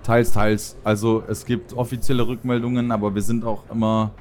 Teils, 0.03 0.31
teils. 0.31 0.75
Also 0.83 1.23
es 1.27 1.45
gibt 1.45 1.73
offizielle 1.73 2.27
Rückmeldungen, 2.27 2.91
aber 2.91 3.13
wir 3.15 3.21
sind 3.21 3.45
auch 3.45 3.63
immer, 3.71 4.11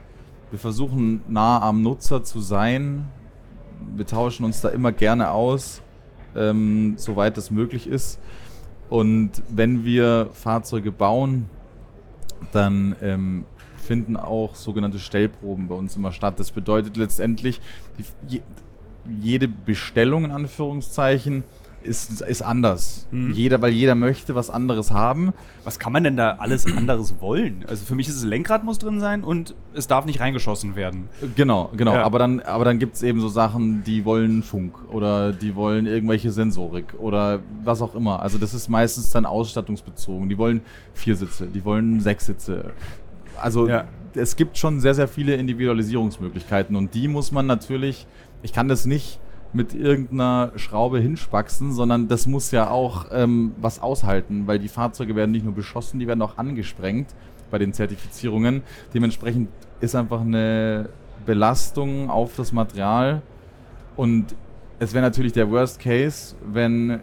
wir 0.51 0.59
versuchen 0.59 1.23
nah 1.29 1.61
am 1.63 1.83
Nutzer 1.83 2.23
zu 2.25 2.41
sein. 2.41 3.07
Wir 3.97 4.07
tauschen 4.07 4.45
uns 4.45 4.61
da 4.61 4.69
immer 4.69 4.93
gerne 4.93 5.31
aus, 5.31 5.81
ähm, 6.37 6.95
soweit 6.97 7.39
es 7.39 7.51
möglich 7.51 7.87
ist. 7.87 8.19
Und 8.89 9.43
wenn 9.49 9.85
wir 9.85 10.31
Fahrzeuge 10.33 10.93
bauen, 10.93 11.51
dann 12.53 12.97
ähm, 13.03 13.45
finden 13.77 14.17
auch 14.17 14.55
sogenannte 14.55 14.99
Stellproben 14.99 15.69
bei 15.69 15.75
uns 15.75 15.97
immer 15.97 16.13
statt. 16.13 16.39
Das 16.39 16.51
bedeutet 16.51 16.97
letztendlich, 16.97 17.61
die, 17.99 18.05
je, 18.35 18.43
jede 19.21 19.49
Bestellung 19.49 20.25
in 20.25 20.31
Anführungszeichen 20.31 21.45
ist, 21.89 22.21
ist 22.21 22.43
anders. 22.43 23.09
Mhm. 23.11 23.33
Jeder, 23.33 23.61
weil 23.63 23.73
jeder 23.73 23.95
möchte 23.95 24.35
was 24.35 24.51
anderes 24.51 24.91
haben. 24.93 25.33
Was 25.65 25.79
kann 25.79 25.93
man 25.93 26.05
denn 26.05 26.17
da 26.17 26.37
alles 26.39 26.67
anderes 26.67 27.15
wollen? 27.21 27.65
Also 27.67 27.85
für 27.85 27.95
mich 27.95 28.09
ist 28.09 28.17
es 28.17 28.25
Lenkrad 28.25 28.63
muss 28.65 28.79
drin 28.79 29.01
sein 29.01 29.25
und 29.25 29.55
es 29.75 29.87
darf 29.87 30.05
nicht 30.05 30.21
reingeschossen 30.21 30.77
werden. 30.77 31.09
Genau, 31.35 31.71
genau. 31.77 31.95
Ja. 31.95 32.05
Aber 32.05 32.19
dann, 32.19 32.41
aber 32.41 32.65
dann 32.65 32.79
gibt 32.79 32.95
es 32.97 33.03
eben 33.03 33.21
so 33.21 33.29
Sachen, 33.29 33.83
die 33.85 34.05
wollen 34.05 34.43
Funk 34.43 34.75
oder 34.93 35.33
die 35.33 35.55
wollen 35.57 35.87
irgendwelche 35.87 36.31
Sensorik 36.31 36.95
oder 36.99 37.41
was 37.65 37.83
auch 37.83 37.95
immer. 37.95 38.21
Also 38.23 38.39
das 38.39 38.55
ist 38.55 38.69
meistens 38.69 39.11
dann 39.11 39.27
ausstattungsbezogen. 39.27 40.29
Die 40.29 40.39
wollen 40.39 40.61
vier 40.95 41.17
Sitze, 41.17 41.47
die 41.47 41.65
wollen 41.65 42.01
sechs 42.01 42.27
Sitze. 42.27 42.73
Also 43.41 43.69
Ja. 43.69 43.85
es 44.15 44.37
gibt 44.37 44.59
schon 44.59 44.81
sehr, 44.81 44.95
sehr 44.95 45.09
viele 45.09 45.35
Individualisierungsmöglichkeiten 45.37 46.77
und 46.77 46.95
die 46.95 47.09
muss 47.09 47.33
man 47.33 47.47
natürlich, 47.47 48.07
ich 48.43 48.53
kann 48.53 48.69
das 48.69 48.87
nicht 48.87 49.21
mit 49.53 49.75
irgendeiner 49.75 50.53
Schraube 50.57 51.01
hinspaxen, 51.01 51.73
sondern 51.73 52.09
das 52.09 52.27
muss 52.27 52.51
ja 52.51 52.71
auch 52.71 53.07
ähm, 53.13 53.53
was 53.61 53.81
aushalten, 53.81 54.47
weil 54.47 54.59
die 54.59 54.69
Fahrzeuge 54.69 55.17
werden 55.17 55.31
nicht 55.31 55.45
nur 55.45 55.55
beschossen, 55.55 55.99
die 56.01 56.07
werden 56.07 56.23
auch 56.23 56.37
angesprengt 56.37 57.09
bei 57.51 57.59
den 57.59 57.73
Zertifizierungen. 57.73 58.63
Dementsprechend 58.93 59.49
ist 59.81 59.95
einfach 59.95 60.21
eine 60.21 60.91
Belastung 61.25 62.11
auf 62.11 62.37
das 62.37 62.53
Material 62.53 63.23
und 63.97 64.35
es 64.79 64.93
wäre 64.93 65.03
natürlich 65.03 65.33
der 65.33 65.51
Worst 65.51 65.81
Case, 65.81 66.37
wenn 66.45 67.01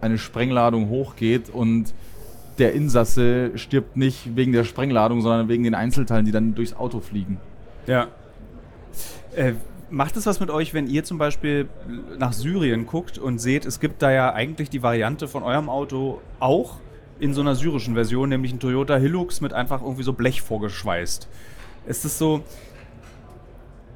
eine 0.00 0.18
Sprengladung 0.18 0.88
hochgeht 0.88 1.48
und 1.50 1.94
der 2.58 2.72
Insasse 2.72 3.56
stirbt 3.56 3.96
nicht 3.96 4.34
wegen 4.36 4.52
der 4.52 4.64
Sprengladung, 4.64 5.20
sondern 5.20 5.48
wegen 5.48 5.64
den 5.64 5.74
Einzelteilen, 5.74 6.24
die 6.24 6.32
dann 6.32 6.54
durchs 6.54 6.74
Auto 6.74 7.00
fliegen. 7.00 7.38
Ja. 7.86 8.08
Äh, 9.34 9.52
macht 9.90 10.16
es 10.16 10.26
was 10.26 10.40
mit 10.40 10.50
euch, 10.50 10.74
wenn 10.74 10.86
ihr 10.86 11.04
zum 11.04 11.18
Beispiel 11.18 11.68
nach 12.18 12.32
Syrien 12.32 12.86
guckt 12.86 13.18
und 13.18 13.38
seht, 13.38 13.66
es 13.66 13.80
gibt 13.80 14.02
da 14.02 14.10
ja 14.10 14.32
eigentlich 14.32 14.70
die 14.70 14.82
Variante 14.82 15.28
von 15.28 15.42
eurem 15.42 15.68
Auto 15.68 16.20
auch 16.40 16.78
in 17.18 17.32
so 17.34 17.40
einer 17.40 17.54
syrischen 17.54 17.94
Version, 17.94 18.28
nämlich 18.28 18.52
ein 18.52 18.60
Toyota 18.60 18.96
Hilux 18.96 19.40
mit 19.40 19.52
einfach 19.52 19.82
irgendwie 19.82 20.02
so 20.02 20.12
Blech 20.12 20.42
vorgeschweißt. 20.42 21.28
Ist 21.86 22.04
es 22.04 22.18
so. 22.18 22.42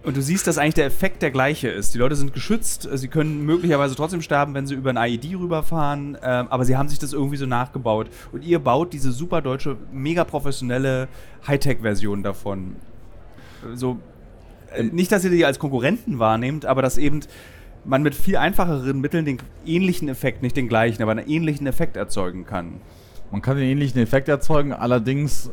Und 0.02 0.16
du 0.16 0.22
siehst, 0.22 0.46
dass 0.46 0.56
eigentlich 0.56 0.74
der 0.74 0.86
Effekt 0.86 1.20
der 1.20 1.30
gleiche 1.30 1.68
ist. 1.68 1.92
Die 1.92 1.98
Leute 1.98 2.16
sind 2.16 2.32
geschützt, 2.32 2.88
sie 2.90 3.08
können 3.08 3.44
möglicherweise 3.44 3.94
trotzdem 3.94 4.22
sterben, 4.22 4.54
wenn 4.54 4.66
sie 4.66 4.74
über 4.74 4.90
ein 4.90 4.96
IED 4.96 5.38
rüberfahren, 5.38 6.16
ähm, 6.22 6.46
aber 6.48 6.64
sie 6.64 6.78
haben 6.78 6.88
sich 6.88 6.98
das 6.98 7.12
irgendwie 7.12 7.36
so 7.36 7.44
nachgebaut. 7.44 8.08
Und 8.32 8.42
ihr 8.42 8.60
baut 8.60 8.94
diese 8.94 9.12
super 9.12 9.42
deutsche, 9.42 9.76
mega 9.92 10.24
professionelle 10.24 11.08
Hightech-Version 11.46 12.22
davon. 12.22 12.76
So, 13.74 13.92
äh, 13.92 13.96
nicht, 14.92 15.12
dass 15.12 15.24
ihr 15.24 15.30
die 15.30 15.44
als 15.44 15.58
Konkurrenten 15.58 16.18
wahrnehmt, 16.18 16.66
aber 16.66 16.82
dass 16.82 16.98
eben 16.98 17.20
man 17.84 18.02
mit 18.02 18.14
viel 18.14 18.36
einfacheren 18.36 19.00
Mitteln 19.00 19.24
den 19.24 19.38
ähnlichen 19.64 20.08
Effekt, 20.08 20.42
nicht 20.42 20.56
den 20.56 20.68
gleichen, 20.68 21.02
aber 21.02 21.12
einen 21.12 21.28
ähnlichen 21.28 21.66
Effekt 21.66 21.96
erzeugen 21.96 22.44
kann. 22.44 22.80
Man 23.30 23.42
kann 23.42 23.56
den 23.56 23.66
ähnlichen 23.66 24.00
Effekt 24.00 24.28
erzeugen, 24.28 24.72
allerdings, 24.72 25.50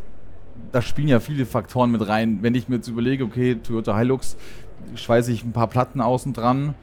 da 0.71 0.81
spielen 0.81 1.07
ja 1.07 1.19
viele 1.19 1.45
Faktoren 1.45 1.91
mit 1.91 2.07
rein. 2.07 2.39
Wenn 2.41 2.55
ich 2.55 2.67
mir 2.67 2.77
jetzt 2.77 2.87
überlege, 2.87 3.23
okay, 3.23 3.55
Toyota 3.55 3.97
Hilux, 3.97 4.35
schweiße 4.95 5.31
ich 5.31 5.43
ein 5.43 5.53
paar 5.53 5.67
Platten 5.67 6.01
außen 6.01 6.33
dran, 6.33 6.73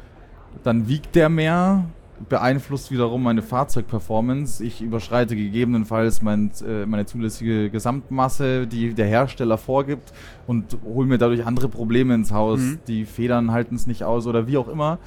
dann 0.63 0.89
wiegt 0.89 1.15
der 1.15 1.29
mehr, 1.29 1.85
beeinflusst 2.29 2.91
wiederum 2.91 3.23
meine 3.23 3.43
Fahrzeugperformance. 3.43 4.63
Ich 4.65 4.81
überschreite 4.81 5.37
gegebenenfalls 5.37 6.23
mein, 6.23 6.51
äh, 6.67 6.87
meine 6.87 7.07
zulässige 7.07 7.71
Gesamtmasse, 7.71 8.67
die 8.67 8.95
der 8.95 9.07
Hersteller 9.07 9.59
vorgibt 9.59 10.13
und 10.47 10.77
hole 10.85 11.07
mir 11.07 11.19
dadurch 11.19 11.47
andere 11.47 11.69
Probleme 11.69 12.15
ins 12.15 12.33
Haus. 12.33 12.61
Mhm. 12.61 12.79
Die 12.87 13.05
Federn 13.05 13.53
halten 13.53 13.75
es 13.75 13.87
nicht 13.87 14.05
aus 14.05 14.27
oder 14.27 14.47
wie 14.47 14.57
auch 14.57 14.69
immer. 14.69 14.99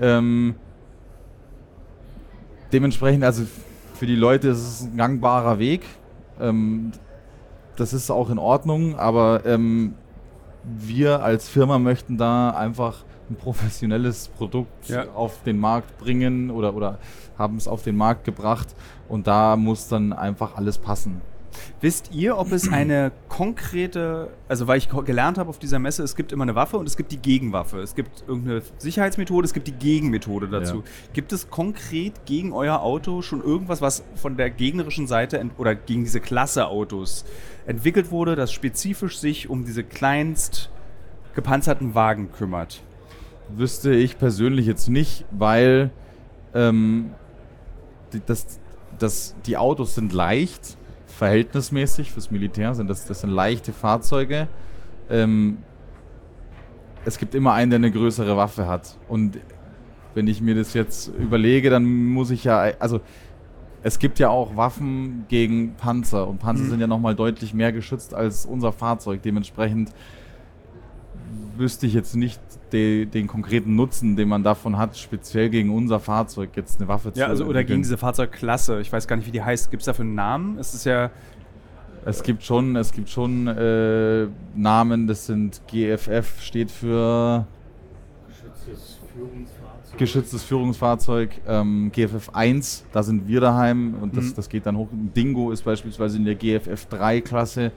Ähm, 0.00 0.54
dementsprechend, 2.72 3.24
also 3.24 3.44
für 3.94 4.06
die 4.06 4.16
Leute 4.16 4.48
ist 4.48 4.58
es 4.58 4.82
ein 4.82 4.96
gangbarer 4.96 5.58
Weg. 5.58 5.84
Ähm, 6.40 6.92
das 7.76 7.92
ist 7.92 8.10
auch 8.10 8.30
in 8.30 8.38
Ordnung, 8.38 8.96
aber 8.96 9.42
ähm, 9.44 9.94
wir 10.64 11.22
als 11.22 11.48
Firma 11.48 11.78
möchten 11.78 12.18
da 12.18 12.50
einfach 12.50 13.04
ein 13.30 13.36
professionelles 13.36 14.28
Produkt 14.28 14.88
Ja. 14.88 15.08
auf 15.14 15.42
den 15.44 15.58
Markt 15.58 15.98
bringen 15.98 16.50
oder, 16.50 16.74
oder 16.74 16.98
haben 17.38 17.56
es 17.56 17.68
auf 17.68 17.82
den 17.82 17.96
Markt 17.96 18.24
gebracht 18.24 18.68
und 19.08 19.26
da 19.26 19.56
muss 19.56 19.88
dann 19.88 20.12
einfach 20.12 20.56
alles 20.56 20.78
passen. 20.78 21.20
Wisst 21.80 22.10
ihr, 22.12 22.36
ob 22.36 22.52
es 22.52 22.70
eine 22.70 23.12
konkrete, 23.28 24.28
also 24.48 24.66
weil 24.66 24.76
ich 24.78 24.88
gelernt 24.90 25.38
habe 25.38 25.48
auf 25.48 25.58
dieser 25.58 25.78
Messe, 25.78 26.02
es 26.02 26.14
gibt 26.14 26.32
immer 26.32 26.42
eine 26.42 26.54
Waffe 26.54 26.76
und 26.76 26.86
es 26.86 26.96
gibt 26.98 27.12
die 27.12 27.18
Gegenwaffe. 27.18 27.80
Es 27.80 27.94
gibt 27.94 28.24
irgendeine 28.26 28.62
Sicherheitsmethode, 28.78 29.46
es 29.46 29.54
gibt 29.54 29.66
die 29.66 29.72
Gegenmethode 29.72 30.48
dazu. 30.48 30.76
Ja. 30.76 30.82
Gibt 31.14 31.32
es 31.32 31.48
konkret 31.48 32.26
gegen 32.26 32.52
euer 32.52 32.80
Auto 32.80 33.22
schon 33.22 33.42
irgendwas, 33.42 33.80
was 33.80 34.04
von 34.16 34.36
der 34.36 34.50
gegnerischen 34.50 35.06
Seite 35.06 35.42
oder 35.56 35.74
gegen 35.74 36.04
diese 36.04 36.20
Klasse 36.20 36.66
Autos 36.66 37.24
entwickelt 37.66 38.10
wurde, 38.10 38.36
das 38.36 38.52
spezifisch 38.52 39.18
sich 39.18 39.48
um 39.48 39.64
diese 39.64 39.82
kleinst 39.82 40.70
gepanzerten 41.34 41.94
Wagen 41.94 42.32
kümmert? 42.32 42.82
Wüsste 43.48 43.94
ich 43.94 44.18
persönlich 44.18 44.66
jetzt 44.66 44.88
nicht, 44.88 45.24
weil 45.30 45.90
ähm, 46.54 47.10
die, 48.12 48.20
das, 48.24 48.58
das, 48.98 49.34
die 49.46 49.56
Autos 49.56 49.94
sind 49.94 50.12
leicht, 50.12 50.76
verhältnismäßig 51.06 52.12
fürs 52.12 52.30
Militär 52.30 52.74
sind 52.74 52.88
das, 52.88 53.06
das 53.06 53.20
sind 53.20 53.30
leichte 53.30 53.72
Fahrzeuge. 53.72 54.48
Ähm, 55.08 55.58
es 57.04 57.18
gibt 57.18 57.34
immer 57.34 57.52
einen, 57.52 57.70
der 57.70 57.78
eine 57.78 57.92
größere 57.92 58.36
Waffe 58.36 58.66
hat. 58.66 58.98
Und 59.08 59.38
wenn 60.14 60.26
ich 60.26 60.40
mir 60.40 60.54
das 60.54 60.74
jetzt 60.74 61.08
überlege, 61.08 61.70
dann 61.70 61.84
muss 61.84 62.30
ich 62.30 62.44
ja, 62.44 62.58
also 62.80 63.00
es 63.82 64.00
gibt 64.00 64.18
ja 64.18 64.28
auch 64.28 64.56
Waffen 64.56 65.24
gegen 65.28 65.74
Panzer 65.76 66.26
und 66.26 66.38
Panzer 66.38 66.64
Mhm. 66.64 66.70
sind 66.70 66.80
ja 66.80 66.86
nochmal 66.88 67.14
deutlich 67.14 67.54
mehr 67.54 67.70
geschützt 67.72 68.12
als 68.12 68.44
unser 68.44 68.72
Fahrzeug. 68.72 69.22
Dementsprechend 69.22 69.92
wüsste 71.56 71.86
ich 71.86 71.94
jetzt 71.94 72.14
nicht 72.16 72.40
de, 72.72 73.06
den 73.06 73.26
konkreten 73.26 73.76
Nutzen, 73.76 74.16
den 74.16 74.28
man 74.28 74.42
davon 74.42 74.76
hat, 74.76 74.96
speziell 74.96 75.48
gegen 75.48 75.70
unser 75.74 76.00
Fahrzeug 76.00 76.50
jetzt 76.56 76.78
eine 76.80 76.88
Waffe 76.88 77.12
zu 77.12 77.20
Ja, 77.20 77.26
also 77.28 77.44
oder 77.46 77.64
gegen 77.64 77.82
diese 77.82 77.96
Fahrzeugklasse. 77.96 78.80
Ich 78.80 78.92
weiß 78.92 79.06
gar 79.08 79.16
nicht, 79.16 79.26
wie 79.26 79.30
die 79.32 79.42
heißt. 79.42 79.70
Gibt 79.70 79.82
es 79.82 79.86
dafür 79.86 80.04
einen 80.04 80.14
Namen? 80.14 80.58
Es 80.58 80.74
ist 80.74 80.84
ja. 80.84 81.10
Es 82.04 82.22
gibt 82.22 82.44
schon, 82.44 82.76
es 82.76 82.92
gibt 82.92 83.08
schon 83.08 83.48
äh, 83.48 84.28
Namen, 84.54 85.06
das 85.08 85.26
sind 85.26 85.60
GFF, 85.66 86.40
steht 86.40 86.70
für 86.70 87.46
Geschütztes 88.28 89.00
Führungsfahrzeug. 89.12 89.98
geschütztes 89.98 90.42
Führungsfahrzeug, 90.44 91.30
ähm, 91.48 91.90
GFF 91.92 92.30
1, 92.32 92.84
da 92.92 93.02
sind 93.02 93.26
wir 93.26 93.40
daheim 93.40 93.94
und 94.00 94.16
das, 94.16 94.26
Mhm. 94.26 94.34
das 94.36 94.48
geht 94.48 94.66
dann 94.66 94.76
hoch. 94.76 94.88
Dingo 94.92 95.50
ist 95.50 95.62
beispielsweise 95.64 96.16
in 96.18 96.24
der 96.24 96.36
GFF 96.36 96.86
3 96.86 97.20
Klasse. 97.22 97.72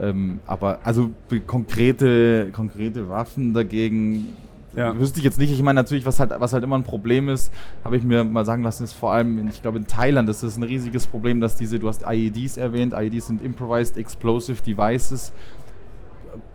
Ähm, 0.00 0.40
aber 0.46 0.78
also 0.84 1.10
konkrete, 1.46 2.50
konkrete 2.52 3.08
Waffen 3.10 3.52
dagegen 3.52 4.28
Ja. 4.74 4.98
wüsste 4.98 5.18
ich 5.18 5.24
jetzt 5.24 5.38
nicht. 5.38 5.52
Ich 5.52 5.62
meine 5.62 5.78
natürlich, 5.80 6.06
was 6.06 6.18
halt, 6.20 6.32
was 6.38 6.52
halt 6.52 6.64
immer 6.64 6.78
ein 6.78 6.84
Problem 6.84 7.28
ist, 7.28 7.52
habe 7.84 7.96
ich 7.96 8.02
mir 8.02 8.24
mal 8.24 8.44
sagen 8.46 8.62
lassen, 8.62 8.84
ist 8.84 8.92
vor 8.94 9.12
allem, 9.12 9.38
in, 9.38 9.48
ich 9.48 9.60
glaube 9.60 9.78
in 9.78 9.86
Thailand 9.86 10.28
ist 10.28 10.42
das 10.42 10.56
ein 10.56 10.62
riesiges 10.62 11.06
Problem, 11.06 11.40
dass 11.40 11.56
diese, 11.56 11.78
du 11.78 11.88
hast 11.88 12.04
IEDs 12.08 12.56
erwähnt, 12.56 12.94
IEDs 12.96 13.26
sind 13.26 13.42
Improvised 13.42 13.96
Explosive 13.98 14.62
Devices, 14.62 15.32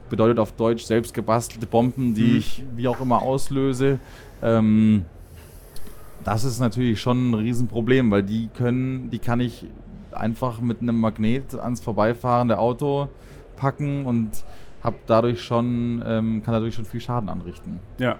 bedeutet 0.09 0.39
auf 0.39 0.51
Deutsch 0.53 0.83
selbst 0.85 1.13
gebastelte 1.13 1.65
Bomben, 1.67 2.13
die 2.15 2.23
Mhm. 2.23 2.37
ich 2.37 2.63
wie 2.75 2.87
auch 2.87 3.01
immer 3.01 3.21
auslöse. 3.21 3.99
Ähm, 4.41 5.05
das 6.23 6.43
ist 6.43 6.59
natürlich 6.59 6.99
schon 7.01 7.31
ein 7.31 7.33
Riesenproblem, 7.35 8.09
weil 8.11 8.23
die 8.23 8.47
können, 8.55 9.09
die 9.11 9.19
kann 9.19 9.39
ich 9.39 9.65
einfach 10.11 10.61
mit 10.61 10.81
einem 10.81 10.99
Magnet 10.99 11.53
ans 11.59 11.81
vorbeifahrende 11.81 12.57
Auto 12.57 13.09
packen 13.55 14.05
und 14.05 14.31
hab 14.83 14.93
dadurch 15.07 15.41
schon, 15.41 16.03
ähm, 16.05 16.43
kann 16.43 16.53
dadurch 16.53 16.75
schon 16.75 16.85
viel 16.85 17.01
Schaden 17.01 17.29
anrichten. 17.29 17.79
Ja. 17.97 18.19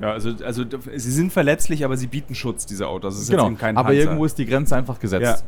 Ja, 0.00 0.10
also, 0.10 0.32
also 0.44 0.64
sie 0.96 1.10
sind 1.12 1.32
verletzlich, 1.32 1.84
aber 1.84 1.96
sie 1.96 2.08
bieten 2.08 2.34
Schutz, 2.34 2.66
diese 2.66 2.88
Autos. 2.88 3.14
Es 3.14 3.22
ist 3.22 3.30
genau, 3.30 3.50
kein 3.52 3.76
aber 3.76 3.90
Panzer. 3.90 4.02
irgendwo 4.02 4.24
ist 4.24 4.36
die 4.38 4.44
Grenze 4.44 4.76
einfach 4.76 4.98
gesetzt. 4.98 5.44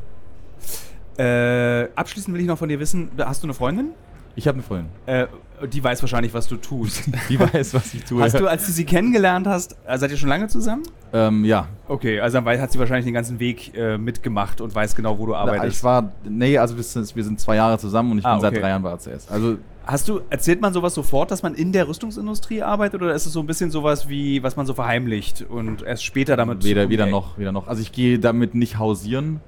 Äh, 1.18 1.88
abschließend 1.96 2.34
will 2.34 2.42
ich 2.42 2.46
noch 2.46 2.58
von 2.58 2.68
dir 2.68 2.78
wissen, 2.78 3.10
hast 3.18 3.42
du 3.42 3.46
eine 3.46 3.54
Freundin? 3.54 3.90
Ich 4.38 4.46
habe 4.46 4.56
eine 4.56 4.62
Freundin, 4.62 4.90
Äh, 5.06 5.26
die 5.72 5.82
weiß 5.82 6.02
wahrscheinlich, 6.02 6.32
was 6.34 6.46
du 6.46 6.56
tust. 6.56 7.04
die 7.30 7.40
weiß, 7.40 7.72
was 7.74 7.94
ich 7.94 8.04
tue. 8.04 8.22
Hast 8.22 8.38
du, 8.38 8.46
als 8.46 8.66
du 8.66 8.72
sie 8.72 8.84
kennengelernt 8.84 9.46
hast, 9.46 9.76
äh, 9.86 9.96
seid 9.98 10.10
ihr 10.10 10.18
schon 10.18 10.28
lange 10.28 10.46
zusammen? 10.48 10.82
ähm, 11.12 11.44
ja, 11.44 11.68
Okay, 11.88 12.20
also 12.20 12.38
dann 12.40 12.60
hat 12.60 12.70
sie 12.70 12.78
wahrscheinlich 12.78 13.06
den 13.06 13.14
ganzen 13.14 13.38
Weg 13.40 13.74
äh, 13.74 13.96
mitgemacht 13.96 14.60
und 14.60 14.74
weiß 14.74 14.94
genau, 14.94 15.18
wo 15.18 15.24
du 15.26 15.34
arbeitest. 15.34 15.78
ich 15.78 15.84
war, 15.84 16.12
nee, 16.24 16.58
also 16.58 16.76
wir 16.76 16.82
sind, 16.82 17.16
wir 17.16 17.24
sind 17.24 17.40
zwei 17.40 17.56
Jahre 17.56 17.78
zusammen 17.78 18.12
und 18.12 18.18
ich 18.18 18.26
Ah, 18.26 18.34
bin 18.34 18.42
seit 18.42 18.52
okay. 18.52 18.60
drei 18.60 18.68
Jahren 18.68 18.82
bei 18.82 18.92
ACS. 18.92 19.28
Also 19.30 19.56
Hast 19.86 20.08
du, 20.08 20.20
erzählt 20.30 20.60
man 20.60 20.72
sowas 20.74 20.92
sofort, 20.94 21.30
dass 21.30 21.42
man 21.44 21.54
in 21.54 21.70
der 21.72 21.86
Rüstungsindustrie 21.88 22.60
arbeitet 22.62 23.00
oder 23.00 23.14
ist 23.14 23.24
es 23.24 23.32
so 23.32 23.38
ein 23.40 23.46
bisschen 23.46 23.70
sowas 23.70 24.08
wie, 24.08 24.42
was 24.42 24.56
man 24.56 24.66
so 24.66 24.74
verheimlicht 24.74 25.42
und 25.48 25.82
erst 25.82 26.04
später 26.04 26.36
damit 26.36 26.64
Weder, 26.64 26.88
weder 26.90 27.06
noch, 27.06 27.38
weder 27.38 27.52
noch. 27.52 27.68
Also 27.68 27.80
ich 27.82 27.92
gehe 27.92 28.18
damit 28.18 28.54
nicht 28.56 28.78
hausieren, 28.80 29.40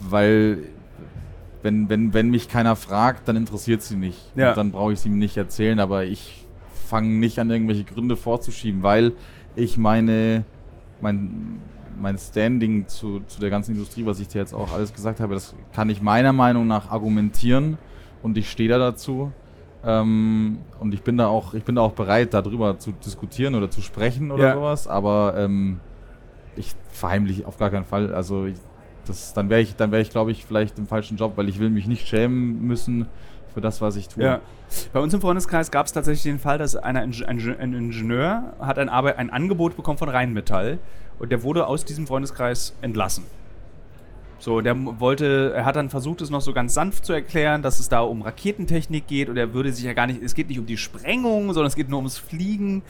weil 0.00 0.58
wenn, 1.64 1.88
wenn, 1.88 2.12
wenn 2.12 2.28
mich 2.30 2.48
keiner 2.48 2.76
fragt, 2.76 3.26
dann 3.26 3.36
interessiert 3.36 3.80
sie 3.82 3.96
nicht. 3.96 4.18
Ja. 4.36 4.50
Und 4.50 4.56
dann 4.58 4.70
brauche 4.70 4.92
ich 4.92 5.00
sie 5.00 5.08
ihm 5.08 5.18
nicht 5.18 5.36
erzählen, 5.38 5.80
aber 5.80 6.04
ich 6.04 6.46
fange 6.86 7.08
nicht 7.08 7.38
an, 7.38 7.50
irgendwelche 7.50 7.84
Gründe 7.84 8.16
vorzuschieben, 8.16 8.82
weil 8.82 9.12
ich 9.56 9.78
meine, 9.78 10.44
mein, 11.00 11.60
mein 11.98 12.18
Standing 12.18 12.86
zu, 12.86 13.20
zu 13.26 13.40
der 13.40 13.48
ganzen 13.48 13.72
Industrie, 13.72 14.04
was 14.04 14.20
ich 14.20 14.28
dir 14.28 14.40
jetzt 14.40 14.52
auch 14.52 14.74
alles 14.74 14.92
gesagt 14.92 15.20
habe, 15.20 15.32
das 15.32 15.54
kann 15.72 15.88
ich 15.88 16.02
meiner 16.02 16.34
Meinung 16.34 16.66
nach 16.66 16.90
argumentieren 16.90 17.78
und 18.22 18.36
ich 18.36 18.50
stehe 18.50 18.68
da 18.68 18.78
dazu. 18.78 19.32
Ähm, 19.86 20.58
und 20.80 20.92
ich 20.92 21.02
bin 21.02 21.16
da 21.16 21.28
auch, 21.28 21.54
ich 21.54 21.64
bin 21.64 21.76
da 21.76 21.80
auch 21.82 21.92
bereit, 21.92 22.34
darüber 22.34 22.78
zu 22.78 22.92
diskutieren 22.92 23.54
oder 23.54 23.70
zu 23.70 23.80
sprechen 23.80 24.30
oder 24.30 24.48
Ja. 24.48 24.54
sowas, 24.54 24.86
aber 24.86 25.34
ähm, 25.38 25.80
ich 26.56 26.74
verheimliche 26.90 27.46
auf 27.46 27.56
gar 27.58 27.70
keinen 27.70 27.84
Fall. 27.86 28.14
Also 28.14 28.44
ich, 28.44 28.56
das, 29.06 29.34
dann 29.34 29.50
wäre 29.50 29.60
ich, 29.60 29.76
dann 29.76 29.90
wäre 29.92 30.02
ich, 30.02 30.10
glaube 30.10 30.30
ich, 30.30 30.44
vielleicht 30.44 30.78
im 30.78 30.86
falschen 30.86 31.16
Job, 31.16 31.32
weil 31.36 31.48
ich 31.48 31.58
will 31.58 31.70
mich 31.70 31.86
nicht 31.86 32.06
schämen 32.06 32.66
müssen 32.66 33.06
für 33.52 33.60
das, 33.60 33.80
was 33.80 33.96
ich 33.96 34.08
tue. 34.08 34.24
Ja. 34.24 34.40
Bei 34.92 35.00
uns 35.00 35.14
im 35.14 35.20
Freundeskreis 35.20 35.70
gab 35.70 35.86
es 35.86 35.92
tatsächlich 35.92 36.24
den 36.24 36.38
Fall, 36.38 36.58
dass 36.58 36.74
einer, 36.76 37.00
ein, 37.00 37.12
ein 37.26 37.74
Ingenieur 37.74 38.54
hat 38.58 38.78
ein, 38.78 38.88
Arbeit, 38.88 39.18
ein 39.18 39.30
Angebot 39.30 39.76
bekommen 39.76 39.98
von 39.98 40.08
Rheinmetall 40.08 40.78
und 41.18 41.30
der 41.30 41.42
wurde 41.42 41.66
aus 41.66 41.84
diesem 41.84 42.06
Freundeskreis 42.06 42.74
entlassen. 42.82 43.24
So, 44.44 44.60
der 44.60 44.76
wollte, 45.00 45.52
er 45.54 45.64
hat 45.64 45.76
dann 45.76 45.88
versucht, 45.88 46.20
es 46.20 46.28
noch 46.28 46.42
so 46.42 46.52
ganz 46.52 46.74
sanft 46.74 47.06
zu 47.06 47.14
erklären, 47.14 47.62
dass 47.62 47.80
es 47.80 47.88
da 47.88 48.00
um 48.00 48.20
Raketentechnik 48.20 49.06
geht 49.06 49.30
und 49.30 49.38
er 49.38 49.54
würde 49.54 49.72
sich 49.72 49.84
ja 49.84 49.94
gar 49.94 50.06
nicht, 50.06 50.22
es 50.22 50.34
geht 50.34 50.48
nicht 50.48 50.58
um 50.58 50.66
die 50.66 50.76
Sprengung, 50.76 51.46
sondern 51.54 51.68
es 51.68 51.76
geht 51.76 51.88
nur 51.88 51.98
ums 51.98 52.18
Fliegen. 52.18 52.82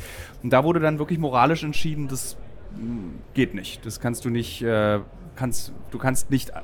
Und 0.42 0.50
da 0.50 0.64
wurde 0.64 0.80
dann 0.80 0.98
wirklich 0.98 1.20
moralisch 1.20 1.62
entschieden, 1.62 2.08
das 2.08 2.36
mm, 2.76 3.20
geht 3.34 3.54
nicht. 3.54 3.86
Das 3.86 4.00
kannst 4.00 4.24
du 4.24 4.30
nicht, 4.30 4.62
äh, 4.62 4.98
kannst, 5.36 5.72
du 5.90 5.98
kannst 5.98 6.30
nicht 6.30 6.50
äh, 6.50 6.54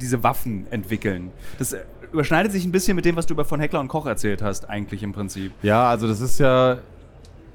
diese 0.00 0.22
Waffen 0.22 0.66
entwickeln. 0.70 1.30
Das 1.58 1.72
äh, 1.72 1.80
überschneidet 2.12 2.52
sich 2.52 2.64
ein 2.64 2.72
bisschen 2.72 2.96
mit 2.96 3.04
dem, 3.04 3.16
was 3.16 3.26
du 3.26 3.34
über 3.34 3.44
von 3.44 3.60
Heckler 3.60 3.80
und 3.80 3.88
Koch 3.88 4.06
erzählt 4.06 4.42
hast, 4.42 4.68
eigentlich 4.68 5.02
im 5.02 5.12
Prinzip. 5.12 5.52
Ja, 5.62 5.88
also 5.88 6.08
das 6.08 6.20
ist 6.20 6.38
ja 6.38 6.78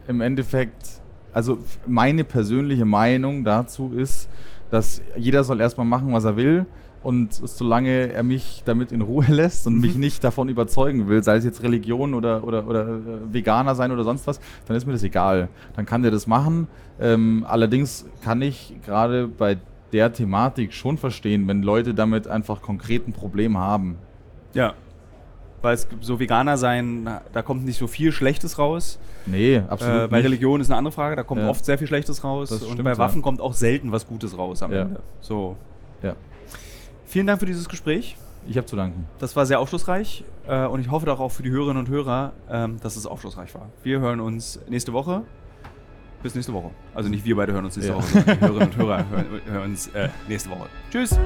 im 0.07 0.22
Endeffekt, 0.22 1.01
also 1.34 1.59
meine 1.86 2.24
persönliche 2.24 2.86
Meinung 2.86 3.43
dazu 3.43 3.93
ist, 3.95 4.30
dass 4.69 5.01
jeder 5.15 5.43
soll 5.43 5.61
erstmal 5.61 5.86
machen, 5.86 6.13
was 6.13 6.24
er 6.24 6.36
will. 6.36 6.65
Und 7.03 7.34
solange 7.34 8.13
er 8.13 8.22
mich 8.22 8.61
damit 8.63 8.91
in 8.91 9.01
Ruhe 9.01 9.26
lässt 9.30 9.65
und 9.65 9.80
mich 9.80 9.95
nicht 9.95 10.24
davon 10.24 10.49
überzeugen 10.49 11.07
will, 11.07 11.24
sei 11.24 11.38
es 11.38 11.43
jetzt 11.43 11.63
Religion 11.63 12.13
oder, 12.13 12.43
oder, 12.43 12.67
oder 12.67 12.88
äh, 12.88 13.34
Veganer 13.34 13.74
sein 13.74 13.91
oder 13.91 14.03
sonst 14.03 14.28
was, 14.28 14.39
dann 14.67 14.78
ist 14.78 14.86
mir 14.86 14.93
das 14.93 15.01
egal. 15.01 15.49
Dann 15.76 15.86
kann 15.86 16.03
der 16.03 16.11
das 16.11 16.28
machen. 16.28 16.67
Ähm, 16.99 17.43
allerdings 17.47 18.05
kann 18.24 18.43
ich 18.43 18.76
gerade 18.86 19.28
bei 19.28 19.57
der 19.93 20.13
Thematik 20.13 20.73
schon 20.73 20.97
verstehen, 20.97 21.47
wenn 21.47 21.63
Leute 21.63 21.93
damit 21.93 22.27
einfach 22.27 22.61
konkret 22.61 23.07
ein 23.07 23.13
Problem 23.13 23.57
haben. 23.57 23.97
Ja. 24.53 24.73
Weil 25.61 25.75
es 25.75 25.87
so 25.99 26.19
Veganer 26.19 26.57
sein, 26.57 27.07
da 27.33 27.41
kommt 27.43 27.65
nicht 27.65 27.77
so 27.77 27.85
viel 27.85 28.11
Schlechtes 28.11 28.57
raus. 28.57 28.97
Nee, 29.27 29.55
Äh, 29.57 29.63
absolut 29.69 30.09
bei 30.09 30.17
nicht. 30.17 30.25
Religion 30.25 30.59
ist 30.59 30.69
eine 30.71 30.77
andere 30.77 30.91
Frage, 30.91 31.15
da 31.15 31.21
kommt 31.23 31.41
Ja. 31.41 31.49
oft 31.49 31.63
sehr 31.63 31.77
viel 31.77 31.85
Schlechtes 31.87 32.23
raus. 32.23 32.49
Das 32.49 32.63
und 32.63 32.71
stimmt, 32.71 32.83
bei 32.85 32.91
ja. 32.93 32.97
Waffen 32.97 33.21
kommt 33.21 33.39
auch 33.41 33.53
selten 33.53 33.91
was 33.91 34.07
Gutes 34.07 34.35
raus 34.37 34.63
am 34.63 34.71
Ja. 34.71 34.81
Ende. 34.81 35.01
So. 35.19 35.55
Ja, 36.01 36.15
Vielen 37.05 37.27
Dank 37.27 37.39
für 37.39 37.45
dieses 37.45 37.67
Gespräch. 37.69 38.15
ich 38.47 38.57
habe 38.57 38.65
zu 38.65 38.75
danken. 38.75 39.05
Das 39.19 39.35
war 39.35 39.45
sehr 39.45 39.59
aufschlussreich 39.59 40.23
äh, 40.47 40.65
und 40.65 40.79
ich 40.79 40.89
hoffe 40.89 41.05
doch 41.05 41.19
auch 41.19 41.29
für 41.29 41.43
die 41.43 41.51
Hörerinnen 41.51 41.77
und 41.85 41.89
Hörer, 41.89 42.33
ähm, 42.49 42.77
dass 42.81 42.95
es 42.95 43.05
aufschlussreich 43.05 43.53
war. 43.53 43.69
Wir 43.83 43.99
hören 43.99 44.19
uns 44.19 44.59
nächste 44.67 44.93
Woche. 44.93 45.21
Bis 46.24 46.36
nächste 46.36 46.53
Woche. 46.53 46.69
Also 46.93 47.09
nicht 47.09 47.26
wir 47.26 47.36
beide 47.36 47.53
hören 47.53 47.65
uns 47.65 47.76
nächste 47.76 47.93
Ja. 47.93 47.97
Woche, 47.97 48.07
sondern 48.07 48.36
die 48.36 48.41
Hörerinnen 48.41 48.69
und 48.69 48.78
Hörer 48.78 49.09
hören, 49.09 49.26
hören 49.45 49.72
uns 49.72 49.88
äh, 49.88 50.09
nächste 50.28 50.49
Woche. 50.49 50.67
Tschüss! 50.91 51.17